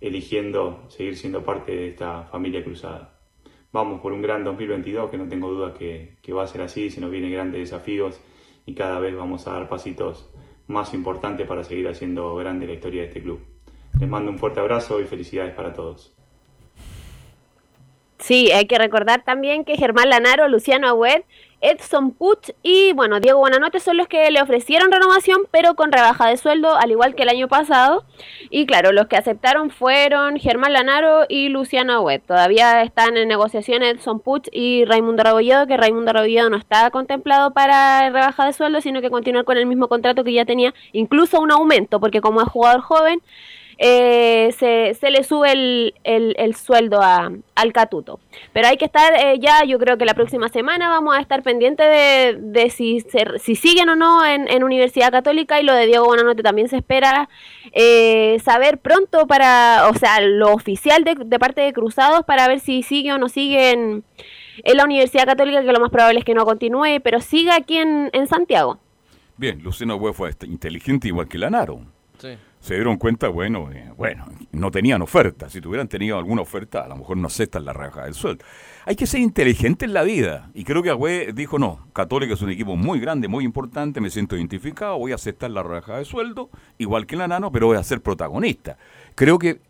[0.00, 3.20] eligiendo seguir siendo parte de esta familia cruzada.
[3.72, 6.88] Vamos por un gran 2022 que no tengo duda que, que va a ser así,
[6.88, 8.18] se nos vienen grandes desafíos
[8.64, 10.32] y cada vez vamos a dar pasitos
[10.66, 13.40] más importantes para seguir haciendo grande la historia de este club.
[14.00, 16.17] Les mando un fuerte abrazo y felicidades para todos.
[18.18, 21.22] Sí, hay que recordar también que Germán Lanaro, Luciano Agüed,
[21.60, 26.28] Edson Puch y bueno, Diego Buenanote son los que le ofrecieron renovación, pero con rebaja
[26.28, 28.04] de sueldo, al igual que el año pasado.
[28.50, 32.20] Y claro, los que aceptaron fueron Germán Lanaro y Luciano Agüed.
[32.20, 37.52] Todavía están en negociación Edson Puch y Raimundo Rabolledo, que Raimundo Rabolledo no está contemplado
[37.52, 41.40] para rebaja de sueldo, sino que continuar con el mismo contrato que ya tenía, incluso
[41.40, 43.20] un aumento, porque como es jugador joven,
[43.80, 48.18] eh, se, se, le sube el, el, el sueldo a, al Catuto.
[48.52, 51.44] Pero hay que estar eh, ya, yo creo que la próxima semana vamos a estar
[51.44, 55.72] pendientes de, de si, se, si siguen o no en, en, Universidad Católica y lo
[55.74, 57.28] de Diego Buenanote también se espera
[57.72, 62.58] eh, saber pronto para, o sea, lo oficial de, de, parte de Cruzados para ver
[62.58, 64.02] si sigue o no sigue en,
[64.64, 67.78] en, la Universidad Católica, que lo más probable es que no continúe, pero siga aquí
[67.78, 68.78] en, en Santiago.
[69.36, 71.80] Bien, Luciano Hue fue inteligente igual que Lanaro.
[72.18, 72.30] Sí
[72.60, 75.48] se dieron cuenta, bueno, eh, bueno, no tenían oferta.
[75.48, 78.44] Si tuvieran tenido alguna oferta, a lo mejor no aceptan la raja del sueldo.
[78.84, 80.50] Hay que ser inteligente en la vida.
[80.54, 84.10] Y creo que Agüe dijo, no, Católica es un equipo muy grande, muy importante, me
[84.10, 87.76] siento identificado, voy a aceptar la raja de sueldo, igual que la Nano, pero voy
[87.76, 88.76] a ser protagonista.
[89.14, 89.60] Creo que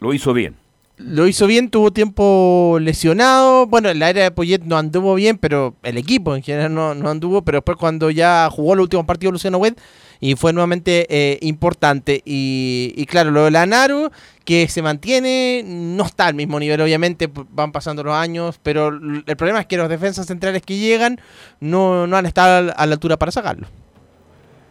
[0.00, 0.56] lo hizo bien.
[0.96, 3.66] Lo hizo bien, tuvo tiempo lesionado.
[3.66, 7.10] Bueno, la era de Poyet no anduvo bien, pero el equipo en general no, no
[7.10, 7.42] anduvo.
[7.42, 9.74] Pero después, cuando ya jugó el último partido Luciano Wed,
[10.20, 12.22] y fue nuevamente eh, importante.
[12.24, 14.10] Y, claro, lo de la Naru,
[14.44, 19.36] que se mantiene, no está al mismo nivel, obviamente, van pasando los años, pero el
[19.36, 21.20] problema es que los defensas centrales que llegan
[21.60, 23.66] no, no han estado a la altura para sacarlo.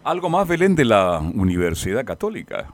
[0.04, 2.74] Algo más, Belén, de la Universidad Católica.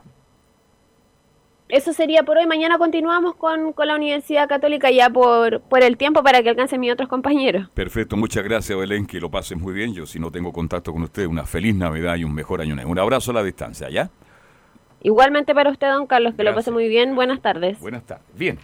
[1.72, 2.46] Eso sería por hoy.
[2.46, 6.78] Mañana continuamos con, con, la Universidad Católica ya por, por el tiempo para que alcancen
[6.78, 7.70] mis otros compañeros.
[7.72, 9.94] Perfecto, muchas gracias Belén, que lo pasen muy bien.
[9.94, 12.90] Yo si no tengo contacto con usted, una feliz Navidad y un mejor año nuevo.
[12.90, 14.10] Un abrazo a la distancia, ¿ya?
[15.00, 16.54] Igualmente para usted, don Carlos, que gracias.
[16.54, 17.14] lo pase muy bien.
[17.14, 17.80] Buenas tardes.
[17.80, 18.26] Buenas tardes.
[18.34, 18.58] Bien.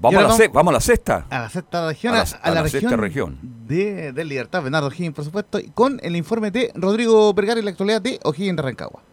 [0.00, 1.26] Vamos, a la, vamos, vamos a la sexta.
[1.30, 2.14] A la sexta región.
[2.14, 3.38] A la, a a la región, región.
[3.68, 7.70] De, de Libertad, Bernardo O'Higgins, por supuesto, con el informe de Rodrigo Vergara y la
[7.70, 9.04] actualidad de O'Higgins de Rancagua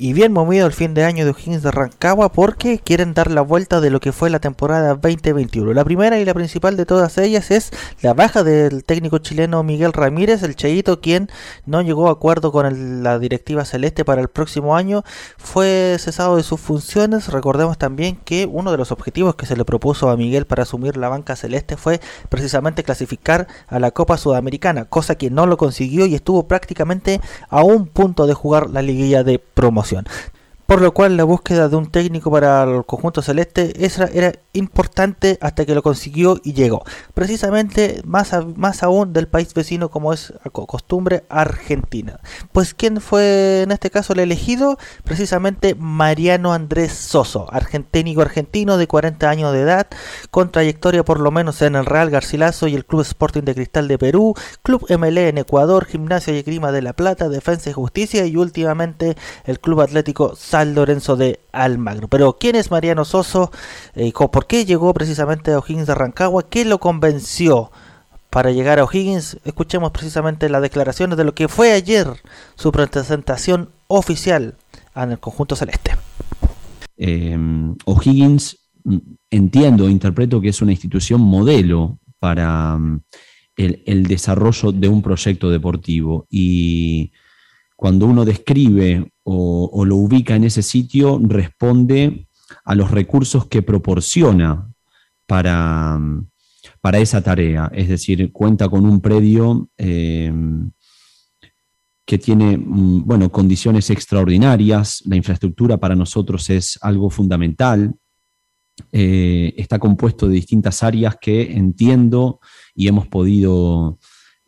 [0.00, 3.42] y bien movido el fin de año de O'Higgins de Rancagua porque quieren dar la
[3.42, 5.74] vuelta de lo que fue la temporada 2021.
[5.74, 7.70] La primera y la principal de todas ellas es
[8.00, 11.28] la baja del técnico chileno Miguel Ramírez, el Cheito, quien
[11.66, 15.04] no llegó a acuerdo con el, la directiva celeste para el próximo año,
[15.36, 17.28] fue cesado de sus funciones.
[17.28, 20.96] Recordemos también que uno de los objetivos que se le propuso a Miguel para asumir
[20.96, 22.00] la banca celeste fue
[22.30, 27.20] precisamente clasificar a la Copa Sudamericana, cosa que no lo consiguió y estuvo prácticamente
[27.50, 29.89] a un punto de jugar la liguilla de promoción.
[29.96, 30.04] 啊
[30.70, 33.72] Por lo cual la búsqueda de un técnico para el conjunto celeste
[34.14, 36.84] era importante hasta que lo consiguió y llegó.
[37.12, 42.20] Precisamente más, más aún del país vecino como es costumbre Argentina.
[42.52, 44.78] Pues ¿quién fue en este caso el elegido?
[45.02, 49.88] Precisamente Mariano Andrés Soso, argenténico argentino de 40 años de edad,
[50.30, 53.88] con trayectoria por lo menos en el Real Garcilaso y el Club Sporting de Cristal
[53.88, 58.24] de Perú, Club MLE en Ecuador, Gimnasia y Grima de La Plata, Defensa y Justicia
[58.24, 59.16] y últimamente
[59.46, 62.08] el Club Atlético San Lorenzo de Almagro.
[62.08, 63.50] Pero ¿quién es Mariano Soso?
[63.94, 66.48] Eh, ¿Por qué llegó precisamente a O'Higgins de Rancagua?
[66.48, 67.70] ¿Qué lo convenció
[68.30, 69.38] para llegar a O'Higgins?
[69.44, 72.06] Escuchemos precisamente las declaraciones de lo que fue ayer
[72.54, 74.54] su presentación oficial
[74.94, 75.96] en el conjunto celeste.
[76.96, 77.36] Eh,
[77.84, 78.56] O'Higgins
[79.30, 83.00] entiendo, interpreto que es una institución modelo para um,
[83.56, 87.12] el, el desarrollo de un proyecto deportivo y
[87.80, 92.28] cuando uno describe o, lo ubica en ese sitio, responde
[92.62, 94.70] a los recursos que proporciona
[95.26, 95.98] para,
[96.82, 97.70] para esa tarea.
[97.72, 100.30] Es decir, cuenta con un predio eh,
[102.04, 107.94] que tiene mm, bueno, condiciones extraordinarias, la infraestructura para nosotros es algo fundamental,
[108.92, 112.40] eh, está compuesto de distintas áreas que entiendo
[112.74, 113.98] y hemos podido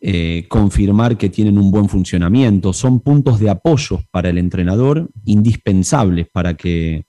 [0.05, 2.73] eh, confirmar que tienen un buen funcionamiento.
[2.73, 7.05] Son puntos de apoyo para el entrenador indispensables para que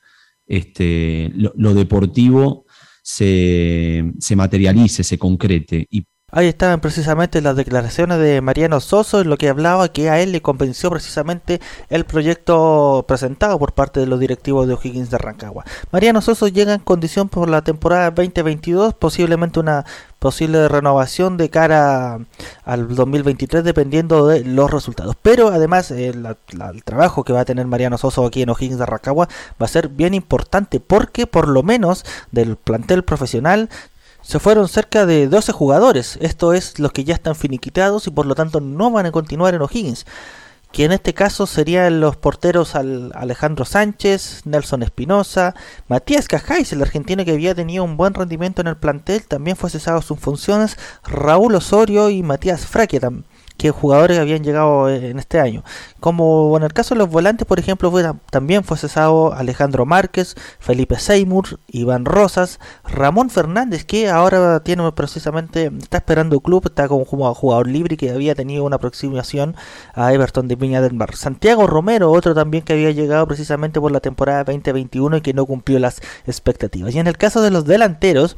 [0.46, 2.66] este, lo, deportivo
[3.02, 5.88] se, se materialice, se concrete.
[5.90, 6.06] Y
[6.36, 10.32] Ahí estaban precisamente las declaraciones de Mariano Soso en lo que hablaba que a él
[10.32, 15.64] le convenció precisamente el proyecto presentado por parte de los directivos de O'Higgins de Rancagua.
[15.92, 19.84] Mariano Soso llega en condición por la temporada 2022, posiblemente una
[20.18, 22.18] posible renovación de cara
[22.64, 25.14] al 2023 dependiendo de los resultados.
[25.22, 26.36] Pero además el, la-
[26.70, 29.28] el trabajo que va a tener Mariano Soso aquí en O'Higgins de Rancagua
[29.60, 33.68] va a ser bien importante porque por lo menos del plantel profesional
[34.24, 38.26] se fueron cerca de 12 jugadores, esto es los que ya están finiquitados y por
[38.26, 40.06] lo tanto no van a continuar en O'Higgins,
[40.72, 45.54] que en este caso serían los porteros al- Alejandro Sánchez, Nelson Espinosa,
[45.88, 49.70] Matías Cajáis, el argentino que había tenido un buen rendimiento en el plantel, también fue
[49.70, 53.22] cesado sus funciones, Raúl Osorio y Matías Fraque, tam-
[53.56, 55.62] que jugadores habían llegado eh, en este año.
[56.00, 60.34] Como en el caso de los volantes, por ejemplo, fue- también fue cesado Alejandro Márquez,
[60.58, 67.04] Felipe Seymour, Iván Rosas, Ramón Fernández, que ahora tiene precisamente, está esperando club, está como
[67.04, 69.54] jugador libre que había tenido una aproximación
[69.94, 71.14] a Everton de Viña del Mar.
[71.14, 75.46] Santiago Romero, otro también que había llegado precisamente por la temporada 2021 y que no
[75.46, 76.94] cumplió las expectativas.
[76.94, 78.36] Y en el caso de los delanteros,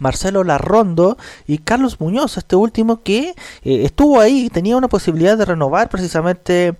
[0.00, 1.16] Marcelo Larrondo
[1.46, 6.76] y Carlos Muñoz, este último que eh, estuvo ahí, tenía una posibilidad de renovar, precisamente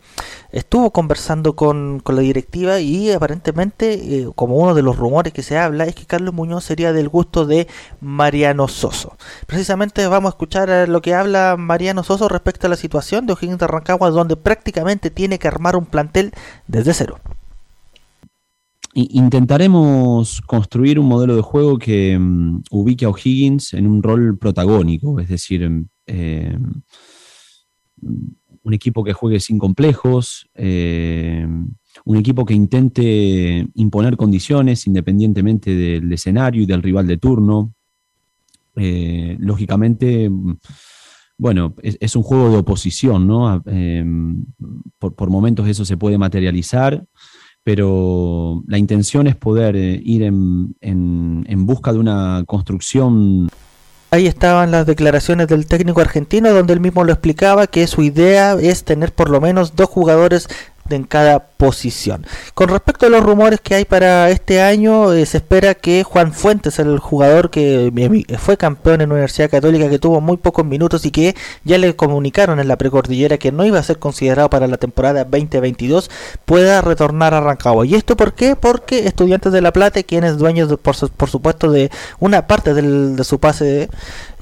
[0.51, 5.43] estuvo conversando con, con la directiva y aparentemente, eh, como uno de los rumores que
[5.43, 7.69] se habla, es que Carlos Muñoz sería del gusto de
[8.01, 9.17] Mariano Soso.
[9.47, 13.35] Precisamente vamos a escuchar eh, lo que habla Mariano Soso respecto a la situación de
[13.35, 16.33] O'Higgins de Rancagua, donde prácticamente tiene que armar un plantel
[16.67, 17.19] desde cero.
[18.93, 25.21] Intentaremos construir un modelo de juego que mm, ubique a O'Higgins en un rol protagónico,
[25.21, 26.59] es decir, eh,
[28.03, 31.47] un equipo que juegue sin complejos, eh,
[32.05, 37.73] un equipo que intente imponer condiciones independientemente del escenario y del rival de turno.
[38.75, 40.31] Eh, lógicamente,
[41.39, 43.63] bueno, es, un juego de oposición, ¿no?
[43.67, 44.45] Em,
[44.99, 47.07] por momentos eso se puede materializar
[47.65, 53.49] pero la intención es poder eh, ir en, en- en busca de una construcción.
[54.13, 58.55] Ahí estaban las declaraciones del técnico argentino donde él mismo lo explicaba que su idea
[58.55, 60.49] es tener por lo menos dos jugadores
[60.97, 62.27] en cada posición.
[62.55, 66.33] Con respecto a los rumores que hay para este año, eh, se espera que Juan
[66.33, 67.93] Fuentes, el jugador que
[68.39, 71.35] fue campeón en Universidad Católica, que tuvo muy pocos minutos y que
[71.65, 75.25] ya le comunicaron en la precordillera que no iba a ser considerado para la temporada
[75.25, 76.11] 2022,
[76.45, 77.85] pueda retornar a Rancagua.
[77.87, 78.57] ¿Y esto por qué?
[78.57, 82.75] Porque Estudiantes de La Plata, quien es dueño, de- por, por supuesto, de una parte
[82.75, 83.89] del- de su pase,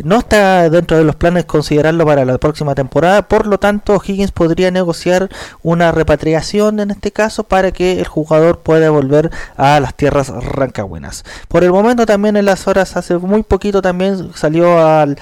[0.05, 3.23] no está dentro de los planes considerarlo para la próxima temporada.
[3.23, 5.29] Por lo tanto, Higgins podría negociar
[5.63, 11.25] una repatriación en este caso para que el jugador pueda volver a las tierras rancagüenas.
[11.49, 15.19] Por el momento también en las horas hace muy poquito también salió al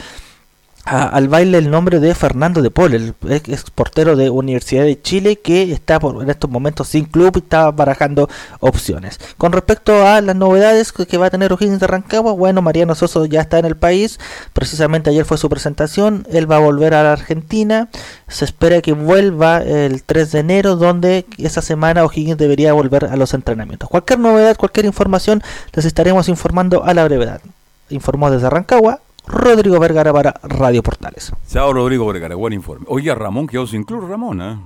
[0.87, 5.01] al baile el nombre de Fernando de Paul, el ex ex portero de Universidad de
[5.03, 8.29] Chile que está por, en estos momentos sin club y está barajando
[8.61, 9.19] opciones.
[9.37, 12.95] Con respecto a las novedades que, que va a tener O'Higgins de Rancagua, bueno, Mariano
[12.95, 14.21] Soso ya está en el país,
[14.53, 17.89] precisamente ayer fue su presentación, él va a volver a la Argentina,
[18.29, 23.17] se espera que vuelva el 3 de enero, donde esa semana O'Higgins debería volver a
[23.17, 23.89] los entrenamientos.
[23.89, 25.43] Cualquier novedad, cualquier información,
[25.73, 27.41] les estaremos informando a la brevedad.
[27.89, 31.33] Informó desde Rancagua Rodrigo Vergara para Radio Portales.
[31.49, 32.87] Chao, Rodrigo Vergara, buen informe.
[32.89, 34.59] Oye, Ramón quedó sin club, Ramón, ¿eh?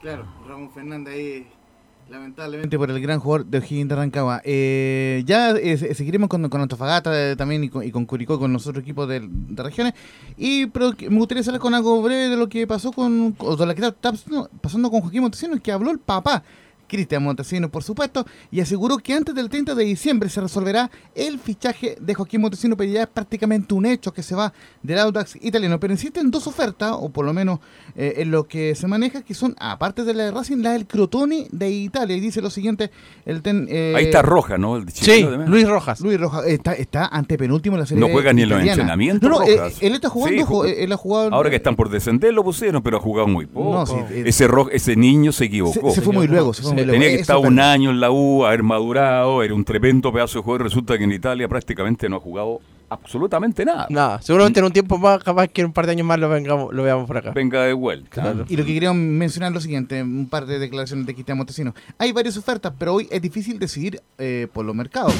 [0.00, 1.46] Claro, Ramón Fernández ahí,
[2.10, 4.42] lamentablemente por el gran jugador de O'Higgins de Rancagua.
[4.44, 8.38] Eh, ya eh, se- seguiremos con, con Antofagasta eh, también y con, y con Curicó,
[8.38, 9.94] con los otros equipos de, de regiones.
[10.36, 13.66] Y pero me gustaría saber con algo breve de lo que pasó con, o de
[13.66, 16.42] lo que está pasando, pasando con Joaquín Montesinos, que habló el papá.
[16.86, 21.38] Cristian Montesinos, por supuesto, y aseguró que antes del 30 de diciembre se resolverá el
[21.38, 24.52] fichaje de Joaquín Montesinos, pero ya es prácticamente un hecho que se va
[24.82, 25.78] del Audax italiano.
[25.80, 27.60] Pero existen dos ofertas, o por lo menos
[27.96, 30.86] eh, en lo que se maneja, que son, aparte de la de Racing, la del
[30.86, 32.16] Crotone de Italia.
[32.16, 32.90] Y dice lo siguiente,
[33.26, 34.76] el ten, eh, Ahí está Roja, ¿no?
[34.76, 35.46] El chileno de.
[35.48, 36.00] Luis Rojas.
[36.00, 39.28] Luis Rojas está, está ante penúltimo en la serie No juega ni en los entrenamientos,
[39.30, 40.64] No, no, eh, él está jugando, Sí, jugó.
[40.64, 41.32] él ha jugado...
[41.34, 43.72] Ahora que están por descender lo pusieron, pero ha jugado muy poco.
[43.72, 45.90] No, sí, eh, ese, ro- ese niño se equivocó.
[45.90, 48.10] Se- se fue muy luego, se fue Tenía que estar es un año en la
[48.10, 50.62] U, haber madurado, era un tremendo pedazo de jugador.
[50.64, 53.86] Resulta que en Italia prácticamente no ha jugado absolutamente nada.
[53.90, 56.28] Nada, seguramente en un tiempo más, capaz que en un par de años más lo,
[56.28, 57.32] vengamos, lo veamos por acá.
[57.32, 58.34] Venga de vuelta.
[58.48, 61.74] Y lo que quería mencionar es lo siguiente, un par de declaraciones de Cristian Montesinos.
[61.98, 65.14] Hay varias ofertas, pero hoy es difícil decidir eh, por los mercados.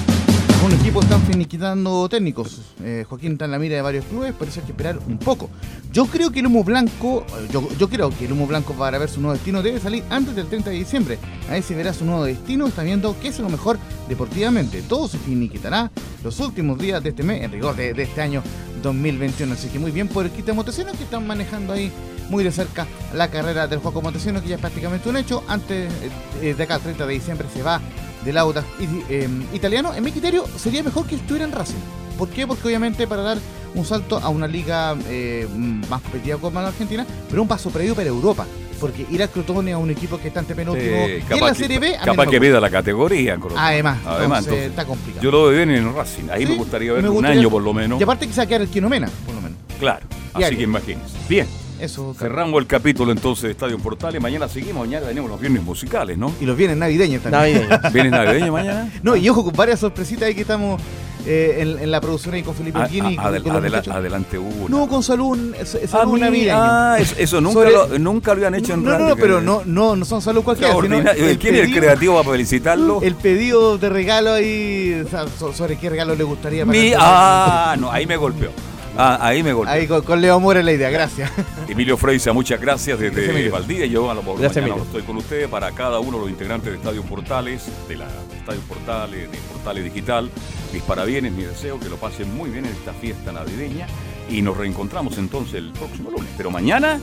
[0.64, 2.62] Algunos equipos están finiquitando técnicos.
[2.82, 5.50] Eh, Joaquín está en la mira de varios clubes, hay que esperar un poco.
[5.92, 9.10] Yo creo que el humo blanco, eh, yo, creo que el humo blanco para ver
[9.10, 11.18] su nuevo destino debe salir antes del 30 de diciembre.
[11.50, 13.78] Ahí se verá su nuevo destino, está viendo qué es lo mejor
[14.08, 14.80] deportivamente.
[14.80, 15.90] Todo se finiquitará
[16.22, 18.42] los últimos días de este mes, en rigor de, este año
[18.82, 19.52] 2021.
[19.52, 21.92] Así que muy bien por el kit de Montesinos que están manejando ahí
[22.30, 25.44] muy de cerca la carrera del Juego Montesinos, que ya es prácticamente un hecho.
[25.46, 25.92] Antes
[26.40, 27.82] eh, de acá, el 30 de diciembre, se va
[28.24, 28.36] del
[28.80, 29.94] i- eh, italiano.
[29.94, 31.78] En mi criterio, sería mejor que estuviera en Racing.
[32.18, 32.46] ¿Por qué?
[32.46, 33.38] Porque obviamente para dar
[33.74, 35.48] un salto a una liga eh,
[35.88, 38.46] más competitiva como la Argentina, pero un paso previo para Europa.
[38.80, 41.78] Porque ir a Crotone a un equipo que está ante penúltimo Sí, en la Serie
[41.78, 43.36] B, capaz que pida la categoría.
[43.36, 43.60] Crotone.
[43.60, 45.22] Además, Además, entonces, entonces, está complicado.
[45.22, 46.24] Yo lo veo bien en Racing.
[46.30, 48.00] Ahí me gustaría me ver un año por lo menos.
[48.00, 49.58] Y aparte que quedar el Quinomena, por lo menos.
[49.78, 50.06] Claro.
[50.34, 51.16] Así que imagínense.
[51.28, 51.46] Bien.
[51.80, 54.20] Eso, Cerramos el capítulo entonces de Estadio Portales.
[54.22, 54.86] Mañana seguimos.
[54.86, 56.32] Mañana tenemos los viernes musicales, ¿no?
[56.40, 57.68] Y los viernes navideños también.
[57.68, 57.80] Navideños.
[57.92, 58.92] ¿Viernes navideños mañana?
[59.02, 60.80] No, y ojo con varias sorpresitas ahí que estamos
[61.26, 63.18] eh, en, en la producción ahí con Felipe Ah, ah, adel-
[63.50, 63.94] adela- muchachos.
[63.94, 64.68] adelante una.
[64.68, 66.52] No, con salud, es Ah, salud navideño.
[66.54, 69.04] ah, eso, eso nunca, Sobre- lo, nunca lo habían hecho en No, radio.
[69.04, 71.80] no, no, pero no, no, no son salud cualquiera, sino el ¿Quién es el pedido-
[71.80, 73.00] creativo para felicitarlo?
[73.02, 76.92] El pedido de regalo ahí, o sea, so- sobre qué regalo le gustaría para Mi-
[76.96, 78.50] ah, no, ahí me golpeó.
[78.96, 79.72] Ah, ahí me golpeó.
[79.74, 81.30] Ahí con, con Leo Mora la idea, gracias.
[81.68, 83.50] Emilio Freisa, muchas gracias Gracias, desde.
[83.50, 83.86] Valdivia.
[83.86, 86.70] Yo a lo mejor Gracias, mañana estoy con ustedes para cada uno de los integrantes
[86.70, 88.06] de Estadio Portales, de la
[88.36, 90.30] Estadio Portales, de Portales Digital.
[90.72, 93.86] Mis parabienes, mi deseo que lo pasen muy bien en esta fiesta navideña
[94.28, 96.30] y nos reencontramos entonces el próximo lunes.
[96.36, 97.00] Pero mañana,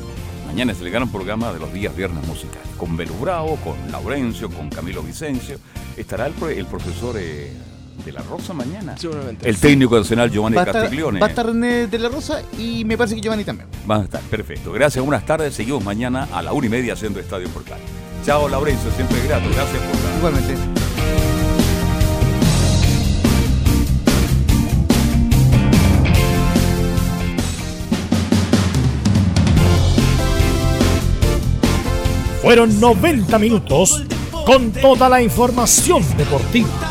[0.48, 2.68] mañana es el gran programa de los días viernes musicales.
[2.78, 5.58] Con Belu Bravo, con Laurencio, con Camilo Vicencio.
[5.98, 7.52] Estará el profesor eh,
[8.04, 8.96] de la Rosa mañana.
[9.44, 11.20] El técnico nacional Giovanni Va estar, Castiglione.
[11.20, 13.68] va a estar René de la Rosa y me parece que Giovanni también.
[13.86, 14.72] Van a estar, perfecto.
[14.72, 15.54] Gracias, buenas tardes.
[15.54, 17.80] Seguimos mañana a la una y media haciendo Estadio Portal.
[18.26, 19.48] Chao, Laurencio, siempre grato.
[19.54, 20.18] Gracias por la.
[20.18, 20.82] Igualmente.
[32.42, 34.04] Fueron 90 minutos
[34.46, 36.91] con toda la información deportiva.